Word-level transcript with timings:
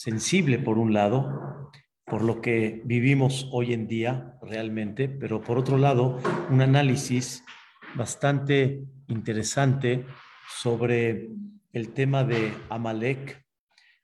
sensible 0.00 0.58
por 0.58 0.78
un 0.78 0.94
lado, 0.94 1.70
por 2.06 2.22
lo 2.22 2.40
que 2.40 2.80
vivimos 2.86 3.50
hoy 3.52 3.74
en 3.74 3.86
día 3.86 4.38
realmente, 4.40 5.10
pero 5.10 5.42
por 5.42 5.58
otro 5.58 5.76
lado, 5.76 6.18
un 6.48 6.62
análisis 6.62 7.44
bastante 7.94 8.82
interesante 9.08 10.06
sobre 10.56 11.28
el 11.74 11.92
tema 11.92 12.24
de 12.24 12.50
Amalek, 12.70 13.44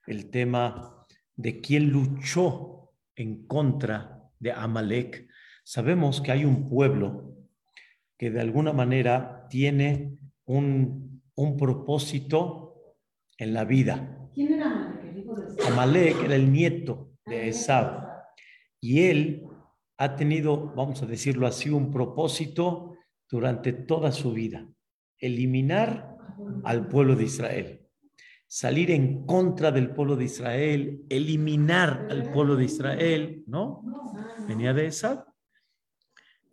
el 0.07 0.29
tema 0.29 1.07
de 1.35 1.63
quién 1.63 1.89
luchó 1.89 2.91
en 3.15 3.47
contra 3.47 4.21
de 4.39 4.53
Amalek. 4.53 5.27
Sabemos 5.65 6.21
que 6.21 6.31
hay 6.31 6.45
un 6.45 6.69
pueblo 6.69 7.39
que 8.19 8.31
de 8.31 8.43
alguna 8.43 8.75
manera 8.75 9.47
tiene 9.49 10.19
un, 10.45 11.23
un 11.35 11.57
propósito 11.57 12.99
en 13.39 13.55
la 13.55 13.65
vida. 13.65 14.29
¿Quién 14.35 14.53
era 14.53 14.66
Amalek? 15.77 16.25
Era 16.25 16.37
el 16.37 16.51
nieto 16.51 17.11
de 17.27 17.49
Esab 17.49 18.09
y 18.81 19.03
él 19.03 19.47
ha 19.99 20.17
tenido, 20.17 20.73
vamos 20.75 21.03
a 21.03 21.07
decirlo 21.07 21.47
así, 21.47 21.69
un 21.69 21.91
propósito 21.91 22.97
durante 23.29 23.75
toda 23.75 24.11
su 24.11 24.33
vida, 24.33 24.67
eliminar 25.19 26.17
al 26.65 26.89
pueblo 26.89 27.15
de 27.15 27.25
Israel, 27.25 27.87
salir 28.47 28.91
en 28.91 29.27
contra 29.27 29.71
del 29.71 29.91
pueblo 29.91 30.17
de 30.17 30.25
Israel, 30.25 31.05
eliminar 31.11 32.07
al 32.11 32.31
pueblo 32.33 32.57
de 32.57 32.65
Israel, 32.65 33.45
¿no? 33.47 33.83
Venía 34.49 34.73
de 34.73 34.87
Esab. 34.87 35.27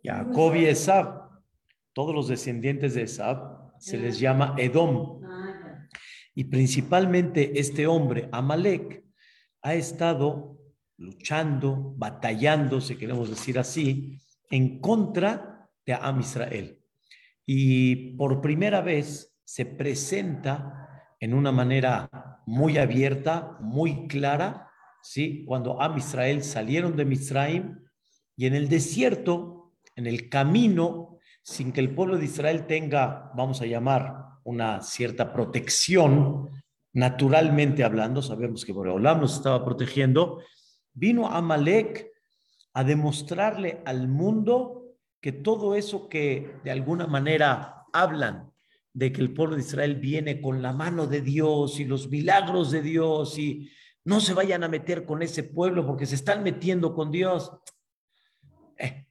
Jacob 0.02 0.54
y 0.54 0.66
Esab, 0.66 1.30
todos 1.94 2.14
los 2.14 2.28
descendientes 2.28 2.94
de 2.94 3.02
Esab, 3.02 3.72
se 3.78 3.96
les 3.96 4.18
llama 4.18 4.54
Edom. 4.58 5.20
Y 6.34 6.44
principalmente 6.44 7.58
este 7.58 7.86
hombre, 7.86 8.28
Amalek, 8.32 9.03
ha 9.64 9.74
estado 9.74 10.58
luchando, 10.98 11.94
batallando, 11.96 12.80
si 12.80 12.96
queremos 12.96 13.30
decir 13.30 13.58
así, 13.58 14.20
en 14.50 14.78
contra 14.78 15.68
de 15.86 15.94
Am 15.94 16.20
Israel. 16.20 16.78
Y 17.46 18.14
por 18.16 18.42
primera 18.42 18.82
vez 18.82 19.34
se 19.42 19.64
presenta 19.64 21.06
en 21.18 21.32
una 21.32 21.50
manera 21.50 22.10
muy 22.46 22.76
abierta, 22.76 23.56
muy 23.60 24.06
clara, 24.06 24.70
¿sí? 25.02 25.44
cuando 25.46 25.80
Am 25.80 25.96
Israel 25.96 26.44
salieron 26.44 26.94
de 26.94 27.06
Misraim 27.06 27.78
y 28.36 28.46
en 28.46 28.54
el 28.54 28.68
desierto, 28.68 29.72
en 29.96 30.06
el 30.06 30.28
camino, 30.28 31.18
sin 31.42 31.72
que 31.72 31.80
el 31.80 31.94
pueblo 31.94 32.18
de 32.18 32.26
Israel 32.26 32.66
tenga, 32.66 33.30
vamos 33.34 33.62
a 33.62 33.66
llamar, 33.66 34.24
una 34.44 34.82
cierta 34.82 35.32
protección, 35.32 36.50
naturalmente 36.94 37.84
hablando, 37.84 38.22
sabemos 38.22 38.64
que 38.64 38.72
Boreolam 38.72 39.20
nos 39.20 39.34
estaba 39.34 39.64
protegiendo, 39.64 40.42
vino 40.92 41.28
Amalek 41.28 42.10
a 42.72 42.84
demostrarle 42.84 43.82
al 43.84 44.08
mundo 44.08 44.84
que 45.20 45.32
todo 45.32 45.74
eso 45.74 46.08
que 46.08 46.56
de 46.64 46.70
alguna 46.70 47.06
manera 47.06 47.84
hablan 47.92 48.52
de 48.92 49.12
que 49.12 49.20
el 49.20 49.34
pueblo 49.34 49.56
de 49.56 49.62
Israel 49.62 49.96
viene 49.96 50.40
con 50.40 50.62
la 50.62 50.72
mano 50.72 51.06
de 51.06 51.20
Dios 51.20 51.80
y 51.80 51.84
los 51.84 52.08
milagros 52.08 52.70
de 52.70 52.82
Dios 52.82 53.38
y 53.38 53.68
no 54.04 54.20
se 54.20 54.34
vayan 54.34 54.62
a 54.62 54.68
meter 54.68 55.04
con 55.04 55.22
ese 55.22 55.42
pueblo 55.42 55.84
porque 55.84 56.06
se 56.06 56.14
están 56.14 56.44
metiendo 56.44 56.94
con 56.94 57.10
Dios. 57.10 57.50
Eh, 58.78 59.08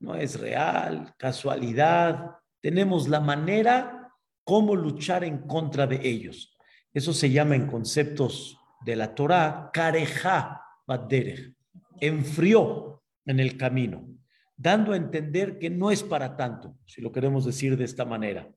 no 0.00 0.16
es 0.16 0.40
real, 0.40 1.14
casualidad. 1.16 2.32
Tenemos 2.60 3.08
la 3.08 3.20
manera 3.20 4.12
cómo 4.42 4.74
luchar 4.74 5.22
en 5.22 5.46
contra 5.46 5.86
de 5.86 6.00
ellos. 6.02 6.51
Eso 6.92 7.12
se 7.12 7.30
llama 7.30 7.56
en 7.56 7.66
conceptos 7.66 8.58
de 8.84 8.96
la 8.96 9.14
Torah, 9.14 9.70
kareja 9.72 10.62
baderech, 10.86 11.54
enfrió 12.00 13.02
en 13.24 13.40
el 13.40 13.56
camino, 13.56 14.08
dando 14.56 14.92
a 14.92 14.96
entender 14.96 15.58
que 15.58 15.70
no 15.70 15.90
es 15.90 16.02
para 16.02 16.36
tanto, 16.36 16.76
si 16.86 17.00
lo 17.00 17.12
queremos 17.12 17.44
decir 17.44 17.76
de 17.76 17.84
esta 17.84 18.04
manera. 18.04 18.52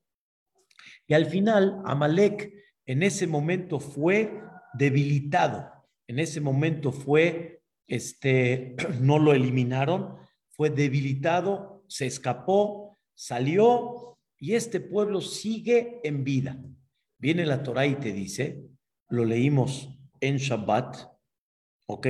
Y 1.06 1.14
al 1.14 1.26
final, 1.26 1.80
Amalek 1.84 2.52
en 2.84 3.02
ese 3.02 3.26
momento 3.26 3.80
fue 3.80 4.40
debilitado, 4.74 5.70
en 6.06 6.18
ese 6.18 6.40
momento 6.40 6.92
fue, 6.92 7.62
este, 7.86 8.76
no 9.00 9.18
lo 9.18 9.32
eliminaron, 9.32 10.16
fue 10.50 10.70
debilitado, 10.70 11.84
se 11.88 12.06
escapó, 12.06 12.98
salió 13.14 14.18
y 14.38 14.54
este 14.54 14.80
pueblo 14.80 15.20
sigue 15.20 16.00
en 16.04 16.24
vida. 16.24 16.58
Viene 17.18 17.46
la 17.46 17.62
Torah 17.62 17.86
y 17.86 17.96
te 17.96 18.12
dice, 18.12 18.62
lo 19.08 19.24
leímos 19.24 19.88
en 20.20 20.36
Shabbat, 20.36 20.96
¿ok? 21.86 22.06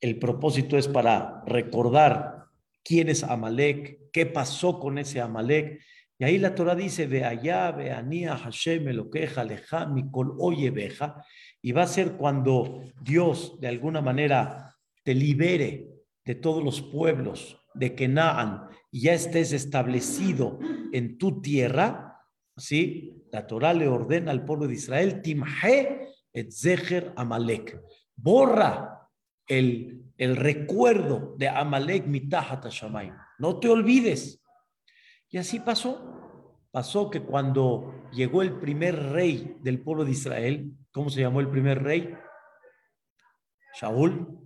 El 0.00 0.18
propósito 0.18 0.76
es 0.76 0.88
para 0.88 1.42
recordar 1.46 2.44
quién 2.84 3.08
es 3.08 3.22
Amalek, 3.22 4.10
qué 4.12 4.26
pasó 4.26 4.78
con 4.78 4.98
ese 4.98 5.20
Amalek. 5.20 5.80
Y 6.18 6.24
ahí 6.24 6.38
la 6.38 6.54
Torah 6.54 6.74
dice, 6.74 7.06
ve 7.06 7.24
allá, 7.24 7.70
ve 7.72 7.92
anía, 7.92 8.36
Hashem, 8.36 8.84
lo 8.88 9.10
queja, 9.10 9.44
leja, 9.44 9.86
mikol, 9.86 10.34
oye, 10.38 10.70
veja. 10.70 11.24
Y 11.62 11.72
va 11.72 11.82
a 11.82 11.86
ser 11.86 12.12
cuando 12.12 12.82
Dios 13.00 13.58
de 13.60 13.68
alguna 13.68 14.00
manera 14.00 14.76
te 15.04 15.14
libere 15.14 15.88
de 16.24 16.34
todos 16.34 16.62
los 16.62 16.82
pueblos 16.82 17.58
de 17.74 17.94
Kenaan 17.94 18.68
y 18.90 19.02
ya 19.02 19.14
estés 19.14 19.52
establecido 19.52 20.58
en 20.92 21.18
tu 21.18 21.40
tierra, 21.40 22.24
¿sí? 22.56 23.17
La 23.30 23.46
Torah 23.46 23.72
le 23.72 23.88
ordena 23.88 24.30
al 24.30 24.44
pueblo 24.44 24.66
de 24.66 24.74
Israel, 24.74 25.20
Timhe 25.22 26.14
et 26.32 26.50
Zecher 26.52 27.12
Amalek. 27.16 27.80
Borra 28.16 29.08
el, 29.46 30.02
el 30.16 30.36
recuerdo 30.36 31.34
de 31.36 31.48
Amalek 31.48 32.06
mitahat 32.06 32.64
Hashamayim. 32.64 33.14
No 33.38 33.58
te 33.60 33.68
olvides. 33.68 34.42
Y 35.30 35.38
así 35.38 35.60
pasó. 35.60 36.14
Pasó 36.70 37.10
que 37.10 37.22
cuando 37.22 38.08
llegó 38.12 38.42
el 38.42 38.58
primer 38.58 39.12
rey 39.12 39.56
del 39.62 39.80
pueblo 39.80 40.04
de 40.04 40.12
Israel, 40.12 40.72
¿cómo 40.92 41.08
se 41.10 41.20
llamó 41.20 41.40
el 41.40 41.48
primer 41.48 41.82
rey? 41.82 42.14
Shaul, 43.80 44.38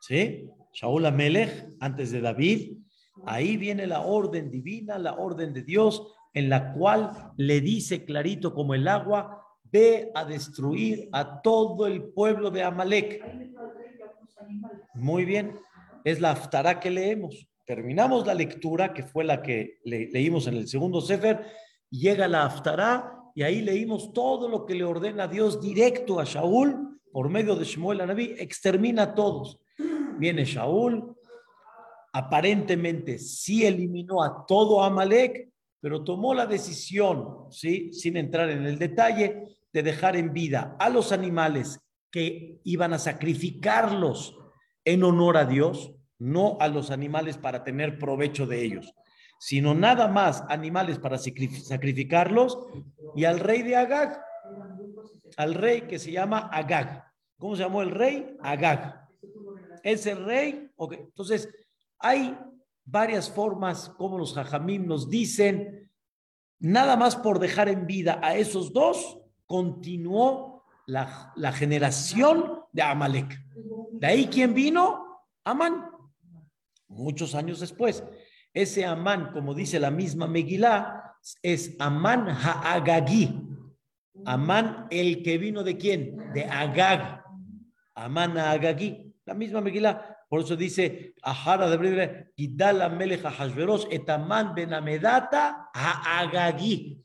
¿sí? 0.00 0.48
Shaul 0.72 1.06
Amelech, 1.06 1.68
antes 1.80 2.12
de 2.12 2.20
David, 2.20 2.78
Ahí 3.26 3.56
viene 3.56 3.86
la 3.86 4.02
orden 4.02 4.50
divina, 4.50 4.98
la 4.98 5.14
orden 5.14 5.52
de 5.52 5.62
Dios, 5.62 6.14
en 6.34 6.48
la 6.48 6.72
cual 6.72 7.10
le 7.36 7.60
dice 7.60 8.04
clarito 8.04 8.54
como 8.54 8.74
el 8.74 8.86
agua, 8.88 9.44
ve 9.64 10.10
a 10.14 10.24
destruir 10.24 11.08
a 11.12 11.40
todo 11.42 11.86
el 11.86 12.04
pueblo 12.04 12.50
de 12.50 12.62
Amalek. 12.62 13.24
Muy 14.94 15.24
bien, 15.24 15.58
es 16.04 16.20
la 16.20 16.32
aftará 16.32 16.80
que 16.80 16.90
leemos. 16.90 17.48
Terminamos 17.64 18.26
la 18.26 18.34
lectura, 18.34 18.94
que 18.94 19.02
fue 19.02 19.24
la 19.24 19.42
que 19.42 19.78
leímos 19.84 20.46
en 20.46 20.54
el 20.54 20.68
segundo 20.68 21.00
Sefer, 21.00 21.44
llega 21.90 22.26
la 22.28 22.46
aftará 22.46 23.14
y 23.34 23.42
ahí 23.42 23.60
leímos 23.60 24.12
todo 24.12 24.48
lo 24.48 24.64
que 24.64 24.74
le 24.74 24.84
ordena 24.84 25.28
Dios 25.28 25.60
directo 25.60 26.18
a 26.18 26.24
Shaul 26.24 26.98
por 27.12 27.28
medio 27.28 27.54
de 27.56 27.64
Shmuel 27.64 28.00
Anabí, 28.00 28.34
extermina 28.38 29.02
a 29.02 29.14
todos. 29.14 29.60
Viene 30.18 30.44
Shaul, 30.44 31.14
aparentemente 32.12 33.18
sí 33.18 33.64
eliminó 33.64 34.22
a 34.22 34.46
todo 34.46 34.82
Amalek, 34.82 35.50
pero 35.80 36.04
tomó 36.04 36.34
la 36.34 36.46
decisión, 36.46 37.50
¿sí? 37.50 37.92
sin 37.92 38.16
entrar 38.16 38.50
en 38.50 38.66
el 38.66 38.78
detalle, 38.78 39.58
de 39.72 39.82
dejar 39.82 40.16
en 40.16 40.32
vida 40.32 40.76
a 40.78 40.88
los 40.88 41.12
animales 41.12 41.78
que 42.10 42.60
iban 42.64 42.92
a 42.92 42.98
sacrificarlos 42.98 44.36
en 44.84 45.04
honor 45.04 45.36
a 45.36 45.44
Dios, 45.44 45.92
no 46.18 46.56
a 46.60 46.68
los 46.68 46.90
animales 46.90 47.36
para 47.36 47.62
tener 47.64 47.98
provecho 47.98 48.46
de 48.46 48.62
ellos, 48.62 48.94
sino 49.38 49.74
nada 49.74 50.08
más 50.08 50.42
animales 50.48 50.98
para 50.98 51.18
sacrificarlos 51.18 52.58
y 53.14 53.24
al 53.24 53.38
rey 53.38 53.62
de 53.62 53.76
Agag, 53.76 54.20
al 55.36 55.54
rey 55.54 55.82
que 55.82 55.98
se 55.98 56.10
llama 56.10 56.48
Agag. 56.52 57.04
¿Cómo 57.38 57.54
se 57.54 57.62
llamó 57.62 57.82
el 57.82 57.90
rey? 57.90 58.36
Agag. 58.40 59.06
Ese 59.84 60.14
rey, 60.14 60.68
ok, 60.76 60.94
entonces 60.94 61.48
hay 61.98 62.36
varias 62.90 63.30
formas 63.30 63.90
como 63.96 64.18
los 64.18 64.34
jajamim 64.34 64.86
nos 64.86 65.10
dicen, 65.10 65.90
nada 66.58 66.96
más 66.96 67.16
por 67.16 67.38
dejar 67.38 67.68
en 67.68 67.86
vida 67.86 68.20
a 68.22 68.36
esos 68.36 68.72
dos, 68.72 69.20
continuó 69.46 70.64
la, 70.86 71.32
la 71.36 71.52
generación 71.52 72.62
de 72.72 72.82
Amalek. 72.82 73.38
De 73.92 74.06
ahí, 74.06 74.26
¿quién 74.26 74.54
vino? 74.54 75.22
Amán. 75.44 75.90
Muchos 76.88 77.34
años 77.34 77.60
después. 77.60 78.02
Ese 78.54 78.84
Amán, 78.84 79.32
como 79.32 79.54
dice 79.54 79.78
la 79.78 79.90
misma 79.90 80.26
Megilá, 80.26 81.14
es 81.42 81.76
Amán 81.78 82.28
Ha'agagi. 82.28 83.46
Amán, 84.24 84.86
el 84.90 85.22
que 85.22 85.38
vino 85.38 85.62
de 85.62 85.76
quién? 85.76 86.32
De 86.32 86.44
Agag. 86.44 87.22
Amán 87.94 88.36
Ha'agagi. 88.38 89.14
La 89.26 89.34
misma 89.34 89.60
Megilá. 89.60 90.17
Por 90.28 90.42
eso 90.42 90.56
dice, 90.56 91.14
Ahara 91.22 91.70
de 91.70 92.32
Gidala 92.36 92.88
Melech 92.90 93.22
Hashverosh, 93.22 93.86
Etaman 93.90 94.54
Benamedata 94.54 95.70
Agagi. 95.72 97.02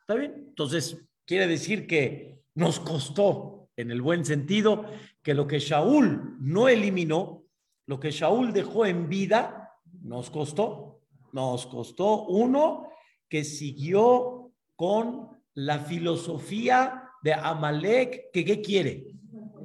¿Está 0.00 0.14
bien? 0.14 0.44
Entonces, 0.48 1.04
quiere 1.26 1.48
decir 1.48 1.86
que 1.86 2.42
nos 2.54 2.78
costó 2.78 3.68
en 3.76 3.90
el 3.90 4.00
buen 4.00 4.24
sentido, 4.24 4.84
que 5.22 5.34
lo 5.34 5.46
que 5.46 5.58
Shaul 5.58 6.36
no 6.40 6.68
eliminó, 6.68 7.44
lo 7.86 7.98
que 7.98 8.10
Shaul 8.10 8.52
dejó 8.52 8.86
en 8.86 9.08
vida, 9.08 9.70
nos 10.02 10.30
costó, 10.30 11.00
nos 11.32 11.66
costó 11.66 12.26
uno 12.26 12.88
que 13.28 13.44
siguió 13.44 14.52
con 14.76 15.30
la 15.54 15.80
filosofía 15.80 17.10
de 17.22 17.34
Amalek, 17.34 18.30
que 18.32 18.44
¿qué 18.44 18.60
quiere? 18.60 19.14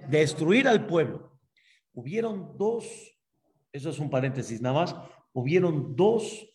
Destruir 0.09 0.67
al 0.67 0.85
pueblo. 0.87 1.26
Hubieron 1.97 2.55
dos, 2.59 2.85
eso 3.73 3.89
es 3.89 3.97
un 3.97 4.11
paréntesis 4.11 4.61
nada 4.61 4.81
más, 4.81 4.95
hubieron 5.33 5.95
dos 5.95 6.47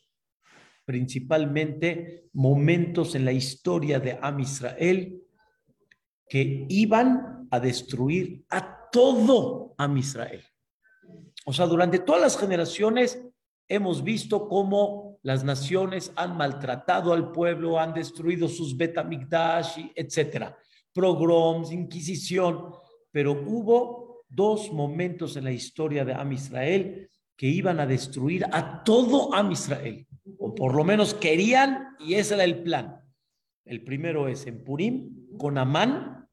principalmente 0.85 2.29
momentos 2.33 3.17
en 3.17 3.25
la 3.25 3.33
historia 3.33 3.99
de 3.99 4.21
Am 4.23 4.39
Israel 4.39 5.21
que 6.29 6.65
iban 6.69 7.49
a 7.51 7.59
destruir 7.59 8.45
a 8.51 8.89
todo 8.93 9.75
Am 9.79 9.97
Israel. 9.97 10.45
O 11.45 11.53
sea, 11.53 11.67
durante 11.67 11.99
todas 11.99 12.23
las 12.23 12.39
generaciones 12.39 13.21
hemos 13.67 14.05
visto 14.05 14.49
cómo 14.49 15.19
las 15.23 15.43
naciones 15.43 16.13
han 16.15 16.37
maltratado 16.37 17.13
al 17.13 17.33
pueblo, 17.33 17.81
han 17.81 17.95
destruido 17.95 18.47
sus 18.47 18.77
betamigdash, 18.77 19.91
etcétera, 19.97 20.57
pogroms, 20.93 21.73
inquisición, 21.73 22.73
pero 23.11 23.33
hubo 23.33 24.02
dos 24.35 24.73
momentos 24.73 25.37
en 25.37 25.45
la 25.45 25.53
historia 25.53 26.05
de 26.05 26.15
Am 26.15 26.33
Israel 26.33 27.09
que 27.37 27.47
iban 27.47 27.81
a 27.81 27.87
destruir 27.87 28.45
a 28.53 28.83
todo 28.83 29.35
Am 29.35 29.53
Israel 29.53 30.07
o 30.39 30.55
por 30.55 30.75
lo 30.75 30.85
menos 30.85 31.15
querían, 31.15 31.97
y 31.99 32.15
ese 32.15 32.35
era 32.35 32.45
el 32.45 32.63
plan. 32.63 33.01
El 33.65 33.85
primero 33.85 34.29
es 34.29 34.47
en 34.47 34.65
Purim, 34.65 35.37
con 35.39 35.59
Amán, 35.59 36.29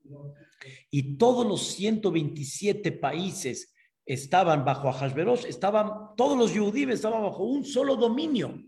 y 0.91 1.17
todos 1.17 1.45
los 1.45 1.61
127 1.73 2.91
países 2.93 3.73
estaban 4.05 4.65
bajo 4.65 4.89
Ahasverosh, 4.89 5.45
estaban, 5.45 6.15
todos 6.17 6.37
los 6.37 6.51
judíos 6.51 6.91
estaban 6.91 7.21
bajo 7.21 7.43
un 7.43 7.63
solo 7.63 7.95
dominio. 7.95 8.63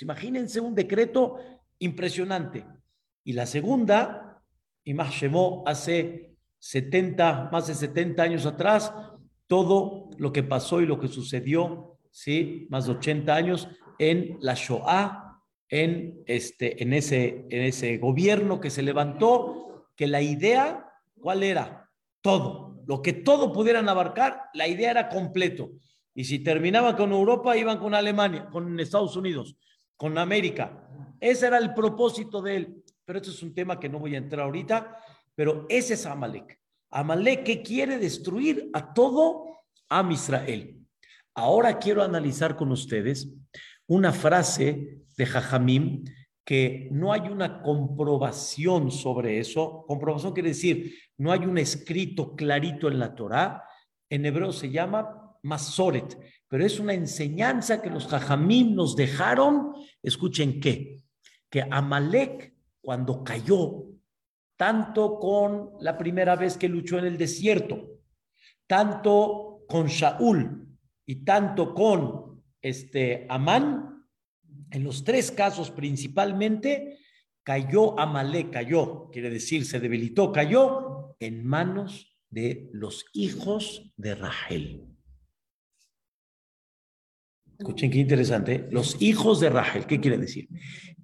imagínense 0.00 0.60
un 0.60 0.74
decreto 0.74 1.36
impresionante. 1.78 2.66
Y 3.24 3.32
la 3.34 3.46
segunda, 3.46 4.42
Shemó, 4.84 5.62
hace 5.66 6.31
70, 6.62 7.48
más 7.50 7.66
de 7.66 7.74
70 7.74 8.22
años 8.22 8.46
atrás, 8.46 8.94
todo 9.48 10.10
lo 10.16 10.32
que 10.32 10.44
pasó 10.44 10.80
y 10.80 10.86
lo 10.86 11.00
que 11.00 11.08
sucedió, 11.08 11.98
¿sí? 12.12 12.68
Más 12.70 12.86
de 12.86 12.92
80 12.92 13.34
años, 13.34 13.68
en 13.98 14.38
la 14.40 14.54
Shoah, 14.54 15.40
en, 15.68 16.22
este, 16.24 16.80
en, 16.80 16.92
ese, 16.92 17.46
en 17.50 17.62
ese 17.62 17.98
gobierno 17.98 18.60
que 18.60 18.70
se 18.70 18.82
levantó, 18.82 19.88
que 19.96 20.06
la 20.06 20.22
idea, 20.22 20.88
¿cuál 21.18 21.42
era? 21.42 21.90
Todo, 22.20 22.80
lo 22.86 23.02
que 23.02 23.12
todo 23.12 23.52
pudieran 23.52 23.88
abarcar, 23.88 24.42
la 24.54 24.68
idea 24.68 24.92
era 24.92 25.08
completo. 25.08 25.72
Y 26.14 26.24
si 26.24 26.38
terminaban 26.38 26.94
con 26.94 27.10
Europa, 27.10 27.56
iban 27.56 27.78
con 27.78 27.92
Alemania, 27.92 28.48
con 28.52 28.78
Estados 28.78 29.16
Unidos, 29.16 29.56
con 29.96 30.16
América. 30.16 30.88
Ese 31.18 31.48
era 31.48 31.58
el 31.58 31.74
propósito 31.74 32.40
de 32.40 32.56
él. 32.56 32.84
Pero 33.04 33.18
esto 33.18 33.32
es 33.32 33.42
un 33.42 33.52
tema 33.52 33.80
que 33.80 33.88
no 33.88 33.98
voy 33.98 34.14
a 34.14 34.18
entrar 34.18 34.44
ahorita, 34.44 34.96
pero 35.34 35.66
ese 35.68 35.94
es 35.94 36.06
Amalek. 36.06 36.58
Amalek 36.90 37.44
que 37.44 37.62
quiere 37.62 37.98
destruir 37.98 38.70
a 38.72 38.92
todo 38.92 39.46
a 39.88 40.06
Israel. 40.10 40.78
Ahora 41.34 41.78
quiero 41.78 42.02
analizar 42.02 42.56
con 42.56 42.70
ustedes 42.72 43.28
una 43.86 44.12
frase 44.12 44.98
de 45.16 45.26
Jajamim 45.26 46.04
que 46.44 46.88
no 46.90 47.12
hay 47.12 47.22
una 47.22 47.62
comprobación 47.62 48.90
sobre 48.90 49.38
eso. 49.38 49.84
Comprobación 49.86 50.32
quiere 50.32 50.50
decir, 50.50 50.94
no 51.18 51.32
hay 51.32 51.40
un 51.40 51.56
escrito 51.58 52.34
clarito 52.34 52.88
en 52.88 52.98
la 52.98 53.14
Torá. 53.14 53.62
En 54.10 54.26
hebreo 54.26 54.52
se 54.52 54.70
llama 54.70 55.36
Masoret, 55.42 56.18
pero 56.48 56.64
es 56.64 56.78
una 56.78 56.94
enseñanza 56.94 57.80
que 57.80 57.90
los 57.90 58.06
Jajamim 58.06 58.74
nos 58.74 58.96
dejaron. 58.96 59.72
Escuchen 60.02 60.60
qué, 60.60 61.00
que 61.48 61.62
Amalek 61.70 62.54
cuando 62.80 63.22
cayó, 63.22 63.84
tanto 64.62 65.18
con 65.18 65.72
la 65.80 65.98
primera 65.98 66.36
vez 66.36 66.56
que 66.56 66.68
luchó 66.68 66.96
en 66.96 67.06
el 67.06 67.18
desierto, 67.18 67.98
tanto 68.68 69.64
con 69.66 69.88
Shaul 69.88 70.68
y 71.04 71.24
tanto 71.24 71.74
con 71.74 72.44
este, 72.60 73.26
Amán, 73.28 74.06
en 74.70 74.84
los 74.84 75.02
tres 75.02 75.32
casos 75.32 75.72
principalmente, 75.72 77.00
cayó 77.42 77.98
Amalek, 77.98 78.52
cayó, 78.52 79.10
quiere 79.10 79.30
decir, 79.30 79.64
se 79.64 79.80
debilitó, 79.80 80.30
cayó 80.30 81.16
en 81.18 81.44
manos 81.44 82.16
de 82.30 82.70
los 82.72 83.06
hijos 83.14 83.92
de 83.96 84.14
Rahel. 84.14 84.86
Escuchen 87.58 87.90
qué 87.90 87.98
interesante. 87.98 88.68
Los 88.70 89.02
hijos 89.02 89.40
de 89.40 89.50
Rahel, 89.50 89.86
¿qué 89.86 89.98
quiere 89.98 90.18
decir? 90.18 90.48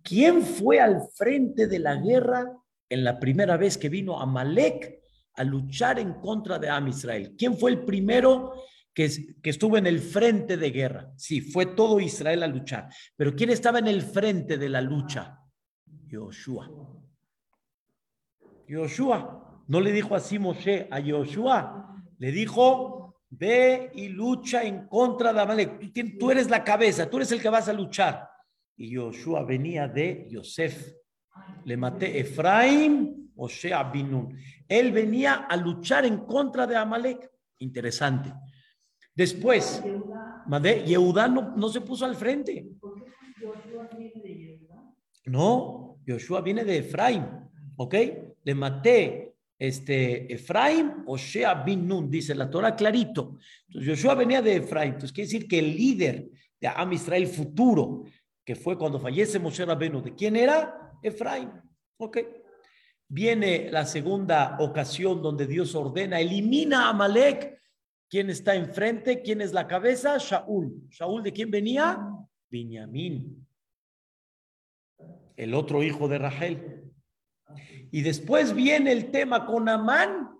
¿Quién 0.04 0.42
fue 0.42 0.78
al 0.78 1.00
frente 1.16 1.66
de 1.66 1.80
la 1.80 1.96
guerra 1.96 2.54
en 2.88 3.04
la 3.04 3.18
primera 3.18 3.56
vez 3.56 3.76
que 3.78 3.88
vino 3.88 4.20
Amalek 4.20 5.00
a 5.34 5.44
luchar 5.44 5.98
en 5.98 6.14
contra 6.14 6.58
de 6.58 6.68
Am 6.68 6.88
Israel? 6.88 7.34
¿Quién 7.36 7.56
fue 7.56 7.70
el 7.70 7.84
primero 7.84 8.54
que, 8.98 9.50
estuvo 9.50 9.76
en 9.76 9.86
el 9.86 10.00
frente 10.00 10.56
de 10.56 10.70
guerra. 10.70 11.12
Sí, 11.16 11.40
fue 11.40 11.66
todo 11.66 12.00
Israel 12.00 12.42
a 12.42 12.48
luchar. 12.48 12.88
Pero 13.14 13.34
¿quién 13.36 13.50
estaba 13.50 13.78
en 13.78 13.86
el 13.86 14.02
frente 14.02 14.58
de 14.58 14.68
la 14.68 14.80
lucha? 14.80 15.38
Yoshua. 16.08 16.68
Yoshua. 18.66 19.62
No 19.68 19.80
le 19.80 19.92
dijo 19.92 20.16
así 20.16 20.40
Moshe 20.40 20.88
a 20.90 20.98
Yoshua. 20.98 21.94
Le 22.18 22.32
dijo, 22.32 23.22
ve 23.30 23.92
y 23.94 24.08
lucha 24.08 24.64
en 24.64 24.88
contra 24.88 25.32
de 25.32 25.40
Amalek. 25.42 25.92
Tú, 26.18 26.32
eres 26.32 26.50
la 26.50 26.64
cabeza, 26.64 27.08
tú 27.08 27.18
eres 27.18 27.30
el 27.30 27.40
que 27.40 27.50
vas 27.50 27.68
a 27.68 27.72
luchar. 27.72 28.28
Y 28.76 28.90
Yoshua 28.90 29.44
venía 29.44 29.86
de 29.86 30.26
Yosef. 30.28 30.92
Le 31.64 31.76
maté 31.76 32.20
Efraín, 32.20 33.32
Osea 33.36 33.84
Binun. 33.84 34.36
Él 34.66 34.92
venía 34.92 35.46
a 35.48 35.56
luchar 35.56 36.04
en 36.04 36.18
contra 36.18 36.66
de 36.66 36.76
Amalek. 36.76 37.30
Interesante. 37.58 38.32
Después, 39.14 39.82
Yehudá 40.86 41.28
no, 41.28 41.56
no 41.56 41.68
se 41.68 41.80
puso 41.80 42.04
al 42.04 42.14
frente. 42.14 42.68
No, 45.26 45.98
Yoshua 46.06 46.40
viene 46.40 46.64
de 46.64 46.78
Efraín, 46.78 47.26
¿ok? 47.76 47.94
Le 48.44 48.54
maté 48.54 49.34
este, 49.58 50.32
Efraín 50.32 51.02
o 51.06 51.16
Shea 51.16 51.52
bin 51.54 52.08
dice 52.08 52.34
la 52.34 52.48
Torah 52.48 52.74
clarito. 52.74 53.38
Entonces, 53.66 53.88
Yoshua 53.88 54.14
venía 54.14 54.40
de 54.40 54.56
Efraín. 54.56 54.94
Entonces, 54.94 55.12
quiere 55.12 55.26
decir 55.26 55.48
que 55.48 55.58
el 55.58 55.76
líder 55.76 56.30
de 56.60 56.68
Am 56.68 56.92
Israel 56.92 57.26
futuro, 57.26 58.04
que 58.44 58.54
fue 58.54 58.78
cuando 58.78 58.98
fallece 58.98 59.38
Moshe 59.38 59.64
Rabenu, 59.64 60.00
¿de 60.00 60.14
quién 60.14 60.36
era? 60.36 60.87
Efraín, 61.02 61.50
¿ok? 61.96 62.18
Viene 63.08 63.70
la 63.70 63.86
segunda 63.86 64.56
ocasión 64.60 65.22
donde 65.22 65.46
Dios 65.46 65.74
ordena, 65.74 66.20
elimina 66.20 66.86
a 66.86 66.90
Amalek 66.90 67.58
¿Quién 68.08 68.30
está 68.30 68.54
enfrente? 68.54 69.20
¿Quién 69.20 69.42
es 69.42 69.52
la 69.52 69.66
cabeza? 69.66 70.16
Shaul. 70.18 70.88
¿Shaul 70.88 71.22
de 71.22 71.32
quién 71.32 71.50
venía? 71.50 72.00
Benjamín. 72.50 73.46
El 75.36 75.54
otro 75.54 75.82
hijo 75.82 76.08
de 76.08 76.18
Rachel. 76.18 76.84
Y 77.90 78.00
después 78.00 78.54
viene 78.54 78.92
el 78.92 79.10
tema 79.10 79.44
con 79.44 79.68
Amán. 79.68 80.30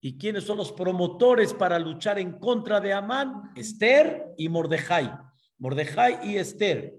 ¿Y 0.00 0.18
quiénes 0.18 0.42
son 0.42 0.56
los 0.56 0.72
promotores 0.72 1.54
para 1.54 1.78
luchar 1.78 2.18
en 2.18 2.32
contra 2.32 2.80
de 2.80 2.92
Amán? 2.92 3.52
Esther 3.54 4.34
y 4.36 4.48
Mordejai. 4.48 5.12
Mordejai 5.58 6.28
y 6.28 6.38
Esther. 6.38 6.98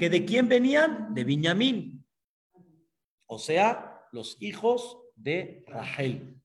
¿Que 0.00 0.10
de 0.10 0.24
quién 0.24 0.48
venían? 0.48 1.14
De 1.14 1.22
Benjamín. 1.22 1.99
O 3.32 3.38
sea, 3.38 4.08
los 4.10 4.36
hijos 4.40 4.98
de 5.14 5.62
Rachel. 5.68 6.36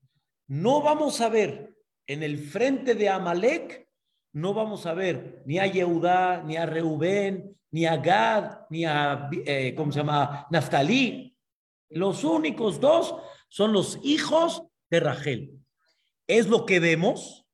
No 0.46 0.82
vamos 0.82 1.20
a 1.20 1.28
ver 1.28 1.74
en 2.06 2.22
el 2.22 2.38
frente 2.38 2.94
de 2.94 3.08
Amalek 3.08 3.88
no 4.32 4.54
vamos 4.54 4.86
a 4.86 4.94
ver 4.94 5.42
ni 5.46 5.58
a 5.58 5.66
Yehudá, 5.66 6.44
ni 6.44 6.56
a 6.56 6.64
Reubén, 6.66 7.58
ni 7.72 7.86
a 7.86 7.96
Gad, 7.96 8.66
ni 8.70 8.84
a, 8.84 9.28
eh, 9.44 9.74
¿cómo 9.74 9.90
se 9.90 9.98
llama? 9.98 10.46
Naftalí. 10.50 11.36
Los 11.88 12.22
únicos 12.22 12.78
dos 12.78 13.16
son 13.48 13.72
los 13.72 13.98
hijos 14.04 14.62
de 14.88 15.00
Rachel. 15.00 15.58
Es 16.28 16.46
lo 16.46 16.66
que 16.66 16.78
vemos 16.78 17.46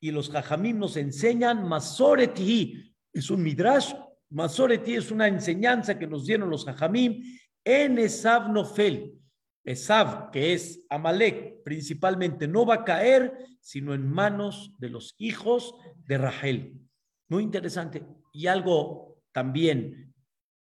y 0.00 0.12
los 0.12 0.30
Jajamim 0.30 0.78
nos 0.78 0.96
enseñan 0.96 1.66
Masoreti. 1.66 2.94
Es 3.12 3.28
un 3.28 3.42
midrash. 3.42 3.92
Masoreti 4.30 4.94
es 4.94 5.10
una 5.10 5.26
enseñanza 5.26 5.98
que 5.98 6.06
nos 6.06 6.26
dieron 6.26 6.48
los 6.50 6.64
Jajamim 6.64 7.24
en 7.68 7.98
Esav 7.98 8.50
Nofel. 8.50 9.14
Esav, 9.62 10.30
que 10.30 10.54
es 10.54 10.80
Amalek, 10.88 11.62
principalmente 11.62 12.48
no 12.48 12.64
va 12.64 12.76
a 12.76 12.84
caer 12.84 13.36
sino 13.60 13.92
en 13.92 14.10
manos 14.10 14.72
de 14.78 14.88
los 14.88 15.14
hijos 15.18 15.74
de 16.06 16.16
Rahel. 16.16 16.80
Muy 17.28 17.42
interesante. 17.42 18.06
Y 18.32 18.46
algo 18.46 19.18
también 19.32 20.14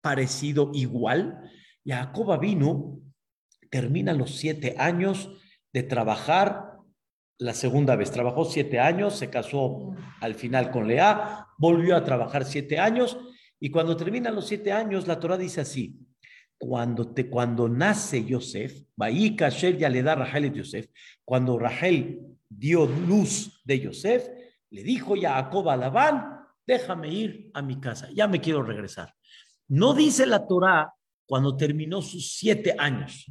parecido 0.01 0.71
igual. 0.73 1.51
Jacob 1.85 2.39
vino, 2.39 3.01
termina 3.69 4.13
los 4.13 4.37
siete 4.37 4.75
años 4.77 5.29
de 5.73 5.83
trabajar 5.83 6.77
la 7.37 7.53
segunda 7.53 7.97
vez. 7.97 8.11
Trabajó 8.11 8.45
siete 8.45 8.79
años, 8.79 9.17
se 9.17 9.29
casó 9.29 9.91
al 10.21 10.35
final 10.35 10.71
con 10.71 10.87
Lea, 10.87 11.47
volvió 11.57 11.97
a 11.97 12.05
trabajar 12.05 12.45
siete 12.45 12.79
años 12.79 13.17
y 13.59 13.69
cuando 13.69 13.97
terminan 13.97 14.35
los 14.35 14.47
siete 14.47 14.71
años, 14.71 15.07
la 15.07 15.19
Torah 15.19 15.37
dice 15.37 15.59
así, 15.61 16.02
cuando, 16.65 17.13
te, 17.13 17.29
cuando 17.29 17.67
nace 17.67 18.23
Yosef, 18.23 18.83
Kasher 19.37 19.77
ya 19.77 19.89
le 19.89 20.01
da 20.01 20.15
Rachel 20.15 20.45
a 20.45 20.47
Yosef, 20.47 20.87
cuando 21.25 21.59
Rachel 21.59 22.21
dio 22.47 22.85
luz 22.85 23.61
de 23.65 23.81
Yosef, 23.81 24.29
le 24.69 24.81
dijo 24.81 25.13
Jacob 25.19 25.67
a 25.67 25.75
Labán, 25.75 26.39
déjame 26.65 27.09
ir 27.09 27.51
a 27.53 27.61
mi 27.61 27.81
casa, 27.81 28.07
ya 28.13 28.29
me 28.29 28.39
quiero 28.39 28.63
regresar. 28.63 29.13
No 29.67 29.93
dice 29.93 30.25
la 30.25 30.47
Torah 30.47 30.93
cuando 31.25 31.57
terminó 31.57 32.01
sus 32.01 32.37
siete 32.37 32.73
años. 32.77 33.29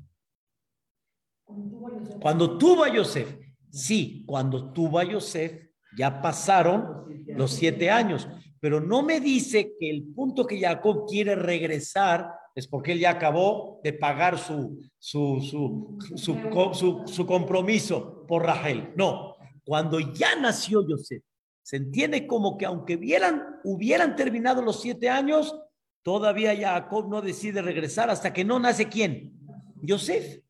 Cuando 2.20 2.58
tuvo 2.58 2.84
a 2.84 2.92
Yosef, 2.92 3.34
sí, 3.70 4.24
cuando 4.26 4.74
tuvo 4.74 4.98
a 4.98 5.04
Yosef, 5.04 5.70
ya 5.96 6.20
pasaron 6.20 7.06
los 7.28 7.52
siete 7.52 7.90
años, 7.90 8.28
pero 8.60 8.78
no 8.78 9.02
me 9.02 9.20
dice 9.20 9.72
que 9.80 9.88
el 9.88 10.02
punto 10.14 10.46
que 10.46 10.60
Jacob 10.60 11.06
quiere 11.08 11.34
regresar 11.34 12.41
es 12.54 12.68
porque 12.68 12.92
él 12.92 13.00
ya 13.00 13.10
acabó 13.10 13.80
de 13.82 13.92
pagar 13.92 14.38
su, 14.38 14.82
su, 14.98 15.40
su, 15.40 17.06
su, 17.06 17.26
compromiso 17.26 18.26
por 18.26 18.44
Rachel. 18.44 18.92
No, 18.96 19.36
cuando 19.64 19.98
ya 20.00 20.36
nació 20.36 20.86
Yosef, 20.86 21.22
se 21.62 21.76
entiende 21.76 22.26
como 22.26 22.58
que 22.58 22.66
aunque 22.66 22.96
hubieran, 22.96 23.60
hubieran 23.64 24.16
terminado 24.16 24.60
los 24.60 24.80
siete 24.80 25.08
años, 25.08 25.56
todavía 26.02 26.56
Jacob 26.56 27.08
no 27.08 27.22
decide 27.22 27.62
regresar 27.62 28.10
hasta 28.10 28.32
que 28.32 28.44
no 28.44 28.58
nace 28.58 28.88
quién? 28.88 29.38
Yosef. 29.82 30.40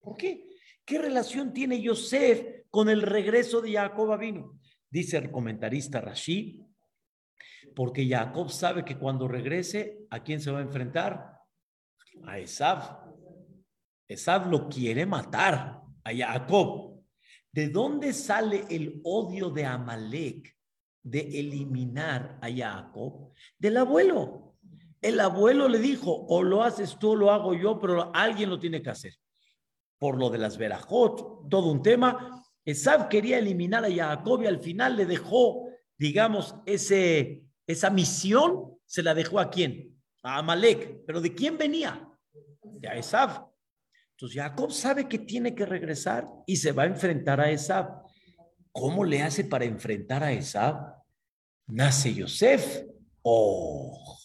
¿Por 0.00 0.16
qué? 0.16 0.46
¿Qué 0.84 0.98
relación 0.98 1.52
tiene 1.52 1.80
Yosef 1.80 2.44
con 2.70 2.88
el 2.88 3.02
regreso 3.02 3.60
de 3.60 3.72
Jacob 3.72 4.18
vino? 4.18 4.58
Dice 4.90 5.16
el 5.16 5.30
comentarista 5.30 6.00
Rashi, 6.00 6.60
porque 7.74 8.08
Jacob 8.08 8.50
sabe 8.50 8.84
que 8.84 8.98
cuando 8.98 9.28
regrese, 9.28 10.06
¿a 10.10 10.22
quién 10.22 10.40
se 10.40 10.50
va 10.50 10.58
a 10.58 10.62
enfrentar? 10.62 11.31
A 12.26 12.38
Esav. 12.38 13.02
Esav 14.08 14.48
lo 14.50 14.68
quiere 14.68 15.06
matar 15.06 15.82
a 16.04 16.14
Jacob. 16.14 17.02
¿De 17.50 17.68
dónde 17.68 18.12
sale 18.12 18.64
el 18.70 19.00
odio 19.04 19.50
de 19.50 19.64
Amalek 19.66 20.56
de 21.02 21.20
eliminar 21.40 22.38
a 22.40 22.50
Jacob? 22.50 23.32
Del 23.58 23.76
abuelo. 23.76 24.56
El 25.00 25.18
abuelo 25.18 25.68
le 25.68 25.78
dijo, 25.78 26.26
o 26.28 26.42
lo 26.42 26.62
haces 26.62 26.98
tú 26.98 27.10
o 27.10 27.16
lo 27.16 27.30
hago 27.30 27.54
yo, 27.54 27.78
pero 27.80 28.14
alguien 28.14 28.50
lo 28.50 28.58
tiene 28.58 28.82
que 28.82 28.90
hacer. 28.90 29.14
Por 29.98 30.18
lo 30.18 30.30
de 30.30 30.38
las 30.38 30.56
verajot, 30.56 31.48
todo 31.48 31.70
un 31.70 31.82
tema. 31.82 32.44
Esav 32.64 33.08
quería 33.08 33.38
eliminar 33.38 33.84
a 33.84 33.92
Jacob 33.92 34.42
y 34.42 34.46
al 34.46 34.60
final 34.60 34.96
le 34.96 35.06
dejó, 35.06 35.68
digamos, 35.98 36.54
ese, 36.66 37.44
esa 37.66 37.90
misión, 37.90 38.78
se 38.86 39.02
la 39.02 39.14
dejó 39.14 39.40
a 39.40 39.50
quién? 39.50 40.00
A 40.22 40.38
Amalek. 40.38 41.04
¿Pero 41.04 41.20
de 41.20 41.34
quién 41.34 41.58
venía? 41.58 42.08
De 42.62 42.88
Esav. 42.98 43.48
Entonces 44.10 44.40
Jacob 44.40 44.70
sabe 44.70 45.08
que 45.08 45.18
tiene 45.18 45.54
que 45.54 45.66
regresar 45.66 46.28
y 46.46 46.56
se 46.56 46.72
va 46.72 46.84
a 46.84 46.86
enfrentar 46.86 47.40
a 47.40 47.50
Esav. 47.50 48.02
¿Cómo 48.70 49.04
le 49.04 49.22
hace 49.22 49.44
para 49.44 49.64
enfrentar 49.64 50.22
a 50.22 50.32
Esav? 50.32 50.96
Nace 51.66 52.14
Yosef. 52.14 52.84
Oh, 53.22 54.18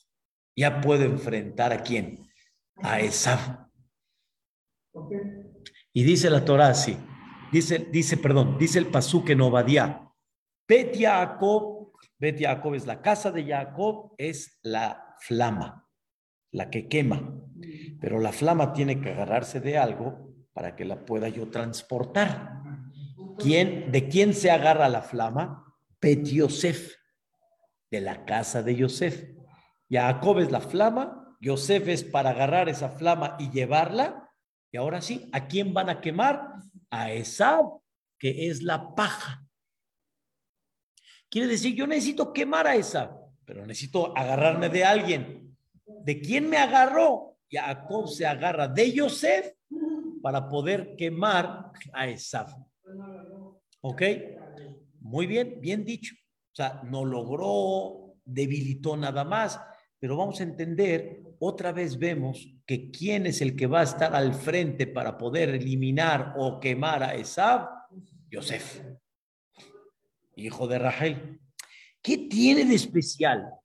ya 0.56 0.82
puede 0.82 1.06
enfrentar 1.06 1.74
a 1.74 1.82
quién? 1.82 2.27
A 2.77 3.00
Esav. 3.00 3.67
Y 5.94 6.03
dice 6.03 6.29
la 6.29 6.46
Torah 6.46 6.70
así. 6.70 6.98
Dice, 7.51 7.88
dice, 7.91 8.17
perdón, 8.17 8.58
dice 8.58 8.79
el 8.79 8.88
pasuk 8.88 9.29
en 9.29 9.41
Obadiah. 9.41 10.03
Bet 10.67 10.96
Jacob, 11.00 11.77
Bet 12.20 12.39
Jacob 12.39 12.74
es 12.74 12.86
la 12.86 13.01
casa 13.01 13.32
de 13.32 13.46
Jacob, 13.46 14.13
es 14.17 14.60
la 14.63 15.15
flama, 15.20 15.87
la 16.51 16.70
que 16.70 16.88
quema. 16.88 17.42
Pero 18.00 18.20
la 18.20 18.32
flama 18.32 18.74
tiene 18.74 19.01
que 19.01 19.10
agarrarse 19.10 19.60
de 19.60 19.77
algo 19.77 20.34
para 20.54 20.75
que 20.75 20.86
la 20.86 21.06
pueda 21.06 21.30
yo 21.30 21.50
transportar. 21.50 22.62
¿Quién, 23.38 23.92
¿De 23.92 24.08
quién 24.08 24.34
se 24.34 24.51
agarra 24.51 24.89
la 24.89 25.01
flama? 25.01 25.63
Bet 26.01 26.25
Yosef, 26.25 26.96
de 27.92 28.01
la 28.01 28.25
casa 28.25 28.63
de 28.63 28.75
Yosef. 28.75 29.30
Jacob 29.89 30.39
es 30.39 30.51
la 30.51 30.62
flama, 30.62 31.38
Yosef 31.39 31.88
es 31.88 32.04
para 32.04 32.32
agarrar 32.32 32.70
esa 32.70 32.89
flama 32.89 33.36
y 33.39 33.50
llevarla. 33.51 34.32
Y 34.72 34.77
ahora 34.77 35.01
sí, 35.01 35.30
¿a 35.32 35.48
quién 35.48 35.74
van 35.74 35.89
a 35.89 36.01
quemar? 36.01 36.54
A 36.89 37.12
Esab, 37.12 37.80
que 38.18 38.50
es 38.50 38.63
la 38.63 38.96
paja. 38.96 39.46
Quiere 41.30 41.48
decir, 41.48 41.75
yo 41.75 41.88
necesito 41.88 42.34
quemar 42.34 42.68
a 42.68 42.75
Esab, 42.75 43.12
pero 43.46 43.66
necesito 43.66 44.18
agarrarme 44.18 44.70
de 44.70 44.86
alguien. 44.86 45.47
¿De 46.08 46.22
quién 46.22 46.50
me 46.50 46.56
agarró? 46.56 47.36
Jacob 47.52 48.08
se 48.08 48.26
agarra 48.26 48.70
de 48.70 48.94
Yosef 48.94 49.52
para 50.22 50.48
poder 50.48 50.96
quemar 50.96 51.74
a 51.92 52.08
Esaf. 52.08 52.54
¿Ok? 53.82 54.02
Muy 55.02 55.28
bien, 55.28 55.60
bien 55.60 55.84
dicho. 55.84 56.16
O 56.16 56.56
sea, 56.56 56.82
no 56.86 57.04
logró, 57.04 58.16
debilitó 58.24 58.96
nada 58.96 59.26
más, 59.26 59.60
pero 60.00 60.16
vamos 60.16 60.40
a 60.40 60.44
entender, 60.44 61.24
otra 61.40 61.74
vez 61.74 62.00
vemos 62.00 62.56
que 62.66 62.90
quién 62.90 63.26
es 63.26 63.42
el 63.42 63.58
que 63.58 63.68
va 63.68 63.82
a 63.82 63.84
estar 63.84 64.16
al 64.16 64.34
frente 64.34 64.88
para 64.88 65.18
poder 65.18 65.50
eliminar 65.50 66.36
o 66.38 66.62
quemar 66.62 67.04
a 67.04 67.16
Esaf, 67.16 67.68
Yosef, 68.30 68.82
hijo 70.38 70.70
de 70.70 70.80
Rachel. 70.80 71.42
¿Qué 72.02 72.18
tiene 72.30 72.64
de 72.64 72.76
especial 72.76 73.57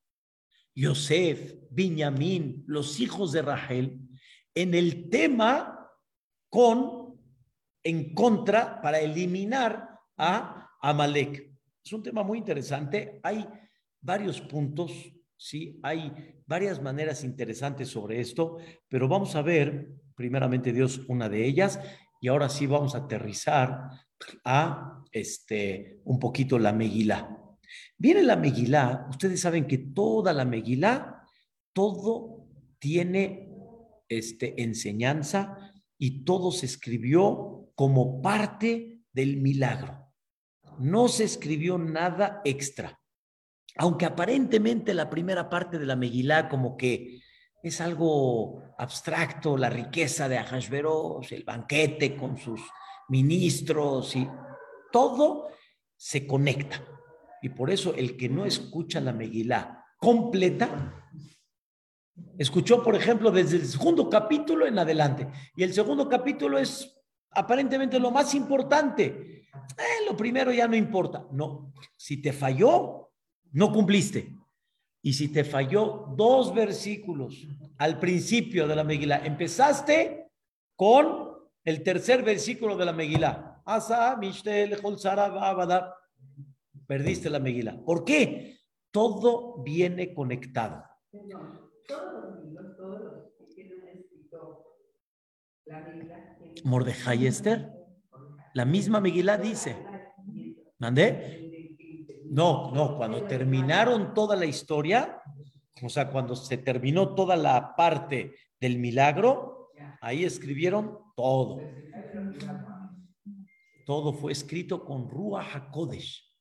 Yosef, 0.75 1.55
Benjamín, 1.71 2.65
los 2.67 3.01
hijos 3.01 3.33
de 3.33 3.43
Rachel, 3.43 4.01
en 4.55 4.75
el 4.75 5.09
tema 5.09 5.91
con, 6.49 7.19
en 7.83 8.15
contra, 8.15 8.81
para 8.81 9.01
eliminar 9.01 9.99
a 10.17 10.71
Amalek. 10.81 11.51
Es 11.85 11.93
un 11.93 12.03
tema 12.03 12.23
muy 12.23 12.39
interesante. 12.39 13.21
Hay 13.23 13.47
varios 14.01 14.41
puntos, 14.41 14.93
sí, 15.37 15.79
hay 15.83 16.13
varias 16.47 16.81
maneras 16.83 17.25
interesantes 17.25 17.89
sobre 17.89 18.21
esto, 18.21 18.59
pero 18.89 19.09
vamos 19.09 19.35
a 19.37 19.43
ver, 19.43 19.89
primeramente 20.15 20.73
Dios, 20.73 21.01
una 21.09 21.29
de 21.29 21.47
ellas, 21.47 21.81
y 22.21 22.29
ahora 22.29 22.49
sí 22.49 22.67
vamos 22.67 22.95
a 22.95 22.99
aterrizar 22.99 23.89
a 24.45 25.03
este, 25.11 26.01
un 26.05 26.19
poquito 26.19 26.59
la 26.59 26.73
Megilá. 26.73 27.42
Viene 27.97 28.23
la 28.23 28.37
Megilá, 28.37 29.07
ustedes 29.11 29.41
saben 29.41 29.67
que 29.67 29.79
toda 29.79 30.33
la 30.33 30.45
Megilá, 30.45 31.27
todo 31.73 32.49
tiene 32.79 33.49
este, 34.09 34.63
enseñanza 34.63 35.73
y 35.99 36.25
todo 36.25 36.51
se 36.51 36.67
escribió 36.67 37.71
como 37.75 38.21
parte 38.21 39.01
del 39.13 39.37
milagro. 39.37 40.13
No 40.79 41.09
se 41.09 41.25
escribió 41.25 41.79
nada 41.79 42.41
extra. 42.45 43.01
Aunque 43.77 44.05
aparentemente 44.05 44.95
la 44.95 45.09
primera 45.09 45.49
parte 45.49 45.79
de 45.79 45.87
la 45.87 45.97
Megilá 45.97 46.49
como 46.49 46.77
que 46.77 47.23
es 47.63 47.81
algo 47.81 48.75
abstracto, 48.77 49.57
la 49.57 49.71
riqueza 49.71 50.29
de 50.29 50.39
Ahasveros, 50.39 51.31
el 51.31 51.45
banquete 51.45 52.17
con 52.17 52.37
sus 52.37 52.61
ministros 53.09 54.17
y 54.17 54.29
todo 54.91 55.49
se 55.97 56.27
conecta. 56.27 56.85
Y 57.43 57.49
por 57.49 57.71
eso 57.71 57.93
el 57.95 58.17
que 58.17 58.29
no 58.29 58.47
escucha 58.47 59.01
la 59.01 59.13
Megilá 59.13 59.85
completa, 59.99 61.11
escuchó, 62.39 62.83
por 62.83 62.95
ejemplo, 62.95 63.31
desde 63.31 63.57
el 63.57 63.67
segundo 63.67 64.09
capítulo 64.09 64.67
en 64.67 64.79
adelante. 64.79 65.29
Y 65.57 65.65
el 65.65 65.75
segundo 65.75 66.09
capítulo 66.09 66.59
es 66.59 66.97
aparentemente 67.31 67.99
lo 67.99 68.11
más 68.11 68.35
importante. 68.35 69.49
Eh, 69.77 70.07
lo 70.07 70.17
primero 70.17 70.53
ya 70.53 70.69
no 70.69 70.77
importa. 70.77 71.27
No, 71.33 71.73
si 71.97 72.23
te 72.23 72.33
falló, 72.33 73.11
no 73.51 73.73
cumpliste. 73.73 74.37
Y 75.03 75.13
si 75.15 75.29
te 75.29 75.43
falló 75.43 76.15
dos 76.17 76.55
versículos 76.55 77.47
al 77.79 77.99
principio 77.99 78.69
de 78.69 78.77
la 78.77 78.85
Megilá, 78.85 79.23
empezaste 79.25 80.31
con 80.77 81.29
el 81.65 81.83
tercer 81.83 82.23
versículo 82.23 82.77
de 82.77 82.85
la 82.85 82.93
Megilá. 82.93 83.63
Asa, 83.65 84.17
Mishtel, 84.17 84.77
perdiste 86.93 87.31
la 87.31 87.39
Megila. 87.39 87.83
¿Por 87.87 88.05
qué? 88.05 88.59
Todo 88.91 89.63
viene 89.63 90.13
conectado. 90.13 90.85
Mordejai 96.65 97.27
Esther, 97.27 97.73
la 98.53 98.67
misma 98.67 99.01
Megilá 99.01 99.39
dice, 99.39 99.75
¿mandé? 100.79 101.79
No, 102.27 102.71
no, 102.73 102.99
cuando 102.99 103.23
terminaron 103.23 104.13
toda 104.13 104.37
la 104.37 104.45
historia, 104.45 105.23
o 105.83 105.89
sea, 105.89 106.11
cuando 106.11 106.37
se 106.37 106.59
terminó 106.59 107.15
toda 107.15 107.37
la 107.37 107.75
parte 107.75 108.35
del 108.61 108.79
milagro, 108.79 109.71
ahí 110.03 110.25
escribieron 110.25 110.99
todo. 111.17 111.59
Todo 113.87 114.13
fue 114.13 114.33
escrito 114.33 114.85
con 114.85 115.09
Ruach 115.09 115.57
HaKodesh, 115.57 116.32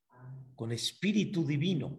con 0.62 0.72
espíritu 0.72 1.44
divino. 1.44 1.98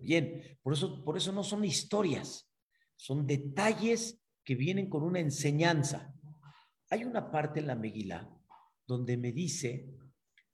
Bien, 0.00 0.40
por 0.62 0.74
eso, 0.74 1.04
por 1.04 1.16
eso 1.16 1.32
no 1.32 1.42
son 1.42 1.64
historias, 1.64 2.48
son 2.94 3.26
detalles 3.26 4.22
que 4.44 4.54
vienen 4.54 4.88
con 4.88 5.02
una 5.02 5.18
enseñanza. 5.18 6.14
Hay 6.90 7.02
una 7.02 7.32
parte 7.32 7.58
en 7.58 7.66
la 7.66 7.74
Megilá 7.74 8.32
donde 8.86 9.16
me 9.16 9.32
dice 9.32 9.88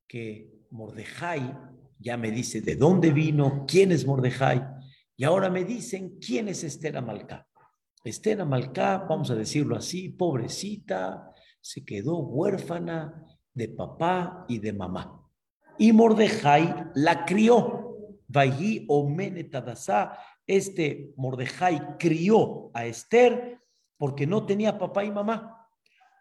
que 0.09 0.64
Mordejai 0.71 1.55
ya 1.99 2.17
me 2.17 2.31
dice 2.31 2.62
de 2.62 2.76
dónde 2.76 3.12
vino, 3.12 3.67
quién 3.69 3.93
es 3.93 4.07
Mordejai, 4.07 4.62
y 5.14 5.25
ahora 5.25 5.50
me 5.50 5.67
dicen 5.67 6.19
quién 6.19 6.49
es 6.49 6.64
Esther 6.64 6.97
Amalcá. 6.97 7.47
Esther 8.02 8.40
Amalcá, 8.40 9.05
vamos 9.07 9.31
a 9.31 9.35
decirlo 9.35 9.76
así, 9.76 10.09
pobrecita, 10.09 11.31
se 11.61 11.85
quedó 11.85 12.21
huérfana 12.21 13.23
de 13.52 13.69
papá 13.69 14.47
y 14.49 14.61
de 14.61 14.73
mamá. 14.73 15.19
Y 15.80 15.94
Mordejai 15.94 16.90
la 16.94 17.25
crió. 17.25 17.96
Vayí 18.28 18.84
Omenetadasá, 18.87 20.12
este 20.46 21.14
Mordejai 21.16 21.96
crió 21.99 22.70
a 22.75 22.84
Esther 22.84 23.58
porque 23.96 24.26
no 24.26 24.44
tenía 24.44 24.78
papá 24.78 25.04
y 25.04 25.10
mamá. 25.10 25.66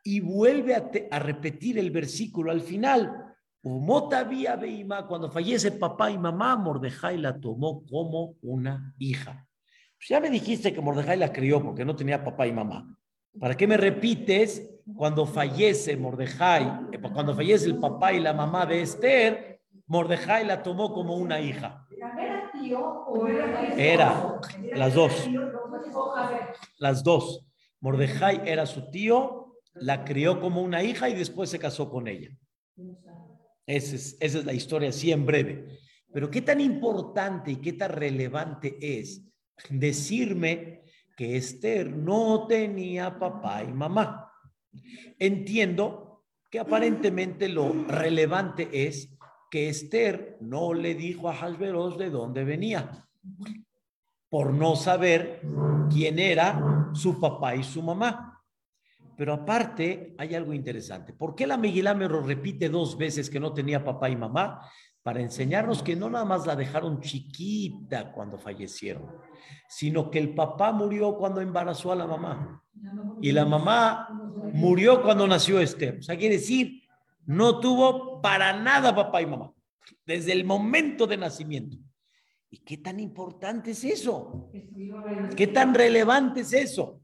Y 0.02 0.22
vuelve 0.22 0.76
a, 1.12 1.20
repetir 1.20 1.78
el 1.78 1.92
versículo 1.92 2.52
al 2.52 2.62
final. 2.62 3.36
Motavía 3.62 4.56
Beima, 4.56 5.06
cuando 5.06 5.30
fallece 5.30 5.74
papá 5.74 6.10
y 6.10 6.18
mamá, 6.18 6.56
Mordejai 6.56 7.18
la 7.18 7.38
tomó 7.38 7.86
como 7.86 8.38
una 8.42 8.96
hija. 8.98 9.46
Pues 9.98 10.08
ya 10.08 10.22
me 10.22 10.30
dijiste 10.30 10.74
que 10.74 10.80
Mordejai 10.80 11.18
la 11.18 11.34
crió 11.34 11.62
porque 11.62 11.84
no 11.84 11.98
tenía 11.98 12.24
papá 12.24 12.48
y 12.48 12.54
mamá. 12.54 12.98
¿Para 13.38 13.56
qué 13.56 13.68
me 13.68 13.78
repites 13.78 14.70
cuando 14.96 15.26
fallece 15.26 15.96
Mordejai, 15.98 16.88
eh, 16.92 17.00
cuando 17.00 17.36
fallece 17.36 17.68
el 17.68 17.78
papá 17.78 18.14
y 18.14 18.20
la 18.20 18.34
mamá 18.34 18.66
de 18.66 18.82
Esther, 18.82 19.62
Mordejai 19.86 20.46
la 20.46 20.64
tomó 20.64 20.94
como 20.94 21.16
una 21.16 21.40
hija? 21.40 21.86
Era 23.78 24.40
las 24.74 24.94
dos. 24.94 25.30
Las 26.78 27.04
dos. 27.04 27.46
Mordejai 27.82 28.42
era 28.46 28.66
su 28.66 28.90
tío, 28.90 29.58
la 29.74 30.04
crió 30.04 30.40
como 30.40 30.62
una 30.62 30.84
hija 30.84 31.10
y 31.10 31.14
después 31.14 31.50
se 31.50 31.60
casó 31.60 31.90
con 31.90 32.08
ella. 32.08 32.30
Esa 33.66 33.96
es, 33.96 34.18
esa 34.20 34.40
es 34.40 34.46
la 34.46 34.54
historia 34.54 34.90
así 34.90 35.12
en 35.12 35.26
breve. 35.26 35.78
Pero 36.12 36.30
qué 36.32 36.42
tan 36.42 36.60
importante 36.60 37.52
y 37.52 37.58
qué 37.58 37.74
tan 37.74 37.92
relevante 37.92 38.78
es 38.82 39.24
decirme 39.70 40.84
que 41.20 41.36
Esther 41.36 41.92
no 41.92 42.48
tenía 42.48 43.20
papá 43.20 43.62
y 43.62 43.74
mamá. 43.74 44.32
Entiendo 45.20 46.24
que 46.50 46.62
aparentemente 46.62 47.50
lo 47.50 47.74
relevante 47.90 48.70
es 48.72 49.18
que 49.52 49.68
Esther 49.68 50.38
no 50.40 50.74
le 50.74 50.96
dijo 50.96 51.28
a 51.28 51.34
Hasberos 51.34 51.98
de 51.98 52.10
dónde 52.10 52.46
venía, 52.46 53.06
por 54.30 54.54
no 54.54 54.78
saber 54.78 55.42
quién 55.92 56.20
era 56.20 56.90
su 56.94 57.20
papá 57.20 57.54
y 57.54 57.66
su 57.66 57.84
mamá. 57.84 58.42
Pero 59.18 59.34
aparte, 59.34 60.16
hay 60.18 60.36
algo 60.36 60.54
interesante. 60.54 61.12
¿Por 61.12 61.36
qué 61.36 61.46
la 61.46 61.58
Megilá 61.58 61.96
me 61.96 62.08
lo 62.08 62.22
repite 62.22 62.70
dos 62.70 62.98
veces 62.98 63.30
que 63.30 63.42
no 63.42 63.52
tenía 63.52 63.84
papá 63.84 64.10
y 64.10 64.16
mamá? 64.16 64.62
Para 65.10 65.22
enseñarnos 65.22 65.82
que 65.82 65.96
no 65.96 66.08
nada 66.08 66.24
más 66.24 66.46
la 66.46 66.56
dejaron 66.56 67.02
chiquita 67.02 68.12
cuando 68.12 68.38
fallecieron, 68.38 69.08
sino 69.68 70.12
que 70.12 70.20
el 70.20 70.36
papá 70.36 70.72
murió 70.72 71.18
cuando 71.18 71.42
embarazó 71.42 71.92
a 71.92 71.96
la 71.96 72.06
mamá. 72.06 72.64
Y 73.20 73.32
la 73.32 73.44
mamá 73.44 74.08
murió 74.54 75.02
cuando 75.02 75.26
nació 75.26 75.60
Esther. 75.62 75.98
O 75.98 76.04
sea, 76.04 76.16
quiere 76.16 76.36
decir, 76.36 76.84
no 77.26 77.60
tuvo 77.60 78.22
para 78.22 78.54
nada 78.62 78.96
papá 78.96 79.24
y 79.24 79.26
mamá, 79.26 79.52
desde 80.06 80.32
el 80.32 80.46
momento 80.46 81.08
de 81.08 81.18
nacimiento. 81.18 81.78
¿Y 82.52 82.60
qué 82.60 82.78
tan 82.78 83.00
importante 83.00 83.72
es 83.72 83.84
eso? 83.84 84.52
¿Qué 85.36 85.48
tan 85.48 85.74
relevante 85.74 86.42
es 86.42 86.54
eso? 86.54 87.02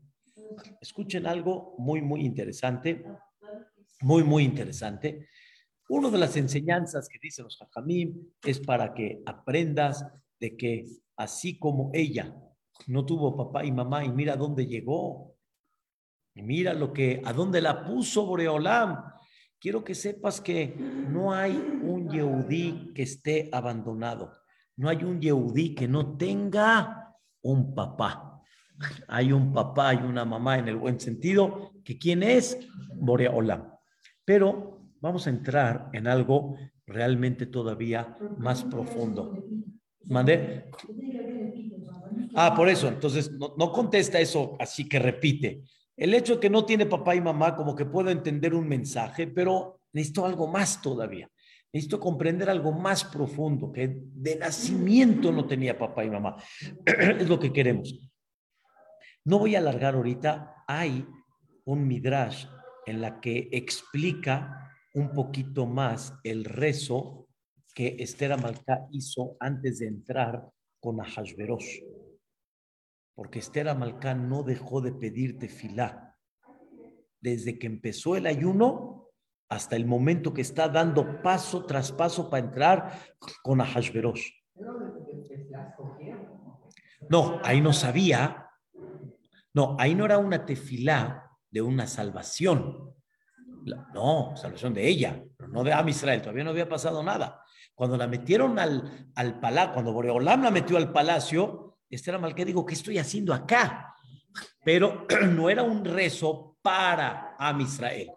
Escuchen 0.79 1.25
algo 1.25 1.73
muy, 1.79 2.03
muy 2.03 2.23
interesante, 2.23 3.03
muy, 4.01 4.23
muy 4.23 4.43
interesante. 4.43 5.27
Una 5.87 6.09
de 6.09 6.17
las 6.17 6.35
enseñanzas 6.35 7.07
que 7.07 7.19
dicen 7.21 7.45
los 7.45 7.57
Jajamim 7.57 8.31
es 8.43 8.59
para 8.59 8.93
que 8.93 9.21
aprendas 9.25 10.05
de 10.39 10.57
que 10.57 10.85
así 11.15 11.59
como 11.59 11.91
ella 11.93 12.35
no 12.87 13.05
tuvo 13.05 13.35
papá 13.37 13.63
y 13.65 13.71
mamá 13.71 14.03
y 14.03 14.09
mira 14.09 14.35
dónde 14.35 14.65
llegó, 14.65 15.35
y 16.35 16.41
mira 16.41 16.73
lo 16.73 16.91
que, 16.91 17.21
a 17.23 17.31
dónde 17.31 17.61
la 17.61 17.85
puso 17.85 18.25
Boreolam. 18.25 19.05
Quiero 19.57 19.83
que 19.83 19.95
sepas 19.95 20.41
que 20.41 20.75
no 20.77 21.33
hay 21.33 21.55
un 21.55 22.09
Yehudí 22.09 22.91
que 22.93 23.03
esté 23.03 23.49
abandonado. 23.53 24.33
No 24.75 24.89
hay 24.89 25.03
un 25.03 25.21
Yehudí 25.21 25.73
que 25.73 25.87
no 25.87 26.17
tenga 26.17 27.15
un 27.41 27.73
papá. 27.73 28.41
Hay 29.07 29.31
un 29.31 29.53
papá 29.53 29.93
y 29.93 29.97
una 29.97 30.25
mamá 30.25 30.59
en 30.59 30.67
el 30.67 30.75
buen 30.75 30.99
sentido, 30.99 31.71
que 31.85 31.97
quién 31.97 32.21
es 32.21 32.59
Borea 32.95 33.31
Olam. 33.31 33.71
Pero 34.25 34.74
vamos 35.01 35.27
a 35.27 35.29
entrar 35.29 35.89
en 35.93 36.07
algo 36.07 36.55
realmente 36.85 37.45
todavía 37.45 38.17
más 38.37 38.63
profundo. 38.63 39.43
¿Mandé? 40.05 40.69
Ah, 42.35 42.53
por 42.55 42.69
eso, 42.69 42.87
entonces 42.87 43.31
no, 43.31 43.55
no, 43.57 43.71
contesta 43.71 44.19
eso 44.19 44.55
así 44.59 44.87
que 44.87 44.99
repite. 44.99 45.63
El 45.95 46.13
hecho 46.13 46.35
de 46.35 46.39
que 46.41 46.49
no 46.49 46.65
tiene 46.65 46.85
papá 46.85 47.15
y 47.15 47.21
mamá, 47.21 47.55
como 47.55 47.75
que 47.75 47.85
puedo 47.85 48.09
entender 48.09 48.53
un 48.53 48.67
mensaje, 48.67 49.27
pero 49.27 49.81
necesito 49.93 50.25
algo 50.25 50.47
más 50.47 50.81
todavía. 50.81 51.29
Necesito 51.71 51.99
comprender 51.99 52.49
algo 52.49 52.71
más 52.71 53.03
profundo, 53.03 53.71
que 53.71 54.01
de 54.13 54.35
nacimiento 54.37 55.31
no 55.31 55.45
tenía 55.45 55.77
papá 55.77 56.03
y 56.05 56.09
mamá. 56.09 56.35
es 56.85 57.27
lo 57.27 57.39
que 57.39 57.51
queremos. 57.51 58.09
No 59.23 59.39
voy 59.39 59.55
a 59.55 59.59
alargar 59.59 59.95
ahorita, 59.95 60.63
hay 60.67 61.05
un 61.63 61.87
midrash 61.87 62.45
en 62.85 63.01
la 63.01 63.19
que 63.19 63.49
explica 63.51 64.64
un 64.95 65.11
poquito 65.13 65.65
más 65.65 66.13
el 66.23 66.45
rezo 66.45 67.27
que 67.73 67.97
Esther 67.99 68.33
Amalcá 68.33 68.87
hizo 68.91 69.37
antes 69.39 69.79
de 69.79 69.87
entrar 69.87 70.49
con 70.79 70.99
Ahasverosh. 70.99 71.81
Porque 73.13 73.39
Esther 73.39 73.69
Amalcá 73.69 74.13
no 74.13 74.43
dejó 74.43 74.81
de 74.81 74.93
pedir 74.93 75.37
tefilá. 75.37 76.17
Desde 77.21 77.59
que 77.59 77.67
empezó 77.67 78.15
el 78.15 78.25
ayuno 78.25 79.09
hasta 79.49 79.75
el 79.75 79.85
momento 79.85 80.33
que 80.33 80.41
está 80.41 80.67
dando 80.69 81.21
paso 81.21 81.65
tras 81.65 81.91
paso 81.91 82.29
para 82.29 82.45
entrar 82.45 82.99
con 83.43 83.61
Ahasverosh. 83.61 84.31
No, 87.09 87.39
ahí 87.43 87.61
no 87.61 87.71
sabía 87.71 88.45
no, 89.55 89.77
ahí 89.79 89.95
no 89.95 90.03
era 90.03 90.17
una 90.17 90.45
tefilá 90.45 91.31
de 91.49 91.61
una 91.61 91.87
salvación. 91.87 92.93
No, 93.93 94.35
salvación 94.35 94.73
de 94.73 94.87
ella, 94.87 95.23
pero 95.35 95.49
no 95.49 95.63
de 95.63 95.73
Am 95.73 95.87
Israel. 95.89 96.21
Todavía 96.21 96.43
no 96.43 96.51
había 96.51 96.69
pasado 96.69 97.01
nada. 97.01 97.41
Cuando 97.73 97.97
la 97.97 98.07
metieron 98.07 98.59
al, 98.59 99.09
al 99.15 99.39
palacio, 99.39 99.73
cuando 99.73 99.93
Boreolam 99.93 100.43
la 100.43 100.51
metió 100.51 100.77
al 100.77 100.91
palacio, 100.91 101.79
Esther 101.89 102.15
Amalcá 102.15 102.45
digo, 102.45 102.65
¿qué 102.65 102.73
estoy 102.73 102.97
haciendo 102.97 103.33
acá? 103.33 103.95
Pero 104.63 105.07
no 105.31 105.49
era 105.49 105.63
un 105.63 105.83
rezo 105.83 106.57
para 106.61 107.35
Am 107.37 107.61
Israel. 107.61 108.11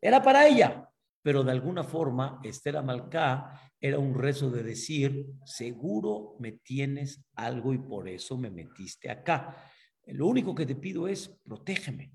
Era 0.00 0.22
para 0.22 0.46
ella. 0.46 0.86
Pero 1.22 1.44
de 1.44 1.52
alguna 1.52 1.84
forma, 1.84 2.40
Esther 2.42 2.78
Amalcá 2.78 3.72
era 3.80 3.98
un 3.98 4.14
rezo 4.14 4.50
de 4.50 4.62
decir, 4.62 5.26
seguro 5.44 6.36
me 6.38 6.52
tienes 6.52 7.22
algo 7.34 7.74
y 7.74 7.78
por 7.78 8.08
eso 8.08 8.38
me 8.38 8.50
metiste 8.50 9.10
acá. 9.10 9.70
Lo 10.06 10.26
único 10.26 10.54
que 10.54 10.66
te 10.66 10.76
pido 10.76 11.06
es 11.08 11.28
protégeme, 11.44 12.12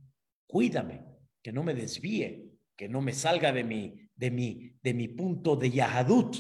cuídame, 0.47 1.05
que 1.41 1.51
no 1.51 1.63
me 1.63 1.75
desvíe, 1.75 2.54
que 2.75 2.89
no 2.89 3.01
me 3.01 3.13
salga 3.13 3.51
de 3.51 3.63
mi, 3.63 4.09
de 4.15 4.31
mi, 4.31 4.77
de 4.81 4.93
mi 4.93 5.07
punto 5.07 5.55
de 5.55 5.71
Yahadut. 5.71 6.35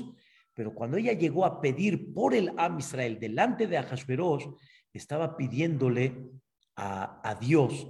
Pero 0.53 0.73
cuando 0.73 0.97
ella 0.97 1.13
llegó 1.13 1.45
a 1.45 1.61
pedir 1.61 2.13
por 2.13 2.33
el 2.33 2.51
Am 2.57 2.79
Israel 2.79 3.19
delante 3.19 3.67
de 3.67 3.77
Ahashverosh, 3.77 4.45
estaba 4.93 5.35
pidiéndole 5.35 6.31
a, 6.77 7.29
a 7.29 7.35
Dios, 7.35 7.87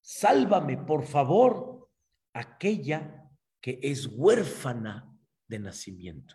sálvame 0.00 0.78
por 0.78 1.04
favor 1.04 1.90
aquella 2.32 3.30
que 3.60 3.78
es 3.82 4.06
huérfana 4.06 5.14
de 5.46 5.58
nacimiento. 5.58 6.34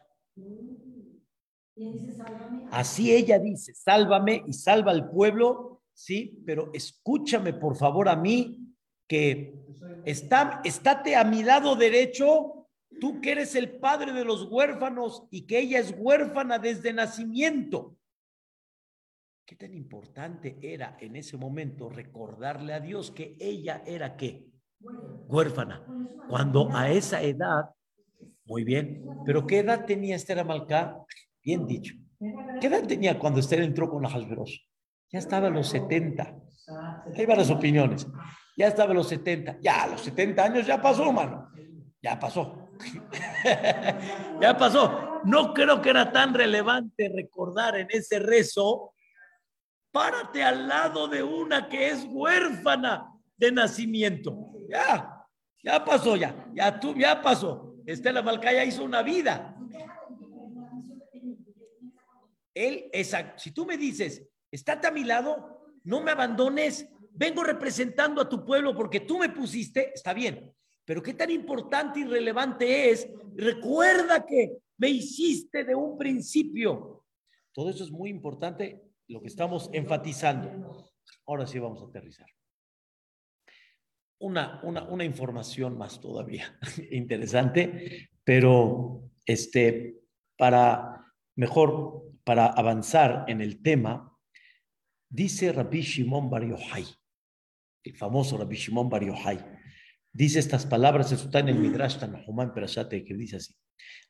Así 2.71 3.11
ella 3.11 3.39
dice, 3.39 3.73
sálvame 3.73 4.43
y 4.47 4.53
salva 4.53 4.91
al 4.91 5.09
pueblo, 5.09 5.81
sí, 5.93 6.39
pero 6.45 6.69
escúchame 6.73 7.53
por 7.53 7.75
favor 7.75 8.09
a 8.09 8.15
mí, 8.15 8.62
que 9.07 9.53
está, 10.05 10.61
a 11.17 11.23
mi 11.23 11.43
lado 11.43 11.75
derecho, 11.75 12.67
tú 12.99 13.21
que 13.21 13.31
eres 13.31 13.55
el 13.55 13.79
padre 13.79 14.13
de 14.13 14.25
los 14.25 14.49
huérfanos 14.49 15.27
y 15.29 15.45
que 15.45 15.59
ella 15.59 15.79
es 15.79 15.93
huérfana 15.97 16.59
desde 16.59 16.93
nacimiento. 16.93 17.95
¿Qué 19.45 19.55
tan 19.55 19.73
importante 19.73 20.57
era 20.61 20.97
en 20.99 21.15
ese 21.17 21.37
momento 21.37 21.89
recordarle 21.89 22.73
a 22.73 22.79
Dios 22.79 23.11
que 23.11 23.35
ella 23.39 23.83
era 23.85 24.15
qué? 24.15 24.47
Huérfana. 24.79 25.85
Cuando 26.29 26.73
a 26.73 26.89
esa 26.89 27.21
edad, 27.21 27.69
muy 28.45 28.63
bien, 28.63 29.03
pero 29.25 29.45
¿qué 29.45 29.59
edad 29.59 29.85
tenía 29.85 30.15
Esther 30.15 30.39
Amalcá? 30.39 30.97
Bien 31.43 31.67
dicho. 31.67 31.95
¿Qué 32.61 32.67
edad 32.67 32.87
tenía 32.87 33.19
cuando 33.19 33.41
Esther 33.41 33.61
entró 33.61 33.89
con 33.89 34.01
la 34.01 34.09
Hasberos? 34.09 34.65
Ya 35.11 35.19
estaba 35.19 35.47
a 35.47 35.51
los 35.51 35.67
70. 35.67 36.35
Hay 37.15 37.25
varias 37.25 37.49
opiniones. 37.49 38.07
Ya 38.55 38.67
estaba 38.67 38.91
a 38.91 38.93
los 38.93 39.07
70. 39.07 39.57
Ya, 39.61 39.83
a 39.83 39.87
los 39.87 40.01
70 40.01 40.43
años 40.43 40.67
ya 40.67 40.81
pasó, 40.81 41.11
mano. 41.11 41.49
Ya 42.01 42.19
pasó. 42.19 42.69
ya 44.41 44.57
pasó. 44.57 45.21
No 45.23 45.53
creo 45.53 45.81
que 45.81 45.89
era 45.89 46.11
tan 46.11 46.33
relevante 46.33 47.11
recordar 47.13 47.77
en 47.77 47.87
ese 47.89 48.19
rezo. 48.19 48.93
Párate 49.91 50.43
al 50.43 50.67
lado 50.67 51.07
de 51.07 51.23
una 51.23 51.69
que 51.69 51.89
es 51.89 52.05
huérfana 52.09 53.11
de 53.37 53.51
nacimiento. 53.51 54.51
Ya, 54.69 55.25
ya 55.63 55.83
pasó, 55.83 56.15
ya. 56.15 56.47
Ya 56.53 56.79
tú, 56.79 56.95
ya 56.95 57.21
pasó. 57.21 57.75
Estela 57.85 58.21
Malcaya 58.21 58.63
hizo 58.63 58.83
una 58.83 59.01
vida. 59.01 59.55
Él, 62.53 62.89
esa, 62.91 63.37
si 63.37 63.51
tú 63.51 63.65
me 63.65 63.77
dices, 63.77 64.27
estate 64.51 64.87
a 64.87 64.91
mi 64.91 65.03
lado, 65.03 65.63
no 65.83 66.01
me 66.01 66.11
abandones, 66.11 66.87
vengo 67.13 67.43
representando 67.43 68.21
a 68.21 68.29
tu 68.29 68.45
pueblo 68.45 68.75
porque 68.75 69.01
tú 69.01 69.19
me 69.19 69.29
pusiste, 69.29 69.93
está 69.93 70.13
bien, 70.13 70.53
pero 70.85 71.01
qué 71.01 71.13
tan 71.13 71.31
importante 71.31 71.99
y 71.99 72.05
relevante 72.05 72.89
es, 72.89 73.09
recuerda 73.35 74.25
que 74.25 74.57
me 74.77 74.89
hiciste 74.89 75.63
de 75.63 75.75
un 75.75 75.97
principio. 75.97 77.05
Todo 77.53 77.69
eso 77.69 77.83
es 77.83 77.91
muy 77.91 78.09
importante, 78.09 78.81
lo 79.07 79.21
que 79.21 79.27
estamos 79.27 79.69
enfatizando. 79.73 80.91
Ahora 81.25 81.45
sí 81.45 81.59
vamos 81.59 81.81
a 81.81 81.85
aterrizar. 81.85 82.27
Una, 84.19 84.61
una, 84.63 84.83
una 84.83 85.03
información 85.03 85.77
más 85.77 85.99
todavía 85.99 86.57
interesante, 86.91 88.09
pero 88.23 89.09
este, 89.25 90.01
para 90.37 91.13
mejor, 91.35 92.11
para 92.23 92.47
avanzar 92.47 93.25
en 93.27 93.41
el 93.41 93.61
tema, 93.61 94.13
Dice 95.13 95.51
Rabbi 95.51 95.81
Shimon 95.81 96.27
Bar 96.27 96.43
el 97.83 97.95
famoso 97.95 98.37
Rabbi 98.37 98.55
Shimon 98.55 98.89
Bar 98.89 99.03
Yochai, 99.03 99.39
dice 100.11 100.39
estas 100.39 100.65
palabras, 100.65 101.11
está 101.11 101.39
en 101.39 101.49
el 101.49 101.59
Midrash 101.59 101.97
Tanahumán 101.97 102.53
Perashate, 102.53 103.03
que 103.03 103.13
dice 103.15 103.37
así, 103.37 103.55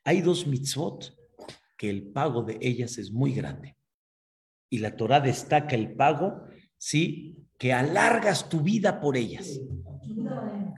hay 0.03 0.21
dos 0.21 0.45
mitzvot 0.47 1.15
que 1.77 1.89
el 1.89 2.12
pago 2.12 2.43
de 2.43 2.57
ellas 2.62 2.97
es 2.97 3.12
muy 3.12 3.33
grande. 3.33 3.75
Y 4.69 4.79
la 4.79 4.95
Torah 4.95 5.19
destaca 5.19 5.75
el 5.75 5.95
pago, 5.95 6.45
sí, 6.77 7.43
que 7.57 7.73
alargas 7.73 8.49
tu 8.49 8.62
vida 8.62 8.99
por 8.99 9.15
ellas. 9.15 9.59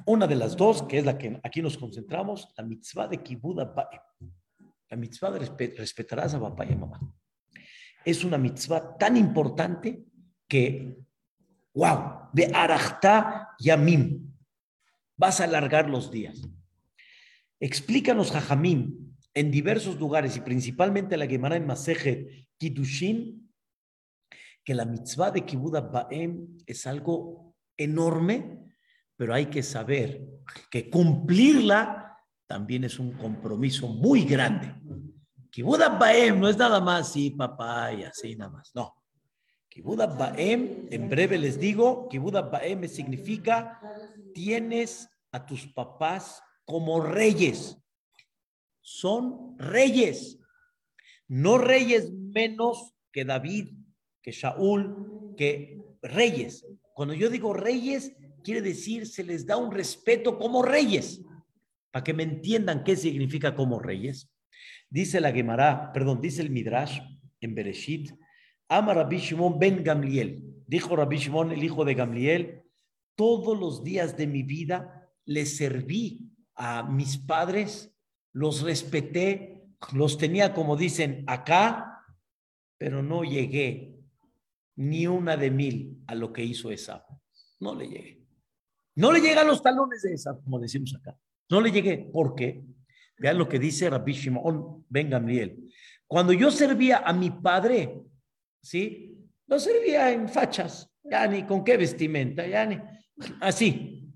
Una 0.06 0.28
de 0.28 0.36
las 0.36 0.56
dos, 0.56 0.84
que 0.84 1.00
es 1.00 1.06
la 1.06 1.18
que 1.18 1.40
aquí 1.44 1.62
nos 1.62 1.78
concentramos, 1.78 2.54
la 2.58 2.64
mitzvah 2.64 3.08
de 3.08 3.24
Kibud 3.24 3.58
La 4.90 4.98
mitzvah 4.98 5.32
de 5.32 5.40
respetarás 5.78 6.34
a 6.34 6.40
papá 6.40 6.66
y 6.66 6.74
a 6.74 6.76
mamá. 6.76 7.00
Es 8.04 8.24
una 8.24 8.38
mitzvah 8.38 8.98
tan 8.98 9.18
importante 9.18 10.04
que, 10.48 10.98
wow, 11.76 12.30
de 12.34 12.52
Arachta 12.54 13.50
Yamim, 13.60 14.34
vas 15.18 15.42
a 15.42 15.44
alargar 15.44 15.90
los 15.90 16.10
días. 16.10 16.42
Explícanos, 17.60 18.32
Jajamim, 18.32 19.14
en 19.34 19.52
diversos 19.52 20.00
lugares 20.00 20.36
y 20.38 20.42
principalmente 20.42 21.18
la 21.18 21.28
Gemara 21.28 21.58
en 21.58 21.68
Masejet 21.68 22.48
Kiddushin, 22.58 23.52
que 24.64 24.74
la 24.74 24.86
mitzvah 24.86 25.32
de 25.32 25.46
Kibbutz 25.46 25.92
Baem 25.92 26.58
es 26.66 26.88
algo 26.88 27.56
enorme, 27.78 28.72
pero 29.16 29.34
hay 29.34 29.48
que 29.48 29.62
saber 29.62 30.26
que 30.72 30.90
cumplirla 30.90 32.18
también 32.48 32.84
es 32.86 32.98
un 33.00 33.12
compromiso 33.14 33.88
muy 33.88 34.24
grande. 34.24 34.74
Kibbutz 35.52 35.80
no 36.36 36.50
es 36.50 36.58
nada 36.58 36.80
más, 36.80 37.12
sí, 37.12 37.32
papá, 37.32 37.94
y 37.94 38.04
así 38.04 38.36
nada 38.36 38.52
más, 38.52 38.72
no. 38.74 38.94
Kibuda 39.76 40.08
Baem, 40.08 40.88
en 40.90 41.10
breve 41.10 41.38
les 41.38 41.60
digo, 41.60 42.08
Kibuda 42.08 42.44
Baem 42.44 42.88
significa 42.88 43.78
tienes 44.34 45.10
a 45.34 45.46
tus 45.46 45.68
papás 45.68 46.42
como 46.64 47.02
reyes. 47.02 47.78
Son 48.80 49.60
reyes. 49.60 50.40
No 51.28 51.58
reyes 51.58 52.10
menos 52.10 52.96
que 53.12 53.26
David, 53.26 53.76
que 54.22 54.32
Shaul, 54.32 55.36
que 55.36 55.78
reyes. 56.02 56.66
Cuando 56.94 57.14
yo 57.14 57.30
digo 57.30 57.52
reyes, 57.52 58.16
quiere 58.46 58.62
decir 58.62 59.06
se 59.06 59.26
les 59.26 59.46
da 59.46 59.58
un 59.58 59.74
respeto 59.74 60.38
como 60.38 60.64
reyes. 60.64 61.22
Para 61.92 62.06
que 62.06 62.14
me 62.14 62.24
entiendan 62.24 62.86
qué 62.86 62.96
significa 62.96 63.54
como 63.54 63.80
reyes. 63.80 64.32
Dice 64.90 65.20
la 65.20 65.34
Gemara, 65.34 65.92
perdón, 65.92 66.22
dice 66.22 66.42
el 66.42 66.50
Midrash 66.50 67.02
en 67.42 67.56
Bereshit, 67.56 68.14
Ama 68.70 68.94
Rabbi 68.94 69.18
Shimon 69.18 69.60
ben 69.60 69.84
Gamliel. 69.84 70.42
Dijo 70.68 70.96
Rabbi 70.96 71.18
Shimon, 71.18 71.52
el 71.52 71.64
hijo 71.64 71.86
de 71.86 71.94
Gamliel, 71.94 72.64
todos 73.16 73.58
los 73.58 73.84
días 73.84 74.18
de 74.18 74.28
mi 74.28 74.44
vida 74.44 75.10
le 75.26 75.46
serví 75.46 76.32
a 76.56 76.84
mis 76.84 77.18
padres, 77.18 77.94
los 78.34 78.62
respeté, 78.62 79.64
los 79.94 80.18
tenía 80.18 80.54
como 80.54 80.76
dicen 80.76 81.24
acá, 81.28 82.04
pero 82.78 83.04
no 83.04 83.24
llegué 83.24 83.96
ni 84.76 85.08
una 85.08 85.38
de 85.38 85.52
mil 85.52 86.04
a 86.08 86.16
lo 86.16 86.34
que 86.34 86.44
hizo 86.44 86.72
esa. 86.72 87.06
No 87.60 87.76
le 87.76 87.88
llegué. 87.88 88.26
No 88.96 89.12
le 89.12 89.20
llegan 89.20 89.48
los 89.48 89.62
talones 89.62 90.02
de 90.02 90.14
esa, 90.14 90.38
como 90.40 90.60
decimos 90.60 90.96
acá. 90.96 91.18
No 91.50 91.62
le 91.62 91.72
llegué. 91.72 91.98
¿Por 92.12 92.36
qué? 92.36 92.64
Vean 93.18 93.38
lo 93.38 93.48
que 93.48 93.60
dice 93.60 93.90
Rabbi 93.90 94.14
Shimon 94.14 94.86
ben 94.90 95.10
Gamliel. 95.10 95.70
Cuando 96.08 96.34
yo 96.34 96.52
servía 96.52 96.98
a 96.98 97.14
mi 97.14 97.30
padre, 97.30 98.02
¿sí? 98.66 99.16
No 99.48 99.60
servía 99.60 100.12
en 100.12 100.28
fachas, 100.28 100.92
ya 101.04 101.28
ni 101.28 101.44
con 101.44 101.64
qué 101.64 101.78
vestimenta, 101.78 102.46
ya 102.48 102.66
ni 102.66 102.80
así. 103.40 104.12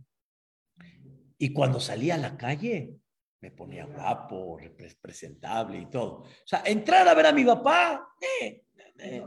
Y 1.38 1.54
cuando 1.54 1.80
salía 1.80 2.16
a 2.16 2.18
la 2.18 2.36
calle, 2.36 2.96
me 3.42 3.52
ponía 3.52 3.86
guapo, 3.86 4.60
presentable 5.00 5.80
y 5.80 5.86
todo. 5.86 6.24
O 6.24 6.28
sea, 6.46 6.64
entrar 6.66 7.08
a 7.08 7.14
ver 7.14 7.28
a 7.28 7.32
mi 7.32 7.46
papá, 7.46 8.10
eh, 8.42 8.64
eh, 8.98 9.24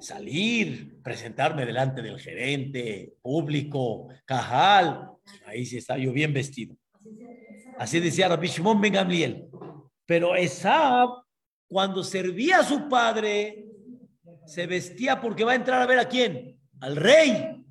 salir, 0.00 1.00
presentarme 1.02 1.66
delante 1.66 2.02
del 2.02 2.18
gerente, 2.18 3.16
público, 3.20 4.08
cajal, 4.24 5.10
ahí 5.44 5.66
sí 5.66 5.76
estaba 5.76 6.00
yo 6.00 6.10
bien 6.12 6.32
vestido. 6.32 6.74
Así 7.76 8.00
decía 8.00 8.28
Rabbi 8.28 8.48
Shimon 8.48 8.80
Ben 8.80 8.94
Gamliel. 8.94 9.48
Pero 10.04 10.34
esa, 10.34 11.06
cuando 11.68 12.02
servía 12.02 12.60
a 12.60 12.64
su 12.64 12.88
padre, 12.88 13.67
se 14.48 14.66
vestía 14.66 15.20
porque 15.20 15.44
va 15.44 15.52
a 15.52 15.56
entrar 15.56 15.82
a 15.82 15.86
ver 15.86 15.98
a 15.98 16.08
quién, 16.08 16.58
al 16.80 16.96
rey. 16.96 17.64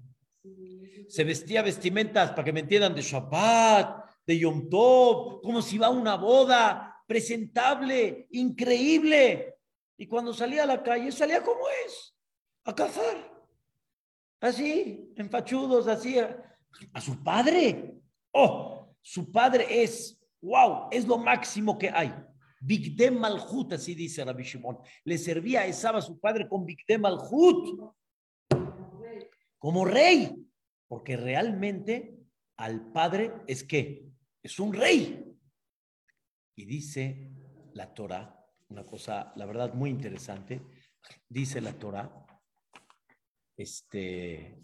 Se 1.09 1.23
vestía 1.23 1.63
vestimentas, 1.63 2.31
para 2.31 2.43
que 2.43 2.53
me 2.53 2.59
entiendan, 2.59 2.93
de 2.93 3.01
Shabbat, 3.01 4.05
de 4.25 4.37
Yom 4.37 4.69
Tov, 4.69 5.41
como 5.41 5.61
si 5.61 5.79
va 5.79 5.87
a 5.87 5.89
una 5.89 6.15
boda, 6.15 7.01
presentable, 7.07 8.27
increíble. 8.31 9.55
Y 9.97 10.05
cuando 10.05 10.33
salía 10.33 10.63
a 10.63 10.67
la 10.67 10.83
calle, 10.83 11.11
salía 11.11 11.41
como 11.41 11.61
es, 11.85 12.15
a 12.65 12.75
cazar. 12.75 13.33
Así, 14.39 15.11
en 15.15 15.31
fachudos, 15.31 15.87
así, 15.87 16.19
a 16.19 17.01
su 17.01 17.23
padre. 17.23 17.95
Oh, 18.31 18.93
su 19.01 19.31
padre 19.31 19.81
es, 19.81 20.15
wow, 20.41 20.89
es 20.91 21.07
lo 21.07 21.17
máximo 21.17 21.75
que 21.75 21.89
hay. 21.89 22.13
Bigdem 22.59 23.19
Malhut, 23.19 23.73
así 23.73 23.95
dice 23.95 24.23
Rabbi 24.23 24.43
Shimon. 24.43 24.79
Le 25.03 25.17
servía 25.17 25.61
a 25.61 25.65
Esaba, 25.65 26.01
su 26.01 26.19
padre, 26.19 26.47
con 26.47 26.65
Bigdem 26.65 27.01
Malhut. 27.01 27.93
Como 29.57 29.85
rey. 29.85 30.43
Porque 30.87 31.17
realmente 31.17 32.17
al 32.57 32.91
padre 32.91 33.33
es 33.45 33.63
que 33.63 34.07
es 34.41 34.59
un 34.59 34.73
rey. 34.73 35.23
Y 36.55 36.65
dice 36.65 37.31
la 37.73 37.93
Torah, 37.93 38.45
una 38.69 38.83
cosa, 38.85 39.33
la 39.35 39.45
verdad, 39.45 39.73
muy 39.73 39.89
interesante. 39.89 40.61
Dice 41.29 41.61
la 41.61 41.77
Torah, 41.77 42.25
este, 43.55 44.61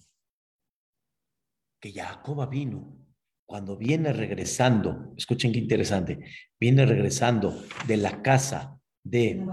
que 1.80 1.92
Jacob 1.92 2.50
vino 2.50 3.03
cuando 3.46 3.78
viene 3.78 4.14
regresando, 4.14 5.14
escuchen 5.18 5.52
qué 5.52 5.60
interesante, 5.60 6.20
viene 6.60 6.86
regresando 6.86 7.64
de 7.88 7.98
la 7.98 8.22
casa 8.22 8.80
de, 9.04 9.46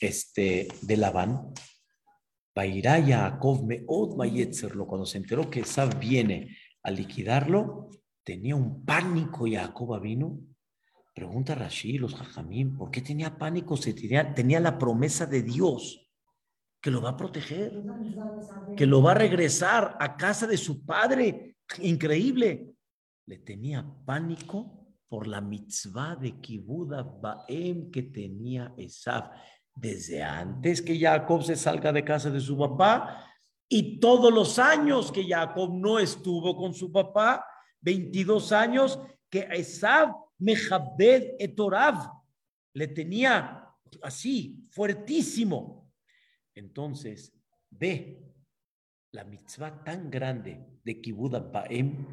este, 0.00 0.68
de 0.82 0.96
Labán, 0.96 1.52
Bairá 2.54 2.98
Yaakov 2.98 3.64
Meod 3.64 4.16
Mayetzerlo, 4.16 4.86
cuando 4.86 5.06
se 5.06 5.18
enteró 5.18 5.48
que 5.48 5.60
Esab 5.60 5.98
viene 5.98 6.56
a 6.82 6.90
liquidarlo, 6.90 7.90
tenía 8.24 8.56
un 8.56 8.84
pánico 8.84 9.46
Jacob 9.50 10.00
vino. 10.00 10.40
Pregunta 11.14 11.54
Rashi, 11.54 11.98
los 11.98 12.14
Jajamín, 12.14 12.76
¿por 12.76 12.90
qué 12.90 13.00
tenía 13.00 13.38
pánico? 13.38 13.76
Se 13.76 13.92
tenía, 13.92 14.34
tenía 14.34 14.60
la 14.60 14.78
promesa 14.78 15.26
de 15.26 15.42
Dios 15.42 16.08
que 16.80 16.90
lo 16.90 17.02
va 17.02 17.10
a 17.10 17.16
proteger, 17.16 17.72
que 18.76 18.86
lo 18.86 19.02
va 19.02 19.12
a 19.12 19.14
regresar 19.14 19.96
a 19.98 20.16
casa 20.16 20.46
de 20.46 20.56
su 20.56 20.84
padre. 20.84 21.56
Increíble. 21.80 22.74
Le 23.28 23.38
tenía 23.38 23.86
pánico 24.06 24.88
por 25.06 25.26
la 25.26 25.42
mitzvah 25.42 26.16
de 26.16 26.40
Kibuda 26.40 27.02
Baem 27.02 27.90
que 27.90 28.04
tenía 28.04 28.72
Esav 28.78 29.30
desde 29.74 30.22
antes 30.22 30.80
que 30.80 30.98
Jacob 30.98 31.42
se 31.42 31.54
salga 31.54 31.92
de 31.92 32.04
casa 32.04 32.30
de 32.30 32.40
su 32.40 32.56
papá 32.56 33.26
y 33.68 34.00
todos 34.00 34.32
los 34.32 34.58
años 34.58 35.12
que 35.12 35.28
Jacob 35.28 35.74
no 35.74 35.98
estuvo 35.98 36.56
con 36.56 36.72
su 36.72 36.90
papá, 36.90 37.44
22 37.82 38.50
años 38.52 38.98
que 39.28 39.46
Esav 39.52 40.14
Mejabed 40.38 41.34
Etorav 41.38 42.10
le 42.72 42.88
tenía 42.88 43.68
así, 44.02 44.64
fuertísimo. 44.70 45.92
Entonces, 46.54 47.34
ve 47.68 48.22
la 49.12 49.24
mitzvah 49.24 49.84
tan 49.84 50.10
grande 50.10 50.80
de 50.82 51.00
Kibuda 51.00 51.40
Baem 51.40 52.06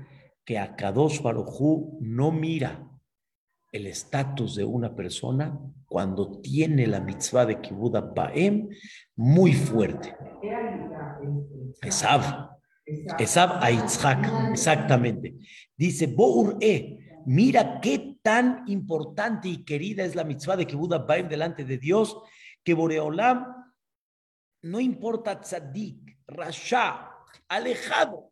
que 0.46 0.60
a 0.60 0.76
Kadosh 0.76 1.22
Barujú 1.22 1.98
no 2.02 2.32
mira 2.32 2.88
el 3.72 3.88
estatus 3.88 4.56
de 4.56 4.64
una 4.64 4.96
persona 4.96 5.60
cuando 5.86 6.40
tiene 6.40 6.88
la 6.88 7.02
mitzvah 7.02 7.46
de 7.46 7.60
Kibuda 7.60 8.02
Baem 8.02 8.70
muy 9.16 9.54
fuerte. 9.54 10.16
Esav, 11.82 12.52
Esav 13.20 13.64
a 13.64 13.72
Yitzhak, 13.72 14.52
exactamente. 14.52 15.36
Dice, 15.76 16.08
Bour 16.08 16.58
E, 16.62 17.22
mira 17.26 17.82
qué 17.82 18.18
tan 18.22 18.64
importante 18.68 19.50
y 19.50 19.66
querida 19.66 20.06
es 20.06 20.16
la 20.16 20.24
mitzvah 20.24 20.56
de 20.56 20.68
Kibuda 20.68 21.00
Baem 21.00 21.28
delante 21.28 21.66
de 21.66 21.78
Dios, 21.78 22.18
que 22.64 22.74
Boreolam 22.74 23.46
no 24.62 24.80
importa 24.80 25.40
tzadik, 25.42 26.18
rasha, 26.28 27.12
alejado, 27.48 28.25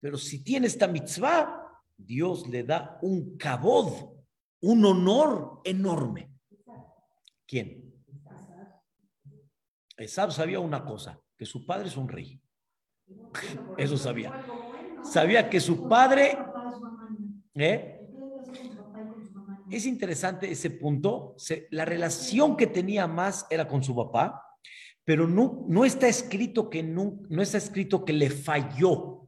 pero 0.00 0.16
si 0.16 0.42
tiene 0.42 0.66
esta 0.66 0.86
mitzvah, 0.86 1.68
Dios 1.96 2.48
le 2.48 2.62
da 2.62 2.98
un 3.02 3.36
cabod, 3.36 4.18
un 4.60 4.84
honor 4.84 5.60
enorme. 5.64 6.32
¿Quién? 7.46 7.88
Esab 9.96 10.30
sabía 10.30 10.60
una 10.60 10.84
cosa, 10.84 11.20
que 11.36 11.44
su 11.44 11.66
padre 11.66 11.88
es 11.88 11.96
un 11.96 12.08
rey. 12.08 12.40
Eso 13.76 13.96
sabía. 13.96 14.32
Sabía 15.02 15.50
que 15.50 15.60
su 15.60 15.88
padre... 15.88 16.38
¿eh? 17.54 17.94
Es 19.70 19.84
interesante 19.86 20.50
ese 20.50 20.70
punto. 20.70 21.36
la 21.70 21.84
relación 21.84 22.56
que 22.56 22.68
tenía 22.68 23.06
más 23.06 23.46
era 23.50 23.66
con 23.66 23.82
su 23.82 23.94
papá, 23.94 24.42
pero 25.04 25.26
no, 25.26 25.64
no 25.68 25.84
está 25.84 26.06
escrito 26.06 26.70
que 26.70 26.82
no, 26.82 27.20
no 27.28 27.42
está 27.42 27.58
escrito 27.58 28.04
que 28.04 28.12
le 28.12 28.30
falló 28.30 29.27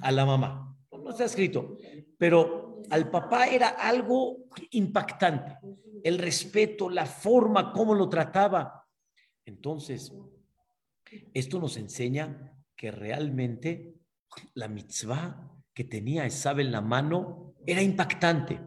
a 0.00 0.12
la 0.12 0.26
mamá. 0.26 0.76
No 0.90 1.10
está 1.10 1.24
escrito, 1.24 1.76
pero 2.18 2.82
al 2.90 3.10
papá 3.10 3.46
era 3.46 3.68
algo 3.68 4.46
impactante. 4.70 5.58
El 6.02 6.18
respeto, 6.18 6.90
la 6.90 7.06
forma, 7.06 7.72
cómo 7.72 7.94
lo 7.94 8.08
trataba. 8.08 8.86
Entonces, 9.44 10.12
esto 11.32 11.60
nos 11.60 11.76
enseña 11.76 12.52
que 12.76 12.90
realmente 12.90 13.94
la 14.54 14.68
mitzvah 14.68 15.52
que 15.72 15.84
tenía 15.84 16.26
Esab 16.26 16.60
en 16.60 16.72
la 16.72 16.80
mano 16.80 17.54
era 17.66 17.82
impactante. 17.82 18.60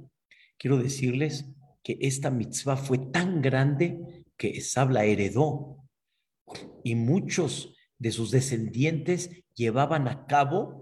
Quiero 0.58 0.78
decirles 0.78 1.46
que 1.84 1.98
esta 2.02 2.30
mitzvah 2.30 2.78
fue 2.78 2.98
tan 2.98 3.42
grande 3.42 4.26
que 4.38 4.50
Esab 4.50 4.92
la 4.92 5.06
heredó 5.06 5.78
y 6.84 6.96
muchos 6.96 7.76
de 7.98 8.12
sus 8.12 8.32
descendientes 8.32 9.30
llevaban 9.54 10.08
a 10.08 10.26
cabo 10.26 10.79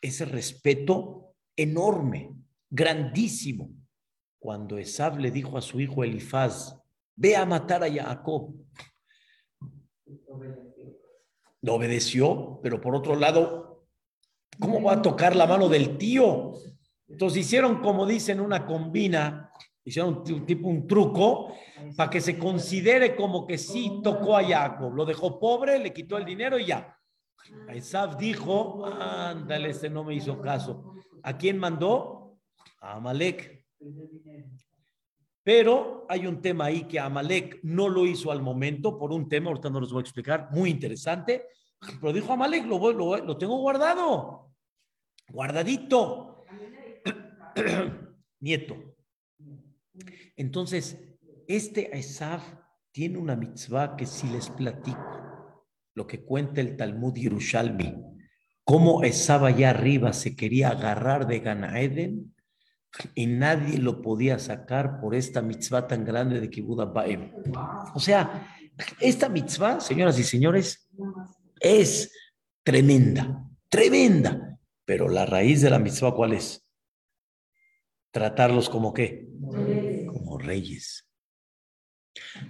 ese 0.00 0.24
respeto 0.24 1.34
enorme, 1.56 2.34
grandísimo. 2.70 3.70
Cuando 4.38 4.78
Esab 4.78 5.18
le 5.18 5.30
dijo 5.30 5.56
a 5.56 5.62
su 5.62 5.80
hijo 5.80 6.02
Elifaz, 6.02 6.76
ve 7.14 7.36
a 7.36 7.46
matar 7.46 7.84
a 7.84 7.92
Jacob, 7.92 8.54
lo 11.60 11.74
obedeció, 11.74 12.58
pero 12.62 12.80
por 12.80 12.96
otro 12.96 13.14
lado, 13.14 13.86
¿cómo 14.58 14.82
va 14.82 14.94
a 14.94 15.02
tocar 15.02 15.36
la 15.36 15.46
mano 15.46 15.68
del 15.68 15.96
tío? 15.96 16.54
Entonces 17.08 17.46
hicieron, 17.46 17.80
como 17.80 18.04
dicen, 18.04 18.40
una 18.40 18.66
combina, 18.66 19.52
hicieron 19.84 20.24
un 20.26 20.46
tipo 20.46 20.68
un 20.68 20.86
truco 20.86 21.54
para 21.96 22.10
que 22.10 22.20
se 22.20 22.38
considere 22.38 23.14
como 23.14 23.46
que 23.46 23.58
sí 23.58 24.00
tocó 24.02 24.36
a 24.36 24.44
Jacob. 24.44 24.92
Lo 24.94 25.04
dejó 25.04 25.38
pobre, 25.38 25.78
le 25.78 25.92
quitó 25.92 26.18
el 26.18 26.24
dinero 26.24 26.58
y 26.58 26.66
ya. 26.66 26.98
Isaac 27.74 28.18
dijo, 28.18 28.86
ándale, 28.86 29.70
este 29.70 29.90
no 29.90 30.04
me 30.04 30.14
hizo 30.14 30.40
caso. 30.40 30.94
¿A 31.22 31.36
quién 31.36 31.58
mandó? 31.58 32.38
A 32.80 32.96
Amalek. 32.96 33.64
Pero 35.44 36.06
hay 36.08 36.26
un 36.26 36.40
tema 36.40 36.66
ahí 36.66 36.84
que 36.84 37.00
Amalek 37.00 37.60
no 37.62 37.88
lo 37.88 38.06
hizo 38.06 38.30
al 38.30 38.42
momento 38.42 38.96
por 38.96 39.12
un 39.12 39.28
tema, 39.28 39.48
ahorita 39.48 39.70
no 39.70 39.80
los 39.80 39.92
voy 39.92 40.00
a 40.00 40.02
explicar, 40.02 40.48
muy 40.52 40.70
interesante. 40.70 41.46
Pero 42.00 42.12
dijo 42.12 42.32
Amalek, 42.32 42.64
lo, 42.66 42.92
lo, 42.92 43.16
lo 43.16 43.36
tengo 43.36 43.58
guardado, 43.58 44.52
guardadito. 45.28 46.44
Nieto. 48.40 48.76
Entonces, 50.36 50.98
este 51.48 51.96
Esaf 51.96 52.42
tiene 52.92 53.18
una 53.18 53.36
mitzvah 53.36 53.96
que 53.96 54.06
si 54.06 54.28
les 54.28 54.48
platico, 54.50 55.21
lo 55.94 56.06
que 56.06 56.24
cuenta 56.24 56.60
el 56.60 56.76
Talmud 56.76 57.14
Yerushalmi, 57.14 57.94
cómo 58.64 59.02
Esaf 59.02 59.42
allá 59.42 59.70
arriba 59.70 60.12
se 60.12 60.36
quería 60.36 60.70
agarrar 60.70 61.26
de 61.26 61.40
Ganaeden 61.40 62.34
y 63.14 63.26
nadie 63.26 63.78
lo 63.78 64.02
podía 64.02 64.38
sacar 64.38 65.00
por 65.00 65.14
esta 65.14 65.42
mitzvah 65.42 65.86
tan 65.86 66.04
grande 66.04 66.40
de 66.40 66.50
Kibuda 66.50 66.84
Baem. 66.84 67.32
O 67.94 68.00
sea, 68.00 68.46
esta 69.00 69.28
mitzvah, 69.28 69.80
señoras 69.80 70.18
y 70.18 70.24
señores, 70.24 70.88
es 71.60 72.12
tremenda, 72.62 73.48
tremenda. 73.68 74.58
Pero 74.84 75.08
la 75.08 75.24
raíz 75.24 75.62
de 75.62 75.70
la 75.70 75.78
mitzvah, 75.78 76.14
¿cuál 76.14 76.32
es? 76.32 76.66
Tratarlos 78.10 78.68
como 78.68 78.92
qué? 78.92 79.28
Como 80.06 80.38
reyes. 80.38 81.08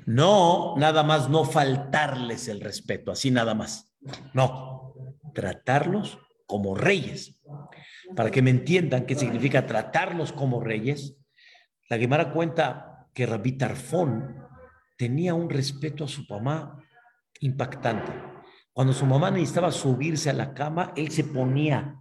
No, 0.06 0.74
nada 0.76 1.02
más 1.02 1.28
no 1.28 1.44
faltarles 1.44 2.48
el 2.48 2.60
respeto, 2.60 3.12
así 3.12 3.30
nada 3.30 3.54
más. 3.54 3.92
No, 4.34 4.94
tratarlos 5.34 6.18
como 6.46 6.74
reyes. 6.74 7.40
Para 8.16 8.30
que 8.30 8.42
me 8.42 8.50
entiendan 8.50 9.06
qué 9.06 9.14
significa 9.14 9.66
tratarlos 9.66 10.32
como 10.32 10.60
reyes, 10.60 11.16
la 11.88 11.98
Gemara 11.98 12.32
cuenta 12.32 13.08
que 13.14 13.26
Rabí 13.26 13.52
Tarfón 13.52 14.42
tenía 14.96 15.34
un 15.34 15.48
respeto 15.48 16.04
a 16.04 16.08
su 16.08 16.24
mamá 16.28 16.78
impactante. 17.40 18.12
Cuando 18.72 18.92
su 18.92 19.04
mamá 19.04 19.30
necesitaba 19.30 19.70
subirse 19.70 20.30
a 20.30 20.34
la 20.34 20.54
cama, 20.54 20.92
él 20.96 21.10
se 21.10 21.24
ponía 21.24 21.98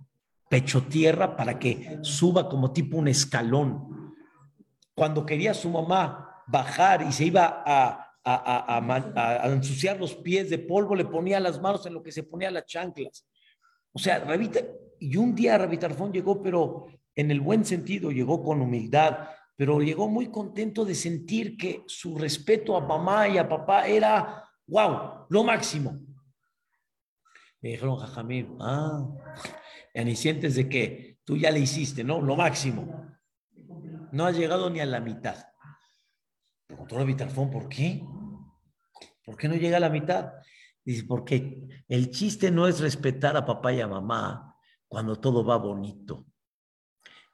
pecho 0.50 0.84
tierra 0.84 1.36
para 1.36 1.60
que 1.60 2.00
suba 2.02 2.50
como 2.50 2.72
tipo 2.72 2.98
un 2.98 3.08
escalón. 3.08 4.16
Cuando 4.94 5.26
quería 5.26 5.54
su 5.54 5.70
mamá 5.70 6.31
bajar 6.52 7.02
y 7.04 7.12
se 7.12 7.26
iba 7.26 7.64
a, 7.66 8.12
a, 8.24 9.42
ensuciar 9.46 10.00
los 10.00 10.16
pies 10.16 10.50
de 10.50 10.60
polvo, 10.60 10.96
le 10.96 11.06
ponía 11.06 11.40
las 11.40 11.60
manos 11.60 11.86
en 11.86 11.94
lo 11.94 12.04
que 12.04 12.12
se 12.12 12.24
ponía 12.24 12.52
las 12.52 12.66
chanclas. 12.66 13.26
O 13.94 14.00
sea, 14.00 14.20
Rabita, 14.20 14.60
y 15.00 15.18
un 15.18 15.34
día 15.34 15.58
Rabitarfón 15.58 16.12
llegó, 16.12 16.42
pero 16.42 16.88
en 17.16 17.32
el 17.32 17.42
buen 17.42 17.66
sentido, 17.66 18.12
llegó 18.12 18.44
con 18.44 18.62
humildad, 18.62 19.30
pero 19.56 19.80
llegó 19.80 20.08
muy 20.08 20.28
contento 20.28 20.86
de 20.86 20.96
sentir 20.96 21.58
que 21.58 21.84
su 21.88 22.18
respeto 22.18 22.76
a 22.76 22.82
mamá 22.82 23.28
y 23.28 23.38
a 23.38 23.48
papá 23.48 23.88
era, 23.88 24.50
wow, 24.68 25.26
lo 25.30 25.44
máximo. 25.44 26.00
Me 27.62 27.70
dijeron, 27.70 27.98
Jajamín, 27.98 28.58
ah, 28.60 29.08
ni 29.94 30.16
sientes 30.16 30.56
de 30.56 30.68
que 30.68 31.20
tú 31.24 31.38
ya 31.38 31.52
le 31.52 31.60
hiciste, 31.60 32.04
¿no? 32.04 32.22
Lo 32.22 32.36
máximo. 32.36 33.08
No 34.12 34.26
has 34.26 34.36
llegado 34.36 34.70
ni 34.70 34.80
a 34.80 34.86
la 34.86 35.00
mitad. 35.00 35.51
Vitalfón, 37.06 37.50
¿por 37.50 37.70
qué? 37.70 38.04
¿Por 39.24 39.38
qué 39.38 39.48
no 39.48 39.56
llega 39.56 39.78
a 39.78 39.82
la 39.82 39.90
mitad? 39.90 40.34
Dice, 40.84 41.04
porque 41.04 41.84
el 41.88 42.10
chiste 42.12 42.52
no 42.52 42.68
es 42.68 42.80
respetar 42.80 43.38
a 43.38 43.46
papá 43.46 43.74
y 43.74 43.82
a 43.82 43.88
mamá 43.88 44.56
cuando 44.88 45.16
todo 45.16 45.46
va 45.46 45.58
bonito. 45.58 46.26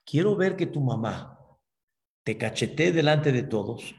Quiero 0.06 0.36
ver 0.36 0.56
que 0.56 0.67
tu 0.67 0.82
mamá 0.82 1.39
te 2.23 2.38
cachetee 2.38 2.91
delante 2.91 3.32
de 3.32 3.43
todos, 3.43 3.95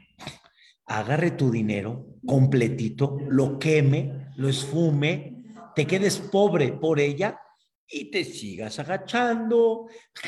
agarre 0.85 1.31
tu 1.31 1.51
dinero 1.51 2.15
completito, 2.25 3.17
lo 3.27 3.57
queme, 3.57 4.31
lo 4.37 4.49
esfume, 4.49 5.43
te 5.75 5.85
quedes 5.85 6.19
pobre 6.19 6.73
por 6.73 6.99
ella 6.99 7.39
y 7.87 8.11
te 8.11 8.23
sigas 8.23 8.79
agachando 8.79 9.87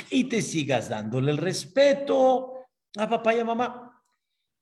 y 0.09 0.25
te 0.25 0.41
sigas 0.41 0.89
dándole 0.89 1.31
el 1.31 1.37
respeto 1.37 2.53
a 2.97 3.07
papá 3.07 3.35
y 3.35 3.39
a 3.39 3.45
mamá. 3.45 3.90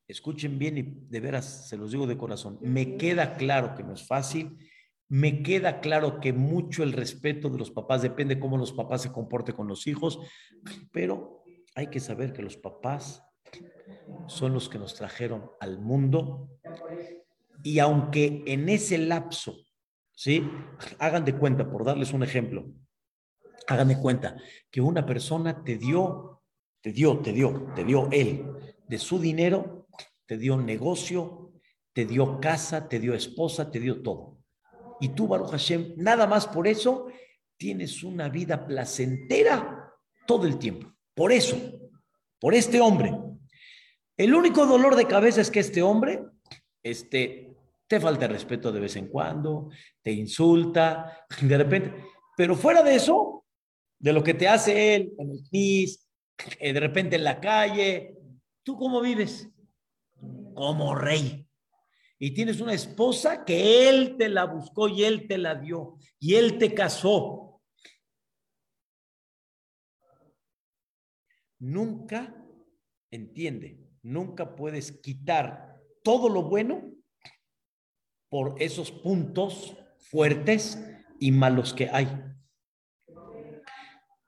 Escuchen 0.09 0.57
bien 0.57 0.77
y 0.79 0.81
de 0.81 1.19
veras 1.19 1.69
se 1.69 1.77
los 1.77 1.91
digo 1.91 2.07
de 2.07 2.17
corazón. 2.17 2.57
Me 2.61 2.97
queda 2.97 3.35
claro 3.37 3.75
que 3.75 3.83
no 3.83 3.93
es 3.93 4.07
fácil. 4.07 4.57
Me 5.07 5.43
queda 5.43 5.81
claro 5.81 6.19
que 6.19 6.33
mucho 6.33 6.81
el 6.81 6.93
respeto 6.93 7.47
de 7.47 7.59
los 7.59 7.69
papás 7.69 8.01
depende 8.01 8.39
cómo 8.39 8.57
los 8.57 8.73
papás 8.73 9.03
se 9.03 9.11
comporten 9.11 9.55
con 9.55 9.67
los 9.67 9.85
hijos, 9.85 10.19
pero 10.91 11.43
hay 11.75 11.87
que 11.87 11.99
saber 11.99 12.33
que 12.33 12.41
los 12.41 12.57
papás 12.57 13.23
son 14.25 14.53
los 14.53 14.67
que 14.67 14.79
nos 14.79 14.95
trajeron 14.95 15.51
al 15.59 15.79
mundo 15.79 16.49
y 17.63 17.77
aunque 17.77 18.43
en 18.47 18.67
ese 18.67 18.97
lapso, 18.97 19.57
¿sí? 20.11 20.43
Hagan 20.97 21.23
de 21.23 21.35
cuenta, 21.35 21.69
por 21.69 21.85
darles 21.85 22.13
un 22.13 22.23
ejemplo, 22.23 22.65
hagan 23.67 23.89
de 23.89 23.99
cuenta 23.99 24.37
que 24.71 24.81
una 24.81 25.05
persona 25.05 25.63
te 25.63 25.77
dio, 25.77 26.41
te 26.81 26.91
dio, 26.91 27.19
te 27.19 27.31
dio, 27.31 27.71
te 27.75 27.83
dio 27.83 28.09
él 28.11 28.45
de 28.87 28.97
su 28.97 29.19
dinero, 29.19 29.78
te 30.29 30.37
dio 30.37 30.57
negocio, 30.57 31.53
te 31.91 32.05
dio 32.05 32.39
casa, 32.39 32.87
te 32.87 32.99
dio 32.99 33.15
esposa, 33.15 33.71
te 33.71 33.79
dio 33.79 34.03
todo. 34.03 34.37
Y 35.01 35.09
tú, 35.09 35.27
Baruch 35.27 35.49
Hashem, 35.49 35.95
nada 35.97 36.27
más 36.27 36.45
por 36.45 36.67
eso 36.67 37.07
tienes 37.57 38.03
una 38.03 38.29
vida 38.29 38.67
placentera 38.67 39.91
todo 40.27 40.45
el 40.45 40.59
tiempo. 40.59 40.93
Por 41.15 41.31
eso, 41.31 41.57
por 42.39 42.53
este 42.53 42.79
hombre. 42.79 43.11
El 44.15 44.35
único 44.35 44.67
dolor 44.67 44.95
de 44.95 45.07
cabeza 45.07 45.41
es 45.41 45.49
que 45.49 45.61
este 45.61 45.81
hombre 45.81 46.21
este, 46.83 47.57
te 47.87 47.99
falta 47.99 48.27
respeto 48.27 48.71
de 48.71 48.81
vez 48.81 48.97
en 48.97 49.07
cuando, 49.07 49.71
te 50.03 50.11
insulta, 50.11 51.25
de 51.41 51.57
repente. 51.57 52.03
Pero 52.37 52.55
fuera 52.55 52.83
de 52.83 52.93
eso, 52.93 53.45
de 53.97 54.13
lo 54.13 54.23
que 54.23 54.35
te 54.35 54.47
hace 54.47 54.93
él 54.93 55.11
en 55.17 55.31
el 55.31 55.41
PIS, 55.49 56.07
eh, 56.59 56.71
de 56.71 56.79
repente 56.79 57.15
en 57.15 57.23
la 57.23 57.39
calle, 57.39 58.15
¿tú 58.61 58.77
cómo 58.77 59.01
vives? 59.01 59.49
Como 60.53 60.95
rey. 60.95 61.47
Y 62.17 62.31
tienes 62.31 62.59
una 62.59 62.73
esposa 62.73 63.45
que 63.45 63.87
él 63.87 64.17
te 64.17 64.27
la 64.27 64.45
buscó 64.45 64.89
y 64.89 65.03
él 65.03 65.27
te 65.27 65.37
la 65.37 65.55
dio 65.55 65.97
y 66.19 66.35
él 66.35 66.57
te 66.57 66.73
casó. 66.73 67.61
Nunca, 71.59 72.35
entiende, 73.11 73.79
nunca 74.01 74.55
puedes 74.55 74.91
quitar 74.91 75.81
todo 76.03 76.29
lo 76.29 76.43
bueno 76.43 76.93
por 78.29 78.61
esos 78.61 78.91
puntos 78.91 79.75
fuertes 79.97 80.77
y 81.19 81.31
malos 81.31 81.73
que 81.73 81.89
hay. 81.89 82.07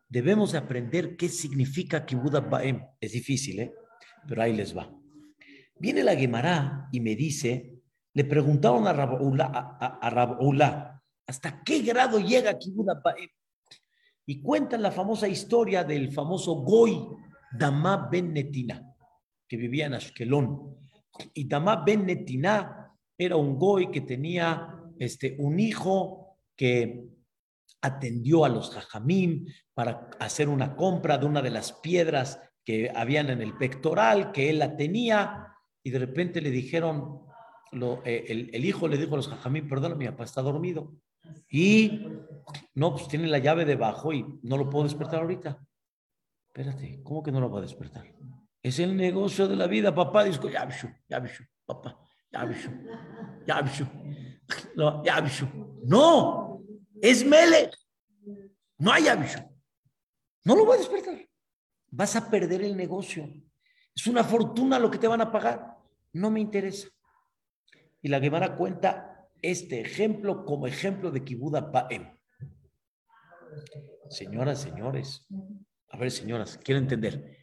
Debemos 0.09 0.55
aprender 0.55 1.15
qué 1.15 1.29
significa 1.29 2.05
Kibbutz 2.05 2.49
Baem. 2.49 2.85
Es 2.99 3.13
difícil, 3.13 3.59
¿eh? 3.61 3.73
Pero 4.27 4.41
ahí 4.41 4.53
les 4.53 4.75
va. 4.75 5.00
Viene 5.81 6.03
la 6.03 6.15
Gemara 6.15 6.89
y 6.91 6.99
me 6.99 7.15
dice, 7.15 7.81
le 8.13 8.23
preguntaron 8.25 8.85
a 8.85 8.93
Rabula, 8.93 9.77
a, 9.81 11.01
¿hasta 11.25 11.63
qué 11.63 11.79
grado 11.79 12.19
llega 12.19 12.55
Baem? 13.03 13.29
Y 14.27 14.43
cuentan 14.43 14.83
la 14.83 14.91
famosa 14.91 15.27
historia 15.27 15.83
del 15.83 16.11
famoso 16.11 16.57
Goy 16.57 17.07
Damá 17.57 18.09
Ben 18.11 18.31
Netina, 18.31 18.93
que 19.47 19.57
vivía 19.57 19.87
en 19.87 19.95
Ashkelon. 19.95 20.77
Y 21.33 21.47
Damá 21.47 21.83
Ben 21.83 22.05
Netina 22.05 22.93
era 23.17 23.35
un 23.35 23.57
Goy 23.57 23.89
que 23.89 24.01
tenía 24.01 24.83
este, 24.99 25.35
un 25.39 25.59
hijo 25.59 26.37
que 26.55 27.05
atendió 27.81 28.45
a 28.45 28.49
los 28.49 28.69
jajamim 28.69 29.47
para 29.73 30.11
hacer 30.19 30.47
una 30.47 30.75
compra 30.75 31.17
de 31.17 31.25
una 31.25 31.41
de 31.41 31.49
las 31.49 31.73
piedras 31.73 32.39
que 32.63 32.91
habían 32.93 33.31
en 33.31 33.41
el 33.41 33.57
pectoral, 33.57 34.31
que 34.31 34.51
él 34.51 34.59
la 34.59 34.77
tenía, 34.77 35.47
y 35.83 35.89
de 35.89 35.99
repente 35.99 36.41
le 36.41 36.51
dijeron, 36.51 37.25
eh, 38.05 38.25
el, 38.51 38.65
hijo 38.65 38.87
le 38.87 38.97
dijo 38.97 39.13
a 39.13 39.17
los 39.17 39.27
jajamim, 39.27 39.67
perdón, 39.67 39.97
mi 39.97 40.07
papá 40.07 40.25
está 40.25 40.41
dormido. 40.41 40.93
Y 41.49 42.07
no, 42.75 42.93
pues 42.93 43.07
tiene 43.07 43.27
la 43.27 43.39
llave 43.39 43.65
debajo 43.65 44.11
y 44.11 44.25
no 44.43 44.57
lo 44.57 44.69
puedo 44.69 44.83
despertar 44.83 45.21
ahorita. 45.21 45.57
Espérate, 46.47 47.01
¿cómo 47.03 47.23
que 47.23 47.31
no 47.31 47.39
lo 47.39 47.49
va 47.49 47.59
a 47.59 47.61
despertar? 47.61 48.13
Es 48.61 48.79
el 48.79 48.95
negocio 48.95 49.47
de 49.47 49.55
la 49.55 49.67
vida, 49.67 49.95
papá. 49.95 50.25
Dice, 50.25 50.39
ya 50.51 50.67
ya 51.07 51.23
papá, 51.65 51.97
ya 52.31 52.49
ya 53.45 53.61
No, 54.75 55.03
ya 55.03 55.23
No, 55.83 56.61
es 57.01 57.25
Mele. 57.25 57.71
No 58.77 58.91
hay 58.91 59.07
aviso. 59.07 59.39
No 60.43 60.55
lo 60.55 60.65
va 60.65 60.75
a 60.75 60.77
despertar. 60.77 61.25
Vas 61.91 62.15
a 62.15 62.29
perder 62.29 62.63
el 62.63 62.75
negocio. 62.75 63.29
Es 63.95 64.07
una 64.07 64.23
fortuna 64.23 64.79
lo 64.79 64.89
que 64.89 64.97
te 64.97 65.07
van 65.07 65.21
a 65.21 65.31
pagar. 65.31 65.77
No 66.13 66.31
me 66.31 66.39
interesa. 66.39 66.87
Y 68.01 68.09
la 68.09 68.19
Gemara 68.19 68.55
cuenta 68.55 69.29
este 69.41 69.81
ejemplo 69.81 70.45
como 70.45 70.67
ejemplo 70.67 71.11
de 71.11 71.23
Kibuda 71.23 71.61
Baem. 71.61 72.17
Señoras, 74.09 74.61
señores, 74.61 75.27
a 75.89 75.97
ver, 75.97 76.11
señoras, 76.11 76.59
quiero 76.63 76.79
entender. 76.79 77.37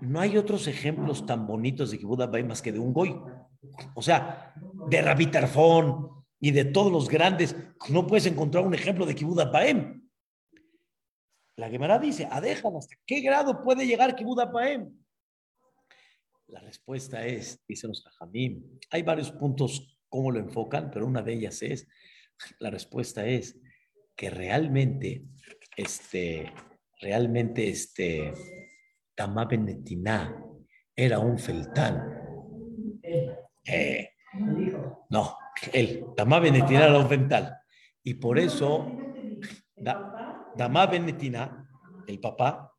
No 0.00 0.20
hay 0.20 0.36
otros 0.36 0.68
ejemplos 0.68 1.26
tan 1.26 1.46
bonitos 1.46 1.90
de 1.90 1.98
Kibuda 1.98 2.26
Baem 2.26 2.46
más 2.46 2.62
que 2.62 2.72
de 2.72 2.78
un 2.78 2.92
goy. 2.92 3.20
O 3.94 4.02
sea, 4.02 4.54
de 4.88 5.02
Rabbi 5.02 5.26
Tarfón 5.26 6.24
y 6.40 6.52
de 6.52 6.64
todos 6.64 6.92
los 6.92 7.08
grandes, 7.08 7.56
no 7.90 8.06
puedes 8.06 8.26
encontrar 8.26 8.64
un 8.64 8.74
ejemplo 8.74 9.06
de 9.06 9.14
Kibuda 9.14 9.46
Baem. 9.46 10.08
La 11.56 11.68
Gemara 11.68 11.98
dice, 11.98 12.28
adejan, 12.30 12.76
¿hasta 12.76 12.94
qué 13.04 13.20
grado 13.20 13.62
puede 13.62 13.84
llegar 13.84 14.14
Kibuda 14.14 14.52
Paem? 14.52 14.96
La 16.48 16.60
respuesta 16.60 17.26
es, 17.26 17.62
dicen 17.68 17.88
los 17.90 18.02
Jajamim, 18.02 18.78
hay 18.90 19.02
varios 19.02 19.30
puntos 19.32 19.98
cómo 20.08 20.30
lo 20.30 20.38
enfocan, 20.38 20.90
pero 20.90 21.06
una 21.06 21.22
de 21.22 21.34
ellas 21.34 21.62
es, 21.62 21.86
la 22.58 22.70
respuesta 22.70 23.26
es 23.26 23.60
que 24.16 24.30
realmente, 24.30 25.24
este, 25.76 26.52
realmente, 27.00 27.68
este, 27.68 28.32
Tamá 29.14 29.44
Benetina 29.44 30.42
era 30.96 31.18
un 31.18 31.38
feltán. 31.38 32.14
Eh, 33.64 34.10
no, 35.10 35.36
él, 35.72 36.04
Tamá 36.16 36.40
Benetina 36.40 36.86
era 36.86 36.98
un 36.98 37.08
feltán. 37.08 37.52
Y 38.02 38.14
por 38.14 38.38
eso, 38.38 38.90
Damá 39.76 40.86
Benetina, 40.86 41.68
el 42.06 42.18
papá, 42.20 42.72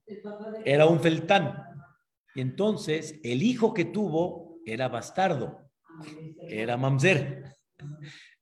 era 0.65 0.87
un 0.87 0.99
feltán. 0.99 1.68
Entonces 2.39 3.19
el 3.23 3.43
hijo 3.43 3.73
que 3.73 3.85
tuvo 3.85 4.59
era 4.65 4.87
bastardo, 4.87 5.69
era 6.47 6.77
mamzer. 6.77 7.43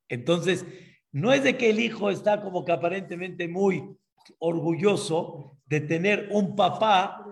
Entonces, 0.08 0.64
no 1.12 1.32
es 1.32 1.42
de 1.42 1.56
que 1.56 1.70
el 1.70 1.80
hijo 1.80 2.10
está 2.10 2.40
como 2.40 2.64
que 2.64 2.72
aparentemente 2.72 3.48
muy 3.48 3.96
orgulloso 4.38 5.58
de 5.66 5.80
tener 5.80 6.28
un 6.30 6.54
papá 6.54 7.24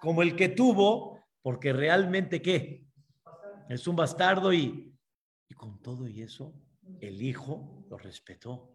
como 0.00 0.22
el 0.22 0.36
que 0.36 0.48
tuvo, 0.48 1.20
porque 1.42 1.72
realmente 1.72 2.40
qué? 2.40 2.84
Es 3.68 3.86
un 3.86 3.96
bastardo 3.96 4.52
y, 4.52 4.94
y 5.48 5.54
con 5.54 5.80
todo 5.82 6.08
y 6.08 6.22
eso, 6.22 6.54
el 7.00 7.20
hijo 7.22 7.84
lo 7.88 7.98
respetó. 7.98 8.72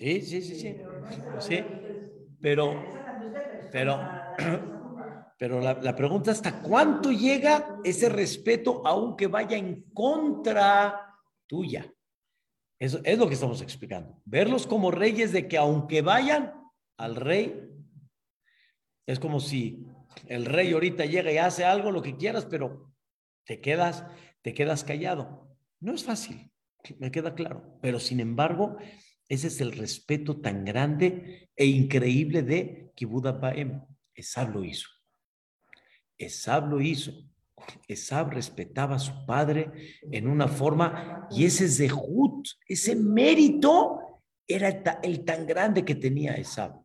Sí, 0.00 0.22
sí, 0.22 0.40
sí, 0.40 0.54
sí. 0.54 0.76
Sí, 1.40 1.62
pero, 2.40 2.72
pero, 3.70 4.00
pero 5.38 5.60
la, 5.60 5.94
pregunta 5.94 6.30
es 6.30 6.38
hasta 6.38 6.62
cuánto 6.62 7.12
llega 7.12 7.78
ese 7.84 8.08
respeto 8.08 8.80
aunque 8.86 9.26
vaya 9.26 9.58
en 9.58 9.82
contra 9.92 11.14
tuya. 11.46 11.92
Eso 12.78 13.00
es 13.04 13.18
lo 13.18 13.28
que 13.28 13.34
estamos 13.34 13.60
explicando. 13.60 14.22
Verlos 14.24 14.66
como 14.66 14.90
reyes 14.90 15.32
de 15.32 15.46
que 15.48 15.58
aunque 15.58 16.00
vayan 16.00 16.54
al 16.96 17.16
rey, 17.16 17.62
es 19.06 19.20
como 19.20 19.38
si 19.38 19.84
el 20.28 20.46
rey 20.46 20.72
ahorita 20.72 21.04
llega 21.04 21.30
y 21.30 21.36
hace 21.36 21.66
algo, 21.66 21.90
lo 21.90 22.00
que 22.00 22.16
quieras, 22.16 22.46
pero 22.46 22.90
te 23.44 23.60
quedas, 23.60 24.06
te 24.40 24.54
quedas 24.54 24.82
callado. 24.82 25.58
No 25.78 25.92
es 25.92 26.04
fácil, 26.04 26.50
me 26.98 27.10
queda 27.10 27.34
claro. 27.34 27.78
Pero 27.82 28.00
sin 28.00 28.20
embargo, 28.20 28.78
ese 29.30 29.46
es 29.46 29.60
el 29.60 29.70
respeto 29.70 30.40
tan 30.40 30.64
grande 30.64 31.48
e 31.54 31.64
increíble 31.64 32.42
de 32.42 32.90
Kibuda 32.96 33.30
Baem. 33.30 33.80
Esab 34.12 34.52
lo 34.52 34.64
hizo. 34.64 34.88
Esab 36.18 36.68
lo 36.68 36.80
hizo. 36.80 37.12
Esab 37.86 38.32
respetaba 38.32 38.96
a 38.96 38.98
su 38.98 39.24
padre 39.24 39.70
en 40.02 40.26
una 40.26 40.48
forma 40.48 41.28
y 41.30 41.44
ese 41.44 41.68
zehut, 41.68 42.48
ese 42.66 42.96
mérito 42.96 44.00
era 44.48 44.68
el, 45.00 45.24
tan 45.24 45.46
grande 45.46 45.84
que 45.84 45.94
tenía 45.94 46.32
Esab. 46.32 46.82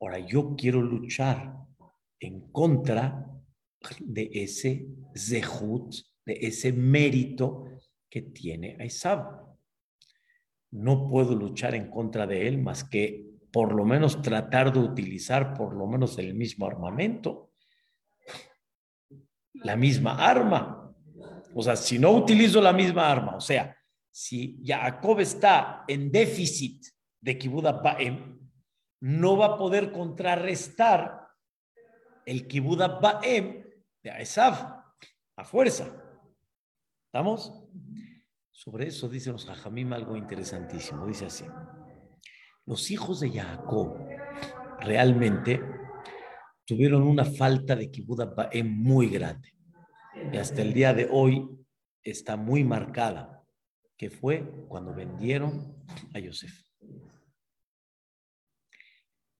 Ahora 0.00 0.18
yo 0.18 0.56
quiero 0.56 0.82
luchar 0.82 1.54
en 2.18 2.50
contra 2.50 3.24
de 4.00 4.28
ese 4.32 4.88
zehut, 5.14 5.94
de 6.26 6.38
ese 6.40 6.72
mérito 6.72 7.66
que 8.10 8.22
tiene 8.22 8.76
Esab 8.80 9.47
no 10.70 11.08
puedo 11.08 11.34
luchar 11.34 11.74
en 11.74 11.90
contra 11.90 12.26
de 12.26 12.48
él 12.48 12.58
más 12.58 12.84
que 12.84 13.26
por 13.50 13.74
lo 13.74 13.84
menos 13.84 14.20
tratar 14.20 14.72
de 14.72 14.80
utilizar 14.80 15.54
por 15.54 15.74
lo 15.74 15.86
menos 15.86 16.18
el 16.18 16.34
mismo 16.34 16.66
armamento, 16.66 17.52
la 19.54 19.76
misma 19.76 20.16
arma. 20.16 20.94
O 21.54 21.62
sea, 21.62 21.76
si 21.76 21.98
no 21.98 22.10
utilizo 22.12 22.60
la 22.60 22.72
misma 22.72 23.10
arma, 23.10 23.36
o 23.36 23.40
sea, 23.40 23.74
si 24.10 24.60
Jacob 24.64 25.20
está 25.20 25.84
en 25.88 26.12
déficit 26.12 26.84
de 27.20 27.38
Kibuda 27.38 27.82
Paem, 27.82 28.38
no 29.00 29.36
va 29.36 29.46
a 29.46 29.56
poder 29.56 29.92
contrarrestar 29.92 31.28
el 32.26 32.46
Kibud 32.46 33.00
Baem 33.00 33.64
de 34.02 34.10
Aesaf 34.10 34.62
a 35.36 35.44
fuerza. 35.44 35.88
¿Estamos? 37.06 37.64
Sobre 38.58 38.88
eso 38.88 39.08
dice 39.08 39.30
los 39.30 39.46
Jajamim 39.46 39.92
algo 39.92 40.16
interesantísimo. 40.16 41.06
Dice 41.06 41.26
así: 41.26 41.44
Los 42.66 42.90
hijos 42.90 43.20
de 43.20 43.30
Jacob 43.30 43.96
realmente 44.80 45.62
tuvieron 46.64 47.04
una 47.04 47.24
falta 47.24 47.76
de 47.76 47.88
Kibud 47.88 48.20
muy 48.64 49.10
grande. 49.10 49.54
Y 50.32 50.36
hasta 50.38 50.62
el 50.62 50.74
día 50.74 50.92
de 50.92 51.06
hoy 51.08 51.48
está 52.02 52.36
muy 52.36 52.64
marcada, 52.64 53.44
que 53.96 54.10
fue 54.10 54.50
cuando 54.66 54.92
vendieron 54.92 55.76
a 56.12 56.18
Yosef. 56.18 56.52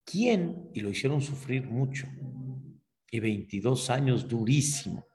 ¿Quién? 0.04 0.70
Y 0.72 0.80
lo 0.80 0.90
hicieron 0.90 1.20
sufrir 1.20 1.66
mucho. 1.66 2.06
Y 3.10 3.18
22 3.18 3.90
años 3.90 4.28
durísimo. 4.28 5.08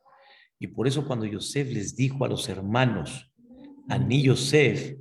Y 0.59 0.67
por 0.67 0.87
eso 0.87 1.07
cuando 1.07 1.25
Yosef 1.25 1.71
les 1.71 1.95
dijo 1.95 2.25
a 2.25 2.27
los 2.27 2.49
hermanos, 2.49 3.32
a 3.89 3.97
ni 3.97 4.23
Yosef, 4.23 4.97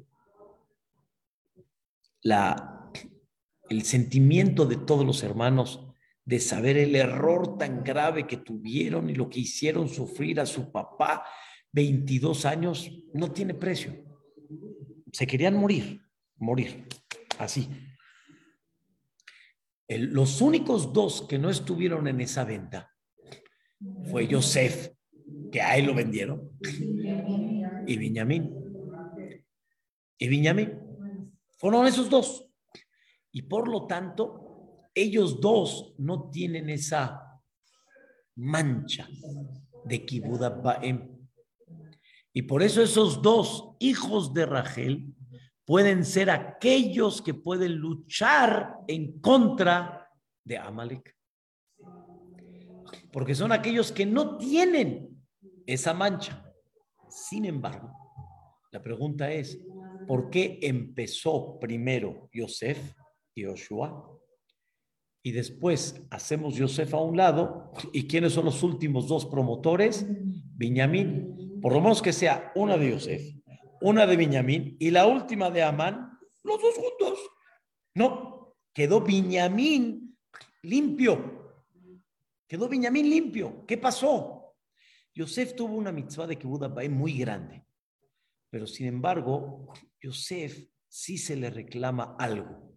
la, 2.23 2.91
el 3.69 3.83
sentimiento 3.83 4.67
de 4.67 4.77
todos 4.77 5.05
los 5.05 5.23
hermanos 5.23 5.89
de 6.25 6.39
saber 6.39 6.77
el 6.77 6.95
error 6.95 7.59
tan 7.59 7.83
grave 7.83 8.27
que 8.27 8.37
tuvieron 8.37 9.11
y 9.11 9.15
lo 9.15 9.29
que 9.29 9.41
hicieron 9.41 9.89
sufrir 9.89 10.41
a 10.41 10.47
su 10.47 10.71
papá 10.71 11.25
22 11.73 12.45
años, 12.45 12.91
no 13.15 13.33
tiene 13.33 13.55
precio. 13.55 14.05
Se 15.13 15.27
querían 15.27 15.57
morir, 15.57 16.01
morir, 16.37 16.87
así 17.39 17.69
los 19.99 20.41
únicos 20.41 20.93
dos 20.93 21.27
que 21.29 21.39
no 21.39 21.51
estuvieron 21.51 22.07
en 22.09 22.21
esa 22.21 22.45
venta 22.45 22.91
fue 24.11 24.27
Yosef, 24.29 24.91
que 25.51 25.61
a 25.61 25.77
él 25.77 25.87
lo 25.87 25.95
vendieron, 25.95 26.51
y 27.87 27.97
Viñamín. 27.97 28.62
Y 30.23 30.29
Viñamín. 30.29 30.79
Fueron 31.59 31.85
esos 31.85 32.09
dos. 32.09 32.47
Y 33.33 33.43
por 33.43 33.67
lo 33.67 33.89
tanto, 33.89 34.87
ellos 34.95 35.41
dos 35.41 35.97
no 35.99 36.31
tienen 36.31 36.71
esa 36.71 37.43
mancha 38.37 39.09
de 39.85 40.07
Kibuda 40.07 40.51
Baem. 40.51 41.29
Y 42.33 42.43
por 42.43 42.63
eso 42.63 42.83
esos 42.83 43.21
dos 43.21 43.75
hijos 43.81 44.33
de 44.33 44.47
Rachel 44.47 45.13
pueden 45.65 46.05
ser 46.05 46.31
aquellos 46.31 47.21
que 47.21 47.35
pueden 47.35 47.75
luchar 47.75 48.77
en 48.87 49.19
contra 49.21 50.09
de 50.45 50.57
Amalek. 50.57 51.17
Porque 53.13 53.35
son 53.35 53.51
aquellos 53.51 53.91
que 53.91 54.07
no 54.07 54.39
tienen 54.39 55.21
esa 55.67 55.93
mancha. 55.93 56.49
Sin 57.09 57.45
embargo, 57.45 57.93
la 58.71 58.81
pregunta 58.81 59.33
es, 59.33 59.59
¿por 60.07 60.31
qué 60.31 60.59
empezó 60.63 61.59
primero 61.59 62.29
Yosef 62.33 62.79
y 63.35 63.45
Joshua? 63.45 64.09
Y 65.25 65.33
después 65.33 66.03
hacemos 66.11 66.57
Yosef 66.57 66.95
a 66.95 66.99
un 66.99 67.17
lado. 67.17 67.73
¿Y 67.93 68.07
quiénes 68.07 68.33
son 68.33 68.45
los 68.45 68.63
últimos 68.63 69.07
dos 69.07 69.27
promotores? 69.27 70.07
Benjamín. 70.57 71.61
Por 71.61 71.73
lo 71.73 71.81
menos 71.81 72.03
que 72.03 72.13
sea 72.13 72.53
una 72.57 72.77
de 72.77 72.91
Yosef 72.91 73.43
una 73.83 74.07
de 74.07 74.17
Viñamín 74.17 74.77
y 74.79 74.91
la 74.91 75.07
última 75.07 75.51
de 75.51 75.63
Amán, 75.63 76.19
los 76.43 76.61
dos 76.61 76.75
juntos. 76.77 77.19
No, 77.95 78.57
quedó 78.73 79.01
Viñamín 79.01 80.17
limpio. 80.63 81.61
Quedó 82.47 82.69
Viñamín 82.69 83.11
limpio. 83.11 83.67
¿Qué 83.67 83.77
pasó? 83.77 84.55
Yosef 85.15 85.55
tuvo 85.55 85.75
una 85.75 85.93
mitzvah 85.93 86.27
de 86.27 86.39
Kibbutz 86.39 86.89
muy 86.89 87.19
grande, 87.19 87.67
pero 88.53 88.67
sin 88.67 88.87
embargo, 88.87 89.73
Yosef 89.99 90.69
sí 90.87 91.17
se 91.17 91.37
le 91.37 91.49
reclama 91.49 92.17
algo. 92.19 92.77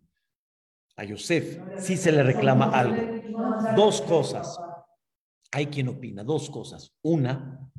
A 0.96 1.04
Yosef 1.04 1.60
sí 1.80 1.98
se 1.98 2.14
le 2.14 2.24
reclama 2.24 2.70
algo. 2.70 3.76
Dos 3.76 4.02
cosas. 4.02 4.58
Hay 5.52 5.66
quien 5.66 5.90
opina, 5.90 6.24
dos 6.24 6.50
cosas. 6.50 6.96
Una, 7.02 7.70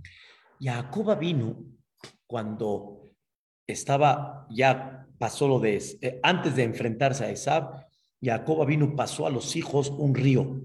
Jacob 0.60 1.18
vino 1.18 1.64
cuando 2.26 3.02
estaba, 3.66 4.46
ya 4.50 5.08
pasó 5.18 5.48
lo 5.48 5.58
de, 5.58 5.82
eh, 6.02 6.20
antes 6.22 6.54
de 6.54 6.64
enfrentarse 6.64 7.24
a 7.24 7.30
Esab, 7.30 7.86
Jacob 8.22 8.66
vino, 8.66 8.94
pasó 8.94 9.26
a 9.26 9.30
los 9.30 9.56
hijos 9.56 9.88
un 9.88 10.14
río, 10.14 10.60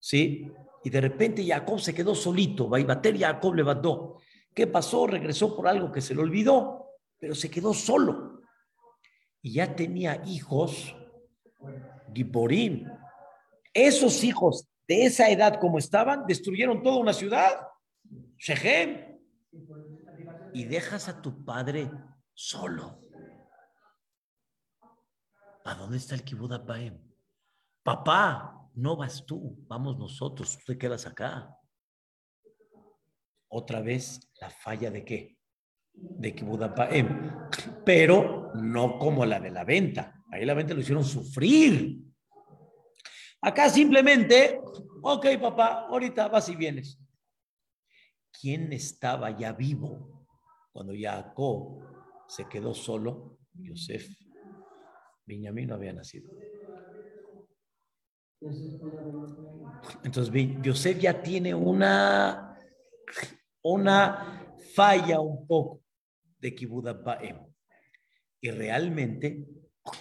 ¿sí? 0.00 0.50
Y 0.82 0.90
de 0.90 1.00
repente 1.00 1.46
Jacob 1.46 1.78
se 1.78 1.94
quedó 1.94 2.12
solito, 2.16 2.68
Baibater 2.68 3.16
Jacob 3.16 3.54
levantó. 3.54 4.18
¿Qué 4.54 4.66
pasó? 4.66 5.06
Regresó 5.06 5.56
por 5.56 5.66
algo 5.66 5.90
que 5.90 6.00
se 6.00 6.14
le 6.14 6.22
olvidó, 6.22 6.90
pero 7.18 7.34
se 7.34 7.50
quedó 7.50 7.74
solo. 7.74 8.40
Y 9.42 9.54
ya 9.54 9.74
tenía 9.74 10.22
hijos, 10.26 10.94
Giborim. 12.14 12.88
Esos 13.72 14.22
hijos 14.22 14.68
de 14.86 15.06
esa 15.06 15.28
edad 15.28 15.58
como 15.60 15.78
estaban, 15.78 16.26
destruyeron 16.26 16.82
toda 16.82 16.96
una 16.96 17.12
ciudad. 17.12 17.66
Shechem, 18.38 19.18
y 20.52 20.64
dejas 20.64 21.08
a 21.08 21.20
tu 21.20 21.44
padre 21.44 21.90
solo. 22.32 23.00
¿A 25.64 25.74
dónde 25.74 25.96
está 25.96 26.14
el 26.14 26.22
Kibbutz 26.22 26.60
Papá, 27.82 28.70
no 28.74 28.96
vas 28.96 29.26
tú, 29.26 29.56
vamos 29.66 29.98
nosotros, 29.98 30.58
tú 30.58 30.72
te 30.72 30.78
quedas 30.78 31.06
acá. 31.06 31.58
Otra 33.56 33.80
vez 33.80 34.32
la 34.40 34.50
falla 34.50 34.90
de 34.90 35.04
qué? 35.04 35.38
De 35.92 36.34
Kibbutz 36.34 36.72
Pero 37.84 38.50
no 38.54 38.98
como 38.98 39.24
la 39.24 39.38
de 39.38 39.50
la 39.50 39.62
venta. 39.62 40.24
Ahí 40.32 40.44
la 40.44 40.54
venta 40.54 40.74
lo 40.74 40.80
hicieron 40.80 41.04
sufrir. 41.04 42.00
Acá 43.40 43.70
simplemente, 43.70 44.60
ok, 45.02 45.26
papá, 45.40 45.86
ahorita 45.86 46.26
vas 46.26 46.48
y 46.48 46.56
vienes. 46.56 46.98
¿Quién 48.32 48.72
estaba 48.72 49.38
ya 49.38 49.52
vivo 49.52 50.26
cuando 50.72 50.92
Jacob 50.98 51.80
se 52.26 52.48
quedó 52.48 52.74
solo, 52.74 53.38
Yosef, 53.52 54.08
Benjamín 55.26 55.68
no 55.68 55.76
había 55.76 55.92
nacido. 55.92 56.28
Entonces, 60.02 60.34
Yosef 60.60 60.98
ya 60.98 61.22
tiene 61.22 61.54
una, 61.54 62.54
una 63.64 64.56
falla 64.74 65.20
un 65.20 65.46
poco 65.46 65.82
de 66.38 66.54
Kibuda 66.54 66.92
Baem. 66.92 67.38
Y 68.40 68.50
realmente, 68.50 69.46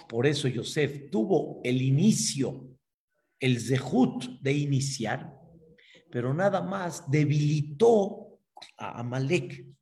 por 0.08 0.28
eso 0.28 0.48
Yosef 0.48 1.10
tuvo 1.10 1.62
el 1.64 1.82
inicio, 1.82 2.70
el 3.40 3.60
zehut 3.60 4.40
de 4.42 4.54
iniciar, 4.54 5.34
pero 6.12 6.34
nada 6.34 6.62
más 6.62 7.10
debilitó 7.10 8.40
a 8.78 9.00
Amalek 9.00 9.74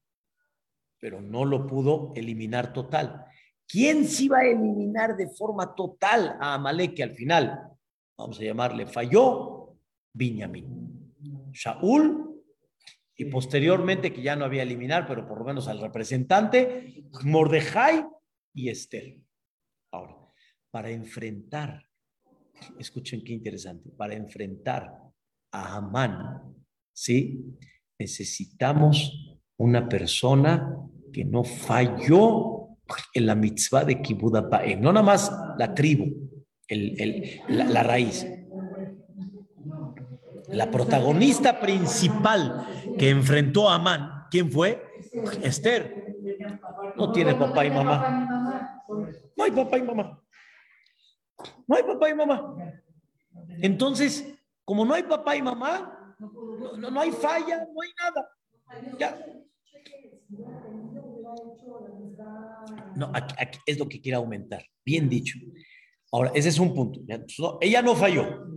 pero 1.01 1.19
no 1.19 1.43
lo 1.43 1.65
pudo 1.65 2.13
eliminar 2.15 2.71
total. 2.71 3.25
¿Quién 3.67 4.05
sí 4.05 4.27
va 4.27 4.39
a 4.39 4.45
eliminar 4.45 5.17
de 5.17 5.27
forma 5.29 5.73
total 5.73 6.38
a 6.39 6.53
Amalek 6.53 7.01
al 7.01 7.15
final? 7.15 7.59
Vamos 8.15 8.39
a 8.39 8.43
llamarle, 8.43 8.86
falló 8.86 9.77
Binyamin. 10.13 11.11
Shaul 11.51 12.30
y 13.22 13.26
posteriormente, 13.26 14.11
que 14.11 14.24
ya 14.24 14.36
no 14.36 14.45
había 14.45 14.63
eliminar, 14.63 15.05
pero 15.07 15.28
por 15.28 15.38
lo 15.38 15.45
menos 15.45 15.67
al 15.67 15.80
representante, 15.80 17.03
Mordejai 17.24 18.03
y 18.55 18.69
Esther. 18.69 19.15
Ahora, 19.93 20.17
para 20.72 20.89
enfrentar, 20.89 21.86
escuchen 22.80 23.24
qué 23.24 23.34
interesante, 23.34 23.91
para 23.91 24.15
enfrentar 24.15 24.91
a 25.51 25.76
Amán, 25.76 26.55
¿sí? 26.91 27.45
Necesitamos 27.99 29.39
una 29.57 29.88
persona 29.88 30.76
que 31.13 31.24
no 31.24 31.43
falló 31.43 32.69
en 33.13 33.28
la 33.28 33.36
mitzvah 33.36 33.86
de 33.86 34.01
Kibbutz 34.01 34.49
Baem, 34.49 34.82
no 34.82 34.91
nada 34.91 35.05
más 35.05 35.32
la 35.59 35.76
tribu, 35.76 36.07
el, 36.67 37.39
la, 37.49 37.84
raíz. 37.84 38.26
La 40.52 40.70
protagonista 40.70 41.60
principal 41.60 42.68
que 42.97 43.10
enfrentó 43.10 43.70
a 43.70 43.76
Amán, 43.76 44.26
¿quién 44.30 44.52
fue? 44.52 44.84
Esther. 45.43 46.16
No 46.95 47.12
tiene 47.12 47.36
papá 47.36 47.66
y 47.66 47.72
mamá. 47.72 48.84
No 49.36 49.43
hay 49.43 49.52
papá 49.52 49.78
y 49.78 49.84
mamá. 49.84 50.22
No 51.68 51.76
hay 51.76 51.84
papá 51.84 52.10
y 52.10 52.14
mamá. 52.14 52.56
Entonces, 53.62 54.28
como 54.66 54.86
no 54.86 54.93
hay 54.93 55.04
papá 55.04 55.36
y 55.36 55.41
mamá, 55.41 56.16
no, 56.78 56.91
no 56.91 56.99
hay 56.99 57.12
falla, 57.12 57.66
no 57.74 57.82
hay 57.82 57.89
nada. 57.97 58.30
Ya, 58.99 59.18
no, 62.95 63.12
aquí, 63.14 63.60
es 63.66 63.80
lo 63.80 63.88
que 63.88 64.02
quiere 64.02 64.16
aumentar. 64.16 64.64
Bien 64.86 65.10
dicho. 65.10 65.38
Ahora, 66.12 66.32
ese 66.36 66.49
es 66.49 66.60
un 66.60 66.74
punto. 66.74 66.99
ella 67.62 67.82
no 67.82 67.95
falló. 67.95 68.51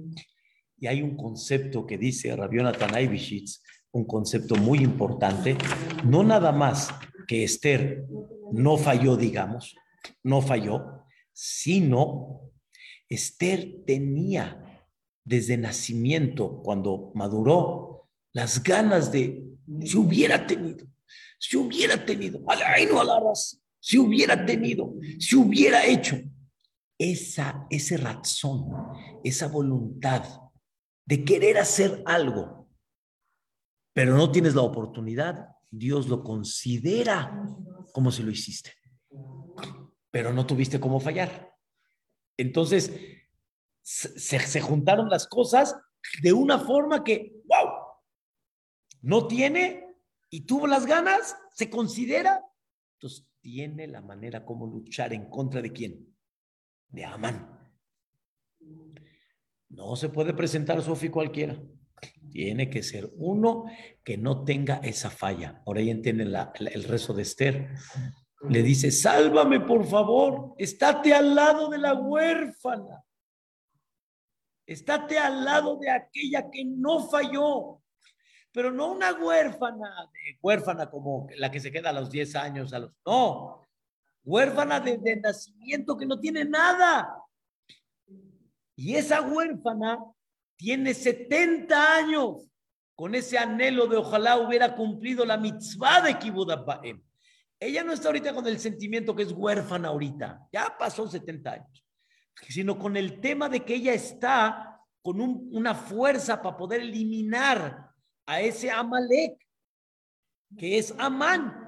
Y 0.84 0.86
hay 0.86 1.00
un 1.00 1.16
concepto 1.16 1.86
que 1.86 1.96
dice 1.96 2.36
Rabiona 2.36 2.70
Tanaibishitz, 2.70 3.62
un 3.92 4.04
concepto 4.04 4.54
muy 4.56 4.80
importante, 4.80 5.56
no 6.04 6.22
nada 6.22 6.52
más 6.52 6.90
que 7.26 7.42
Esther 7.42 8.04
no 8.52 8.76
falló, 8.76 9.16
digamos, 9.16 9.74
no 10.22 10.42
falló, 10.42 11.06
sino 11.32 12.52
Esther 13.08 13.76
tenía 13.86 14.86
desde 15.24 15.56
nacimiento, 15.56 16.60
cuando 16.62 17.12
maduró, 17.14 18.10
las 18.34 18.62
ganas 18.62 19.10
de, 19.10 19.42
si 19.80 19.96
hubiera 19.96 20.46
tenido, 20.46 20.86
si 21.38 21.56
hubiera 21.56 22.04
tenido, 22.04 22.44
si 23.80 23.96
hubiera 23.96 24.44
tenido, 24.44 24.94
si 25.18 25.34
hubiera 25.34 25.86
hecho, 25.86 26.20
esa, 26.98 27.66
ese 27.70 27.96
razón, 27.96 28.66
esa 29.24 29.48
voluntad 29.48 30.43
de 31.04 31.24
querer 31.24 31.58
hacer 31.58 32.02
algo, 32.06 32.68
pero 33.92 34.16
no 34.16 34.30
tienes 34.30 34.54
la 34.54 34.62
oportunidad, 34.62 35.48
Dios 35.70 36.08
lo 36.08 36.22
considera 36.22 37.46
como 37.92 38.10
si 38.10 38.22
lo 38.22 38.30
hiciste, 38.30 38.72
pero 40.10 40.32
no 40.32 40.46
tuviste 40.46 40.80
cómo 40.80 41.00
fallar. 41.00 41.52
Entonces, 42.36 42.92
se, 43.82 44.60
juntaron 44.60 45.08
las 45.08 45.26
cosas 45.26 45.76
de 46.22 46.32
una 46.32 46.58
forma 46.58 47.04
que, 47.04 47.42
wow, 47.46 47.70
no 49.02 49.26
tiene 49.26 49.96
y 50.30 50.42
tuvo 50.42 50.66
las 50.66 50.86
ganas, 50.86 51.36
se 51.52 51.70
considera, 51.70 52.42
entonces 52.94 53.28
tiene 53.40 53.86
la 53.86 54.00
manera 54.00 54.44
como 54.44 54.66
luchar 54.66 55.12
en 55.12 55.28
contra 55.28 55.60
de 55.60 55.72
quién? 55.72 56.14
de 56.94 57.04
Amán. 57.04 57.50
No 59.74 59.96
se 59.96 60.08
puede 60.08 60.34
presentar 60.34 60.80
Sofi 60.82 61.08
cualquiera. 61.08 61.60
Tiene 62.30 62.68
que 62.68 62.82
ser 62.82 63.10
uno 63.16 63.64
que 64.02 64.16
no 64.16 64.44
tenga 64.44 64.76
esa 64.76 65.10
falla. 65.10 65.62
Por 65.64 65.78
ahí 65.78 65.90
entienden 65.90 66.34
el 66.34 66.84
rezo 66.84 67.14
de 67.14 67.22
Esther. 67.22 67.70
Le 68.48 68.62
dice, 68.62 68.90
sálvame 68.90 69.60
por 69.60 69.86
favor, 69.86 70.54
estate 70.58 71.14
al 71.14 71.34
lado 71.34 71.70
de 71.70 71.78
la 71.78 71.94
huérfana. 71.94 73.02
Estate 74.66 75.18
al 75.18 75.44
lado 75.44 75.76
de 75.76 75.90
aquella 75.90 76.50
que 76.50 76.64
no 76.64 77.08
falló. 77.08 77.80
Pero 78.52 78.70
no 78.70 78.92
una 78.92 79.12
huérfana, 79.12 79.88
de, 80.12 80.38
huérfana 80.40 80.88
como 80.88 81.26
la 81.36 81.50
que 81.50 81.60
se 81.60 81.72
queda 81.72 81.90
a 81.90 81.92
los 81.92 82.10
10 82.10 82.36
años, 82.36 82.72
a 82.72 82.78
los... 82.78 82.92
No, 83.04 83.62
huérfana 84.24 84.80
de, 84.80 85.16
nacimiento 85.16 85.96
que 85.96 86.06
no 86.06 86.20
tiene 86.20 86.44
nada. 86.44 87.23
Y 88.76 88.96
esa 88.96 89.22
huérfana 89.22 89.98
tiene 90.56 90.94
70 90.94 91.96
años 91.96 92.48
con 92.94 93.14
ese 93.14 93.38
anhelo 93.38 93.86
de 93.86 93.96
ojalá 93.96 94.38
hubiera 94.38 94.74
cumplido 94.74 95.24
la 95.24 95.36
mitzvah 95.36 96.02
de 96.02 96.18
Kibbutz 96.18 96.54
Ella 97.58 97.82
no 97.82 97.92
está 97.92 98.08
ahorita 98.08 98.34
con 98.34 98.46
el 98.46 98.58
sentimiento 98.58 99.14
que 99.14 99.24
es 99.24 99.32
huérfana 99.32 99.88
ahorita, 99.88 100.48
ya 100.52 100.76
pasó 100.78 101.08
70 101.08 101.50
años, 101.50 101.84
sino 102.48 102.78
con 102.78 102.96
el 102.96 103.20
tema 103.20 103.48
de 103.48 103.64
que 103.64 103.74
ella 103.74 103.94
está 103.94 104.80
con 105.02 105.20
una 105.20 105.74
fuerza 105.74 106.40
para 106.40 106.56
poder 106.56 106.80
eliminar 106.82 107.90
a 108.26 108.40
ese 108.40 108.70
Amalek, 108.70 109.36
que 110.56 110.78
es 110.78 110.94
Amán. 110.98 111.60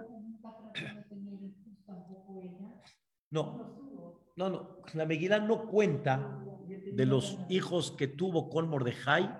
No, 3.30 4.32
no, 4.36 4.48
no. 4.48 4.76
La 4.94 5.04
Megilá 5.04 5.40
no 5.40 5.66
cuenta 5.66 6.45
de 6.96 7.04
los 7.04 7.38
hijos 7.50 7.92
que 7.92 8.08
tuvo 8.08 8.48
con 8.48 8.68
Mordejai 8.68 9.30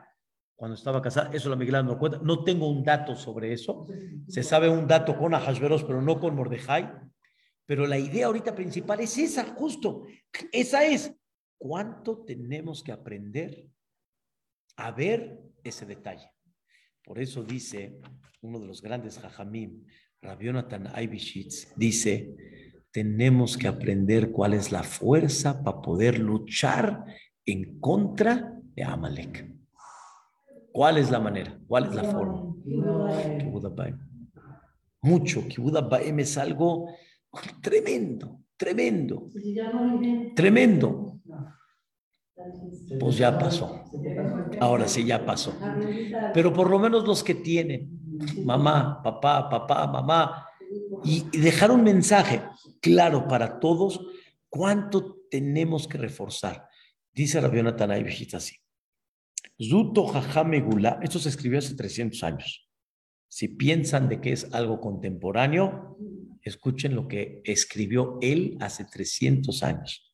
cuando 0.54 0.74
estaba 0.74 1.00
casada. 1.00 1.30
Eso 1.32 1.48
la 1.48 1.57
Megilá 1.57 1.82
no 1.82 1.98
cuenta. 1.98 2.20
No 2.22 2.44
tengo 2.44 2.68
un 2.68 2.84
dato 2.84 3.16
sobre 3.16 3.52
eso. 3.52 3.86
Se 4.28 4.42
sabe 4.42 4.68
un 4.68 4.86
dato 4.86 5.16
con 5.16 5.34
Ahasveros, 5.34 5.82
pero 5.82 6.02
no 6.02 6.20
con 6.20 6.34
Mordejai. 6.34 6.92
Pero 7.64 7.86
la 7.86 7.98
idea 7.98 8.26
ahorita 8.26 8.54
principal 8.54 9.00
es 9.00 9.16
esa, 9.16 9.44
justo. 9.54 10.07
Esa 10.52 10.84
es. 10.84 11.12
¿Cuánto 11.59 12.24
tenemos 12.24 12.82
que 12.82 12.92
aprender 12.92 13.66
a 14.76 14.90
ver 14.90 15.40
ese 15.64 15.86
detalle? 15.86 16.30
Por 17.02 17.18
eso 17.18 17.42
dice 17.42 17.98
uno 18.42 18.61
de 18.61 18.66
los 18.66 18.82
grandes 18.82 19.18
Jajamim, 19.18 19.86
Rabionatan 20.20 20.88
Aibishitz, 20.94 21.72
dice 21.76 22.36
tenemos 22.96 23.59
que 23.59 23.68
aprender 23.68 24.30
cuál 24.30 24.54
es 24.54 24.72
la 24.72 24.82
fuerza 24.82 25.62
para 25.62 25.82
poder 25.82 26.18
luchar 26.18 27.04
en 27.47 27.80
contra 27.80 28.61
de 28.74 28.84
Amalek. 28.84 29.49
¿Cuál 30.72 30.99
es 30.99 31.11
la 31.11 31.20
manera? 31.20 31.59
¿Cuál 31.66 31.86
es 31.86 31.94
la 31.94 32.05
forma? 32.05 32.55
Mucho. 35.03 35.47
Kibbutz 35.49 35.78
es 36.18 36.36
algo 36.36 36.88
tremendo, 37.62 38.40
tremendo, 38.57 39.30
tremendo. 40.34 41.20
Pues 42.99 43.16
ya 43.18 43.38
pasó. 43.38 43.84
Ahora 44.61 44.88
sí, 44.88 45.05
ya 45.05 45.24
pasó. 45.24 45.55
Pero 46.34 46.53
por 46.53 46.68
lo 46.68 46.78
menos 46.78 47.07
los 47.07 47.22
que 47.22 47.34
tienen, 47.34 47.88
mamá, 48.44 49.01
papá, 49.03 49.49
papá, 49.49 49.86
mamá, 49.86 50.47
y 51.05 51.22
dejar 51.38 51.70
un 51.70 51.82
mensaje 51.82 52.42
claro 52.80 53.28
para 53.28 53.61
todos 53.61 54.01
cuánto 54.49 55.16
tenemos 55.30 55.86
que 55.86 55.99
reforzar. 55.99 56.65
Dice 57.16 57.40
Rabiona 57.40 57.74
Tanay 57.74 58.04
así. 58.34 58.56
Zuto 59.58 60.04
Gula, 60.04 61.00
esto 61.02 61.18
se 61.18 61.30
escribió 61.30 61.60
hace 61.60 61.74
300 61.74 62.22
años. 62.22 62.68
Si 63.26 63.48
piensan 63.48 64.10
de 64.10 64.20
que 64.20 64.32
es 64.32 64.52
algo 64.52 64.82
contemporáneo, 64.82 65.96
escuchen 66.42 66.94
lo 66.94 67.08
que 67.08 67.40
escribió 67.44 68.18
él 68.20 68.58
hace 68.60 68.84
300 68.84 69.62
años. 69.62 70.12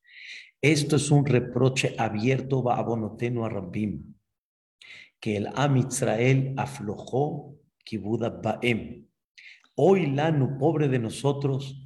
Esto 0.60 0.94
es 0.94 1.10
un 1.10 1.26
reproche 1.26 1.96
abierto 1.98 2.70
a 2.70 2.80
Bonoteno 2.82 3.44
a 3.44 3.48
Rabim, 3.48 4.14
que 5.18 5.38
el 5.38 5.48
Am 5.56 5.78
Israel 5.78 6.54
aflojó 6.56 7.56
Kibuda 7.84 8.30
Baem 8.30 9.08
Hoy, 9.74 10.06
Lanu, 10.06 10.56
pobre 10.56 10.86
de 10.86 11.00
nosotros, 11.00 11.82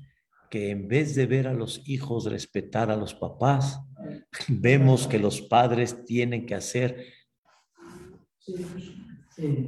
que 0.51 0.69
en 0.69 0.89
vez 0.89 1.15
de 1.15 1.25
ver 1.25 1.49
a 1.49 1.55
los 1.55 1.89
hijos 1.89 2.27
respetar 2.27 2.91
a 2.91 2.97
los 2.97 3.15
papás, 3.15 3.81
vemos 4.49 5.07
que 5.07 5.19
los 5.19 5.41
padres 5.41 6.05
tienen 6.05 6.47
que 6.47 6.55
hacer 6.55 7.05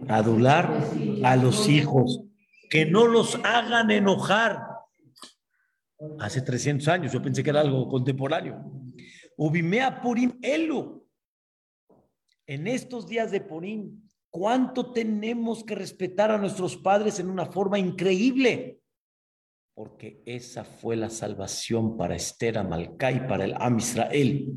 adular 0.08 0.84
a 1.24 1.36
los 1.36 1.68
hijos, 1.68 2.22
que 2.70 2.86
no 2.86 3.06
los 3.06 3.34
hagan 3.44 3.90
enojar. 3.90 4.62
Hace 6.20 6.42
300 6.42 6.86
años, 6.88 7.12
yo 7.12 7.20
pensé 7.20 7.42
que 7.42 7.50
era 7.50 7.60
algo 7.60 7.88
contemporáneo. 7.88 8.64
Ubimea 9.36 10.00
Elu. 10.42 11.06
En 12.46 12.66
estos 12.66 13.06
días 13.06 13.30
de 13.30 13.40
Purim, 13.40 14.08
¿Cuánto 14.30 14.92
tenemos 14.92 15.64
que 15.64 15.74
respetar 15.74 16.30
a 16.30 16.38
nuestros 16.38 16.76
padres 16.76 17.18
en 17.18 17.30
una 17.30 17.46
forma 17.46 17.78
increíble? 17.78 18.80
Porque 19.78 20.20
esa 20.26 20.64
fue 20.64 20.96
la 20.96 21.08
salvación 21.08 21.96
para 21.96 22.16
Esther 22.16 22.58
Amalcá 22.58 23.12
y 23.12 23.20
para 23.20 23.44
el 23.44 23.54
Am 23.60 23.78
Israel. 23.78 24.52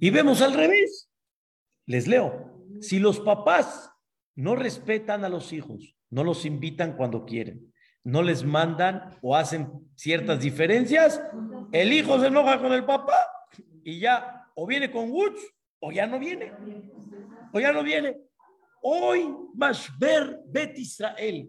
Y 0.00 0.10
vemos 0.10 0.42
al 0.42 0.54
revés. 0.54 1.08
Les 1.86 2.08
leo. 2.08 2.66
Si 2.80 2.98
los 2.98 3.20
papás 3.20 3.92
no 4.34 4.56
respetan 4.56 5.24
a 5.24 5.28
los 5.28 5.52
hijos, 5.52 5.96
no 6.10 6.24
los 6.24 6.44
invitan 6.44 6.96
cuando 6.96 7.24
quieren, 7.24 7.72
no 8.02 8.24
les 8.24 8.42
mandan 8.42 9.16
o 9.22 9.36
hacen 9.36 9.70
ciertas 9.94 10.40
diferencias, 10.40 11.22
el 11.70 11.92
hijo 11.92 12.18
se 12.18 12.26
enoja 12.26 12.60
con 12.60 12.72
el 12.72 12.84
papá 12.84 13.14
y 13.84 14.00
ya 14.00 14.48
o 14.56 14.66
viene 14.66 14.90
con 14.90 15.12
Wutz 15.12 15.40
o 15.78 15.92
ya 15.92 16.08
no 16.08 16.18
viene, 16.18 16.52
o 17.52 17.60
ya 17.60 17.72
no 17.72 17.84
viene. 17.84 18.16
Hoy 18.82 19.34
ver 19.98 20.40
Bet 20.46 20.78
Israel, 20.78 21.48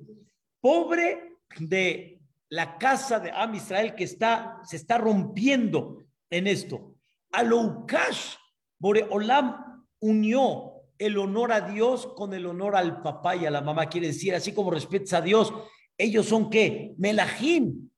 pobre 0.60 1.38
de 1.60 2.20
la 2.50 2.78
casa 2.78 3.20
de 3.20 3.32
Am 3.32 3.56
Israel 3.56 3.96
que 3.96 4.04
está, 4.04 4.60
se 4.64 4.76
está 4.76 4.98
rompiendo 4.98 6.04
en 6.30 6.48
esto. 6.48 6.96
Aloukash, 7.32 8.36
Boreolam 8.78 9.86
unió 10.00 10.74
el 10.98 11.18
honor 11.18 11.54
a 11.54 11.62
Dios 11.62 12.08
con 12.16 12.34
el 12.34 12.46
honor 12.46 12.76
al 12.76 13.02
papá 13.02 13.36
y 13.36 13.46
a 13.46 13.52
la 13.52 13.62
mamá. 13.62 13.88
Quiere 13.88 14.08
decir, 14.08 14.36
así 14.36 14.54
como 14.54 14.72
respetas 14.72 15.14
a 15.14 15.22
Dios, 15.22 15.54
ellos 15.98 16.26
son 16.26 16.50
qué? 16.50 16.94
Melahim. 16.98 17.90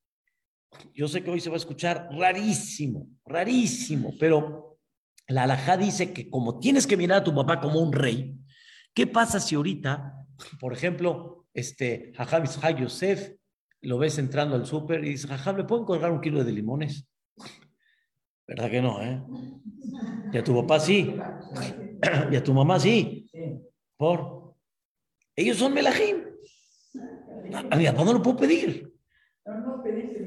Yo 0.94 1.08
sé 1.08 1.24
que 1.24 1.32
hoy 1.32 1.40
se 1.40 1.50
va 1.50 1.56
a 1.56 1.58
escuchar 1.58 2.10
rarísimo, 2.12 3.08
rarísimo, 3.26 4.14
pero 4.20 4.78
la 5.28 5.44
alajá 5.44 5.78
dice 5.78 6.14
que 6.14 6.30
como 6.30 6.60
tienes 6.60 6.88
que 6.88 6.98
mirar 6.98 7.20
a 7.20 7.24
tu 7.24 7.34
papá 7.34 7.60
como 7.60 7.80
un 7.80 7.94
rey, 7.94 8.36
¿qué 8.94 9.08
pasa 9.08 9.40
si 9.40 9.56
ahorita, 9.56 10.26
por 10.60 10.74
ejemplo, 10.74 11.46
este 11.54 12.12
Jajam 12.16 12.46
Yosef 12.78 13.36
lo 13.82 13.98
ves 13.98 14.18
entrando 14.18 14.56
al 14.56 14.66
súper 14.66 15.04
y 15.04 15.10
dices, 15.10 15.30
jajá, 15.30 15.54
¿le 15.54 15.66
pueden 15.66 15.86
colgar 15.86 16.12
un 16.12 16.22
kilo 16.22 16.44
de 16.44 16.52
limones? 16.52 17.08
¿Verdad 18.48 18.72
que 18.72 18.82
no, 18.82 19.02
eh? 19.02 19.22
Y 20.32 20.38
a 20.38 20.44
tu 20.44 20.56
papá 20.56 20.80
sí. 20.80 21.16
Y 22.32 22.36
a 22.36 22.44
tu 22.44 22.54
mamá 22.54 22.80
sí. 22.80 23.30
Por. 23.98 24.56
Ellos 25.36 25.58
son 25.58 25.74
melajim. 25.74 26.18
A 27.70 27.76
mi 27.76 27.86
papá 27.86 28.06
no 28.06 28.14
lo 28.14 28.22
puedo 28.22 28.38
pedir. 28.38 28.94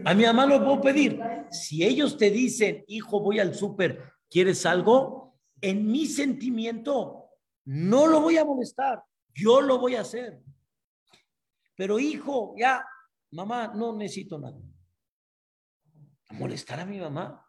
A 0.04 0.14
mi 0.14 0.24
mamá 0.24 0.46
no 0.46 0.58
lo 0.58 0.64
puedo 0.64 0.80
pedir. 0.80 1.20
Si 1.50 1.82
ellos 1.84 2.16
te 2.16 2.30
dicen, 2.30 2.84
hijo, 2.88 3.20
voy 3.20 3.38
al 3.38 3.54
súper, 3.54 4.02
¿quieres 4.28 4.66
algo? 4.66 5.38
En 5.60 5.86
mi 5.86 6.06
sentimiento, 6.06 7.25
no 7.66 8.06
lo 8.06 8.20
voy 8.20 8.38
a 8.38 8.44
molestar. 8.44 9.02
Yo 9.34 9.60
lo 9.60 9.78
voy 9.78 9.96
a 9.96 10.00
hacer. 10.00 10.40
Pero 11.76 11.98
hijo, 11.98 12.54
ya, 12.56 12.84
mamá, 13.32 13.72
no 13.74 13.94
necesito 13.94 14.38
nada. 14.38 14.58
¿A 16.28 16.34
molestar 16.34 16.80
a 16.80 16.86
mi 16.86 16.98
mamá? 16.98 17.44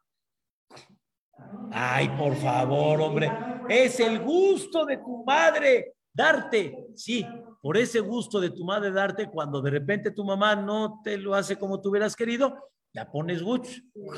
Ay, 1.72 2.10
por 2.10 2.36
favor, 2.36 3.00
hombre. 3.02 3.32
Es 3.70 4.00
el 4.00 4.20
gusto 4.20 4.86
de 4.86 4.98
tu 4.98 5.24
madre 5.24 5.96
darte. 6.14 6.88
Sí, 6.96 7.26
por 7.62 7.78
ese 7.78 8.00
gusto 8.00 8.40
de 8.40 8.50
tu 8.50 8.66
madre 8.66 8.92
darte, 8.92 9.30
cuando 9.30 9.62
de 9.62 9.72
repente 9.72 10.12
tu 10.12 10.26
mamá 10.26 10.56
no 10.56 11.00
te 11.04 11.18
lo 11.18 11.36
hace 11.36 11.58
como 11.58 11.80
tú 11.80 11.90
hubieras 11.90 12.16
querido, 12.16 12.72
ya 12.94 13.10
pones 13.10 13.42
guch, 13.44 13.68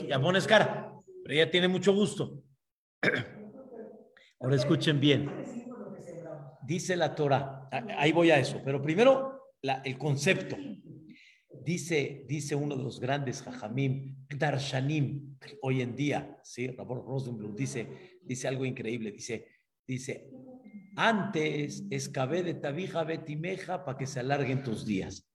ya 0.07 0.19
pones 0.19 0.47
cara. 0.47 0.93
Pero 1.23 1.35
ella 1.35 1.51
tiene 1.51 1.67
mucho 1.67 1.93
gusto. 1.93 2.41
Ahora 4.39 4.55
escuchen 4.55 4.99
bien. 4.99 5.68
Dice 6.69 6.95
la 6.95 7.15
Torah, 7.15 7.67
ahí 7.97 8.11
voy 8.11 8.29
a 8.29 8.37
eso, 8.37 8.61
pero 8.63 8.79
primero 8.79 9.55
el 9.83 9.97
concepto. 9.97 10.55
Dice, 11.65 12.25
dice 12.27 12.53
uno 12.53 12.77
de 12.77 12.83
los 12.83 12.99
grandes 12.99 13.41
Jajamim, 13.41 14.15
Darshanim, 14.37 15.35
hoy 15.63 15.81
en 15.81 15.95
día, 15.95 16.37
¿sí? 16.43 16.67
Rabor 16.67 17.03
Rosenblum 17.07 17.55
dice, 17.55 18.19
dice 18.21 18.47
algo 18.47 18.65
increíble, 18.65 19.11
dice, 19.11 19.47
dice, 19.87 20.29
antes 20.95 21.85
escabé 21.89 22.43
de 22.43 22.53
tabija 22.53 23.03
betimeja 23.03 23.83
para 23.83 23.97
que 23.97 24.05
se 24.05 24.19
alarguen 24.19 24.61
tus 24.61 24.85
días. 24.85 25.27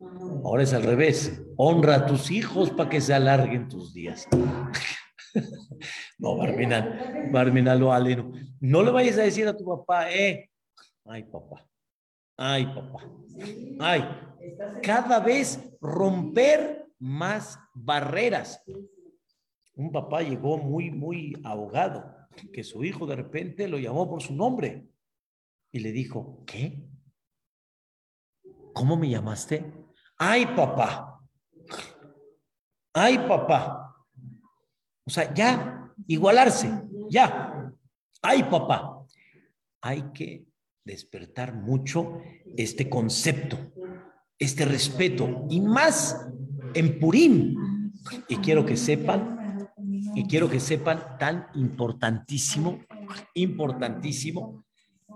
Ahora 0.45 0.63
es 0.63 0.73
al 0.73 0.85
revés, 0.85 1.43
honra 1.57 1.97
a 1.97 2.07
tus 2.07 2.31
hijos 2.31 2.71
para 2.71 2.89
que 2.89 3.01
se 3.01 3.13
alarguen 3.13 3.69
tus 3.69 3.93
días. 3.93 4.29
no, 6.19 6.37
Barminal, 6.37 7.29
Barminal 7.33 7.81
lo 7.81 7.93
aleno. 7.93 8.31
No 8.61 8.85
le 8.85 8.93
vayas 8.93 9.19
a 9.19 9.23
decir 9.23 9.49
a 9.49 9.57
tu 9.57 9.65
papá, 9.65 10.13
eh, 10.13 10.51
ay 11.05 11.25
papá, 11.25 11.69
ay 12.37 12.67
papá, 12.67 13.11
ay, 13.81 14.03
cada 14.83 15.21
vez 15.21 15.61
romper 15.81 16.87
más 16.99 17.59
barreras. 17.75 18.63
Un 19.77 19.91
papá 19.91 20.23
llegó 20.23 20.57
muy, 20.57 20.91
muy 20.91 21.37
ahogado, 21.45 22.15
que 22.53 22.63
su 22.63 22.85
hijo 22.85 23.07
de 23.07 23.17
repente 23.17 23.69
lo 23.69 23.79
llamó 23.79 24.09
por 24.09 24.23
su 24.23 24.35
nombre 24.35 24.89
y 25.73 25.81
le 25.81 25.91
dijo, 25.91 26.45
¿qué? 26.47 26.87
¿Cómo 28.73 28.97
me 28.97 29.11
llamaste? 29.11 29.73
Ay, 30.17 30.47
papá. 30.47 31.21
Ay, 32.93 33.19
papá. 33.19 33.97
O 35.05 35.11
sea, 35.11 35.35
ya, 35.35 35.93
igualarse, 36.07 36.71
ya. 37.11 37.73
Ay, 38.23 38.45
papá. 38.45 39.05
Hay 39.81 40.03
que 40.13 40.47
despertar 40.85 41.55
mucho 41.55 42.21
este 42.57 42.89
concepto 42.89 43.59
este 44.39 44.65
respeto 44.65 45.47
y 45.49 45.61
más 45.61 46.29
en 46.75 46.99
Purim. 46.99 47.57
Y 48.29 48.37
quiero 48.37 48.67
que 48.67 48.77
sepan, 48.77 49.69
y 50.15 50.25
quiero 50.25 50.51
que 50.51 50.61
sepan 50.61 51.17
tan 51.19 51.47
importantísimo, 51.55 52.81
importantísimo, 53.35 54.65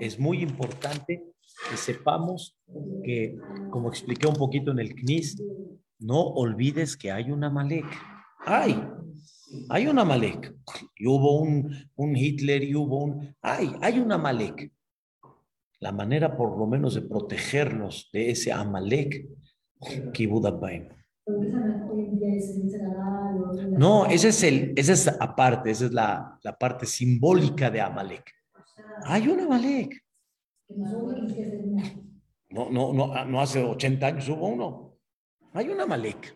es 0.00 0.18
muy 0.18 0.42
importante 0.42 1.24
que 1.68 1.76
sepamos 1.76 2.56
que, 3.04 3.36
como 3.70 3.88
expliqué 3.88 4.26
un 4.26 4.36
poquito 4.36 4.70
en 4.70 4.78
el 4.78 4.94
CNIS, 4.94 5.42
no 5.98 6.20
olvides 6.20 6.96
que 6.96 7.10
hay 7.10 7.30
una 7.30 7.50
Malek. 7.50 7.86
Hay, 8.46 8.80
hay 9.68 9.86
una 9.88 10.04
Malek. 10.04 10.54
Y 10.96 11.06
hubo 11.06 11.40
un, 11.40 11.74
un 11.96 12.16
Hitler 12.16 12.62
y 12.62 12.74
hubo 12.74 13.04
un... 13.04 13.36
Hay, 13.42 13.72
hay 13.82 13.98
una 13.98 14.16
Malek 14.16 14.72
la 15.80 15.92
manera 15.92 16.36
por 16.36 16.58
lo 16.58 16.66
menos 16.66 16.94
de 16.94 17.02
protegernos 17.02 18.10
de 18.12 18.30
ese 18.30 18.52
Amalek, 18.52 19.28
Kibudabaim. 20.12 20.88
No, 23.76 24.06
ese 24.06 24.28
es 24.28 24.42
el, 24.42 24.72
esa 24.76 24.92
es 24.92 25.08
aparte, 25.08 25.70
esa 25.70 25.86
es 25.86 25.92
la, 25.92 26.38
la 26.42 26.56
parte 26.56 26.86
simbólica 26.86 27.70
de 27.70 27.80
Amalek. 27.80 28.32
Hay 29.04 29.28
un 29.28 29.40
Amalek. 29.40 30.02
No, 32.50 32.70
no, 32.70 32.92
no, 32.92 33.24
no 33.24 33.40
hace 33.40 33.62
80 33.62 34.06
años 34.06 34.28
hubo 34.28 34.48
uno. 34.48 34.96
Hay 35.52 35.68
un 35.68 35.80
Amalek. 35.80 36.34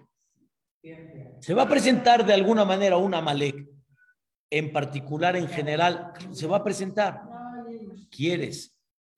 Se 1.41 1.55
va 1.55 1.63
a 1.63 1.69
presentar 1.69 2.25
de 2.25 2.35
alguna 2.35 2.65
manera 2.65 2.97
un 2.97 3.15
Amalek. 3.15 3.69
En 4.51 4.73
particular, 4.73 5.35
en 5.37 5.49
general, 5.49 6.13
se 6.33 6.47
va 6.47 6.59
a 6.59 6.65
presentar. 6.65 7.23
¿Quieres 8.11 8.72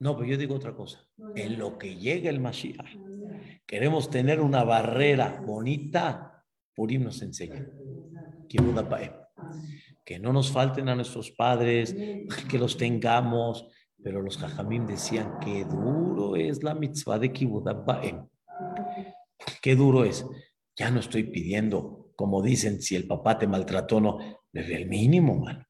no, 0.05 0.19
pero 0.19 0.29
yo 0.29 0.37
digo 0.37 0.55
otra 0.55 0.75
cosa. 0.75 1.03
En 1.35 1.59
lo 1.59 1.79
que 1.79 1.97
llega 1.97 2.29
el 2.29 2.39
Mashiach, 2.39 2.95
queremos 3.65 4.11
tener 4.11 4.39
una 4.43 4.63
barrera 4.63 5.43
bonita, 5.47 6.45
Purim 6.75 7.05
nos 7.05 7.23
enseña. 7.23 7.67
Que 10.05 10.19
no 10.19 10.35
nos 10.35 10.53
falten 10.53 10.91
a 10.91 10.95
nuestros 10.95 11.31
padres, 11.31 11.97
que 12.51 12.59
los 12.59 12.77
tengamos, 12.77 13.67
pero 14.03 14.21
los 14.21 14.37
jajamim 14.37 14.87
decían 14.87 15.39
que 15.41 15.65
duro 15.65 16.37
es 16.37 16.63
la 16.63 16.75
mitzvah 16.75 17.19
de 17.19 17.33
Kibbutz 17.33 17.73
Qué 19.63 19.75
duro 19.75 20.05
es. 20.05 20.27
Ya 20.77 20.91
no 20.91 21.01
estoy 21.01 21.23
pidiendo, 21.23 22.11
como 22.15 22.43
dicen, 22.43 22.83
si 22.83 22.95
el 22.95 23.07
papá 23.07 23.39
te 23.39 23.47
maltrató 23.47 23.97
o 23.97 24.01
no, 24.03 24.19
el 24.53 24.87
mínimo, 24.87 25.37
mano. 25.37 25.65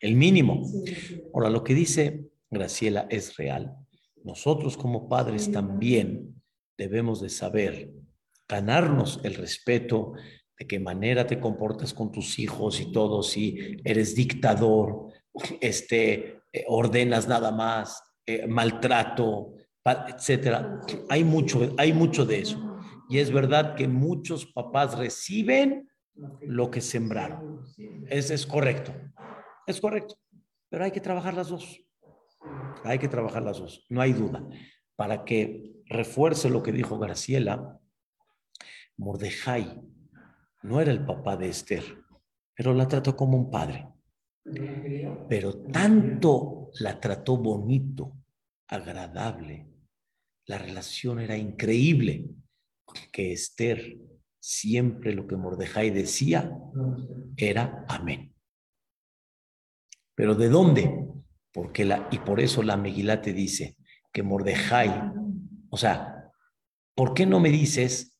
El 0.00 0.14
mínimo. 0.14 0.62
Ahora, 1.34 1.50
lo 1.50 1.62
que 1.62 1.74
dice 1.74 2.30
Graciela, 2.50 3.06
es 3.10 3.36
real. 3.36 3.76
Nosotros 4.24 4.76
como 4.76 5.08
padres 5.08 5.50
también 5.50 6.42
debemos 6.76 7.20
de 7.20 7.28
saber 7.28 7.92
ganarnos 8.48 9.20
el 9.24 9.34
respeto, 9.34 10.12
de 10.58 10.66
qué 10.66 10.80
manera 10.80 11.26
te 11.26 11.38
comportas 11.38 11.94
con 11.94 12.10
tus 12.10 12.38
hijos 12.38 12.80
y 12.80 12.90
todo, 12.90 13.22
si 13.22 13.76
eres 13.84 14.14
dictador, 14.14 15.12
este, 15.60 16.40
eh, 16.52 16.64
ordenas 16.66 17.28
nada 17.28 17.52
más, 17.52 18.02
eh, 18.26 18.46
maltrato, 18.46 19.54
etcétera. 19.84 20.80
Hay 21.08 21.24
mucho, 21.24 21.74
hay 21.78 21.92
mucho 21.92 22.26
de 22.26 22.40
eso. 22.40 22.80
Y 23.08 23.18
es 23.18 23.30
verdad 23.30 23.74
que 23.74 23.88
muchos 23.88 24.46
papás 24.46 24.98
reciben 24.98 25.88
lo 26.42 26.70
que 26.70 26.80
sembraron. 26.80 27.64
Ese 28.08 28.34
es 28.34 28.46
correcto. 28.46 28.92
Es 29.66 29.80
correcto. 29.80 30.16
Pero 30.68 30.84
hay 30.84 30.90
que 30.90 31.00
trabajar 31.00 31.34
las 31.34 31.48
dos. 31.48 31.80
Hay 32.84 32.98
que 32.98 33.08
trabajar 33.08 33.42
las 33.42 33.58
dos, 33.58 33.84
no 33.88 34.00
hay 34.00 34.12
duda. 34.12 34.46
Para 34.96 35.24
que 35.24 35.72
refuerce 35.86 36.50
lo 36.50 36.62
que 36.62 36.72
dijo 36.72 36.98
Graciela, 36.98 37.78
Mordejai 38.96 39.80
no 40.62 40.80
era 40.80 40.90
el 40.90 41.04
papá 41.04 41.36
de 41.36 41.48
Esther, 41.48 41.84
pero 42.54 42.74
la 42.74 42.88
trató 42.88 43.16
como 43.16 43.36
un 43.36 43.50
padre. 43.50 43.88
Pero 45.28 45.62
tanto 45.66 46.70
la 46.80 46.98
trató 46.98 47.36
bonito, 47.36 48.16
agradable, 48.66 49.68
la 50.46 50.58
relación 50.58 51.20
era 51.20 51.36
increíble, 51.36 52.30
que 53.12 53.32
Esther 53.32 53.98
siempre 54.40 55.14
lo 55.14 55.26
que 55.26 55.36
Mordejai 55.36 55.90
decía 55.90 56.50
era 57.36 57.84
amén. 57.88 58.34
Pero 60.14 60.34
¿de 60.34 60.48
dónde? 60.48 61.07
Porque 61.58 61.84
la, 61.84 62.06
y 62.12 62.20
por 62.20 62.38
eso 62.38 62.62
la 62.62 62.76
Megilá 62.76 63.20
te 63.20 63.32
dice 63.32 63.76
que 64.12 64.22
Mordejai, 64.22 65.10
o 65.70 65.76
sea, 65.76 66.30
¿por 66.94 67.14
qué 67.14 67.26
no 67.26 67.40
me 67.40 67.48
dices 67.48 68.16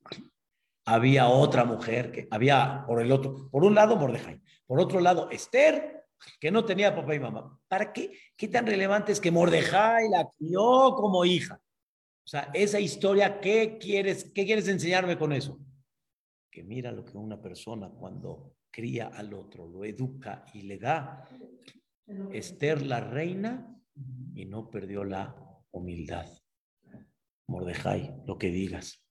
había 0.85 1.29
otra 1.29 1.65
mujer 1.65 2.11
que 2.11 2.27
había 2.33 2.83
por 2.85 3.01
el 3.01 3.13
otro, 3.13 3.49
por 3.49 3.63
un 3.63 3.77
lado 3.77 3.95
Mordejai, 3.95 4.43
por 4.67 4.81
otro 4.81 4.99
lado 4.99 5.31
Esther, 5.31 6.05
que 6.41 6.51
no 6.51 6.65
tenía 6.65 6.97
papá 6.97 7.15
y 7.15 7.21
mamá? 7.21 7.57
¿Para 7.69 7.93
qué? 7.93 8.11
¿Qué 8.37 8.49
tan 8.49 8.67
relevante 8.67 9.13
es 9.13 9.21
que 9.21 9.31
Mordejai 9.31 10.09
la 10.09 10.29
crió 10.37 10.97
como 10.97 11.25
hija? 11.25 11.61
O 12.25 12.27
sea, 12.29 12.51
esa 12.53 12.81
historia, 12.81 13.39
¿qué 13.39 13.79
quieres, 13.79 14.33
qué 14.35 14.47
quieres 14.47 14.67
enseñarme 14.67 15.17
con 15.17 15.33
eso? 15.33 15.61
Que 16.51 16.65
mira 16.65 16.91
lo 16.91 17.05
que 17.05 17.17
una 17.17 17.41
persona 17.41 17.89
cuando 17.89 18.57
cría 18.69 19.13
al 19.15 19.33
otro, 19.33 19.69
lo 19.69 19.85
educa 19.85 20.45
y 20.55 20.63
le 20.63 20.77
da, 20.77 21.29
Esther 22.33 22.83
la 22.83 23.01
reina 23.01 23.77
y 24.35 24.47
no 24.47 24.71
perdió 24.71 25.05
la 25.05 25.35
humildad. 25.71 26.27
Mordejai, 27.47 28.15
lo 28.27 28.39
que 28.39 28.51
digas. 28.51 29.05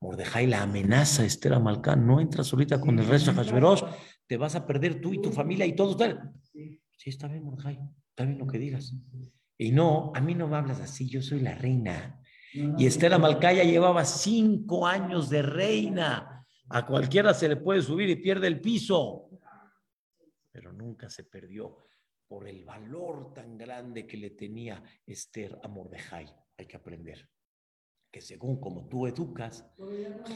Mordejai 0.00 0.46
la 0.46 0.62
amenaza 0.62 1.22
a 1.22 1.26
Esther 1.26 1.54
Amalcán, 1.54 2.06
no 2.06 2.20
entras 2.20 2.52
ahorita 2.52 2.80
con 2.80 2.98
el 2.98 3.06
rey 3.06 3.18
Hashverosh, 3.18 3.82
te 4.26 4.36
vas 4.36 4.54
a 4.54 4.64
perder 4.64 5.00
tú 5.00 5.12
y 5.12 5.20
tu 5.20 5.32
familia 5.32 5.66
y 5.66 5.74
todos. 5.74 5.96
Sí, 6.52 7.10
está 7.10 7.26
bien, 7.26 7.44
Mordejai, 7.44 7.80
está 8.10 8.24
bien 8.24 8.38
lo 8.38 8.46
que 8.46 8.58
digas. 8.58 8.94
Y 9.56 9.72
no, 9.72 10.12
a 10.14 10.20
mí 10.20 10.34
no 10.34 10.46
me 10.46 10.56
hablas 10.56 10.80
así, 10.80 11.08
yo 11.08 11.20
soy 11.20 11.40
la 11.40 11.54
reina. 11.54 12.20
Y 12.52 12.86
Esther 12.86 13.12
Amalcaya 13.14 13.64
llevaba 13.64 14.04
cinco 14.04 14.86
años 14.86 15.28
de 15.28 15.42
reina. 15.42 16.46
A 16.70 16.86
cualquiera 16.86 17.34
se 17.34 17.48
le 17.48 17.56
puede 17.56 17.82
subir 17.82 18.08
y 18.08 18.16
pierde 18.16 18.46
el 18.46 18.60
piso. 18.60 19.30
Pero 20.52 20.72
nunca 20.72 21.10
se 21.10 21.24
perdió 21.24 21.87
por 22.28 22.46
el 22.46 22.64
valor 22.64 23.32
tan 23.32 23.56
grande 23.56 24.06
que 24.06 24.18
le 24.18 24.30
tenía 24.30 24.82
Esther 25.06 25.58
a 25.62 25.68
Mordejai. 25.68 26.26
Hay 26.58 26.66
que 26.66 26.76
aprender 26.76 27.28
que 28.10 28.20
según 28.22 28.58
como 28.60 28.86
tú 28.88 29.06
educas, 29.06 29.66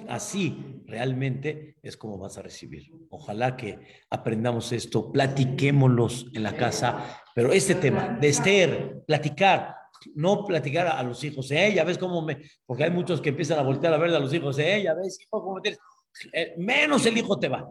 así 0.08 0.82
realmente 0.86 1.76
es 1.82 1.96
como 1.96 2.18
vas 2.18 2.36
a 2.36 2.42
recibir. 2.42 2.92
Ojalá 3.10 3.56
que 3.56 3.78
aprendamos 4.10 4.72
esto, 4.72 5.10
platiquémoslos 5.10 6.26
en 6.34 6.42
la 6.42 6.54
casa, 6.54 7.22
pero 7.34 7.52
este 7.52 7.74
tema 7.76 8.18
de 8.20 8.28
Esther, 8.28 9.02
platicar, 9.06 9.74
no 10.14 10.44
platicar 10.44 10.86
a, 10.88 11.02
los 11.02 11.24
hijos, 11.24 11.50
eh, 11.50 11.72
ya 11.74 11.84
ves 11.84 11.96
cómo 11.96 12.20
me, 12.20 12.38
porque 12.66 12.84
hay 12.84 12.90
muchos 12.90 13.20
que 13.20 13.30
empiezan 13.30 13.58
a 13.58 13.62
voltear 13.62 13.94
a 13.94 13.98
ver 13.98 14.10
a 14.10 14.18
los 14.18 14.34
hijos, 14.34 14.58
eh, 14.58 14.82
ya 14.82 14.94
ves, 14.94 15.18
cómo 15.30 15.58
eh, 15.64 16.54
menos 16.58 17.06
el 17.06 17.16
hijo 17.16 17.38
te 17.38 17.48
va. 17.48 17.66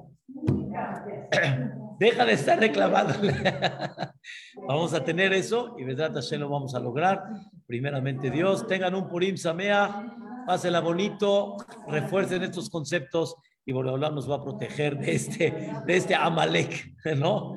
Deja 2.02 2.26
de 2.26 2.34
estar 2.34 2.60
reclamando. 2.60 3.14
vamos 4.68 4.92
a 4.96 5.04
tener 5.04 5.34
eso 5.34 5.76
y 5.78 5.84
Vedrat 5.84 6.16
Hashem 6.16 6.40
lo 6.40 6.50
vamos 6.50 6.74
a 6.74 6.80
lograr. 6.80 7.22
Primeramente 7.68 8.32
Dios, 8.32 8.66
tengan 8.66 8.96
un 8.96 9.08
Purim 9.08 9.38
Samea, 9.38 10.12
pásenla 10.48 10.80
bonito, 10.80 11.58
refuercen 11.88 12.42
estos 12.42 12.72
conceptos 12.72 13.36
y 13.64 13.72
Boreolá 13.72 14.10
nos 14.10 14.28
va 14.28 14.38
a 14.38 14.42
proteger 14.42 14.98
de 14.98 15.14
este, 15.14 15.72
de 15.86 15.96
este 15.96 16.16
Amalek, 16.16 16.92
¿no? 17.18 17.54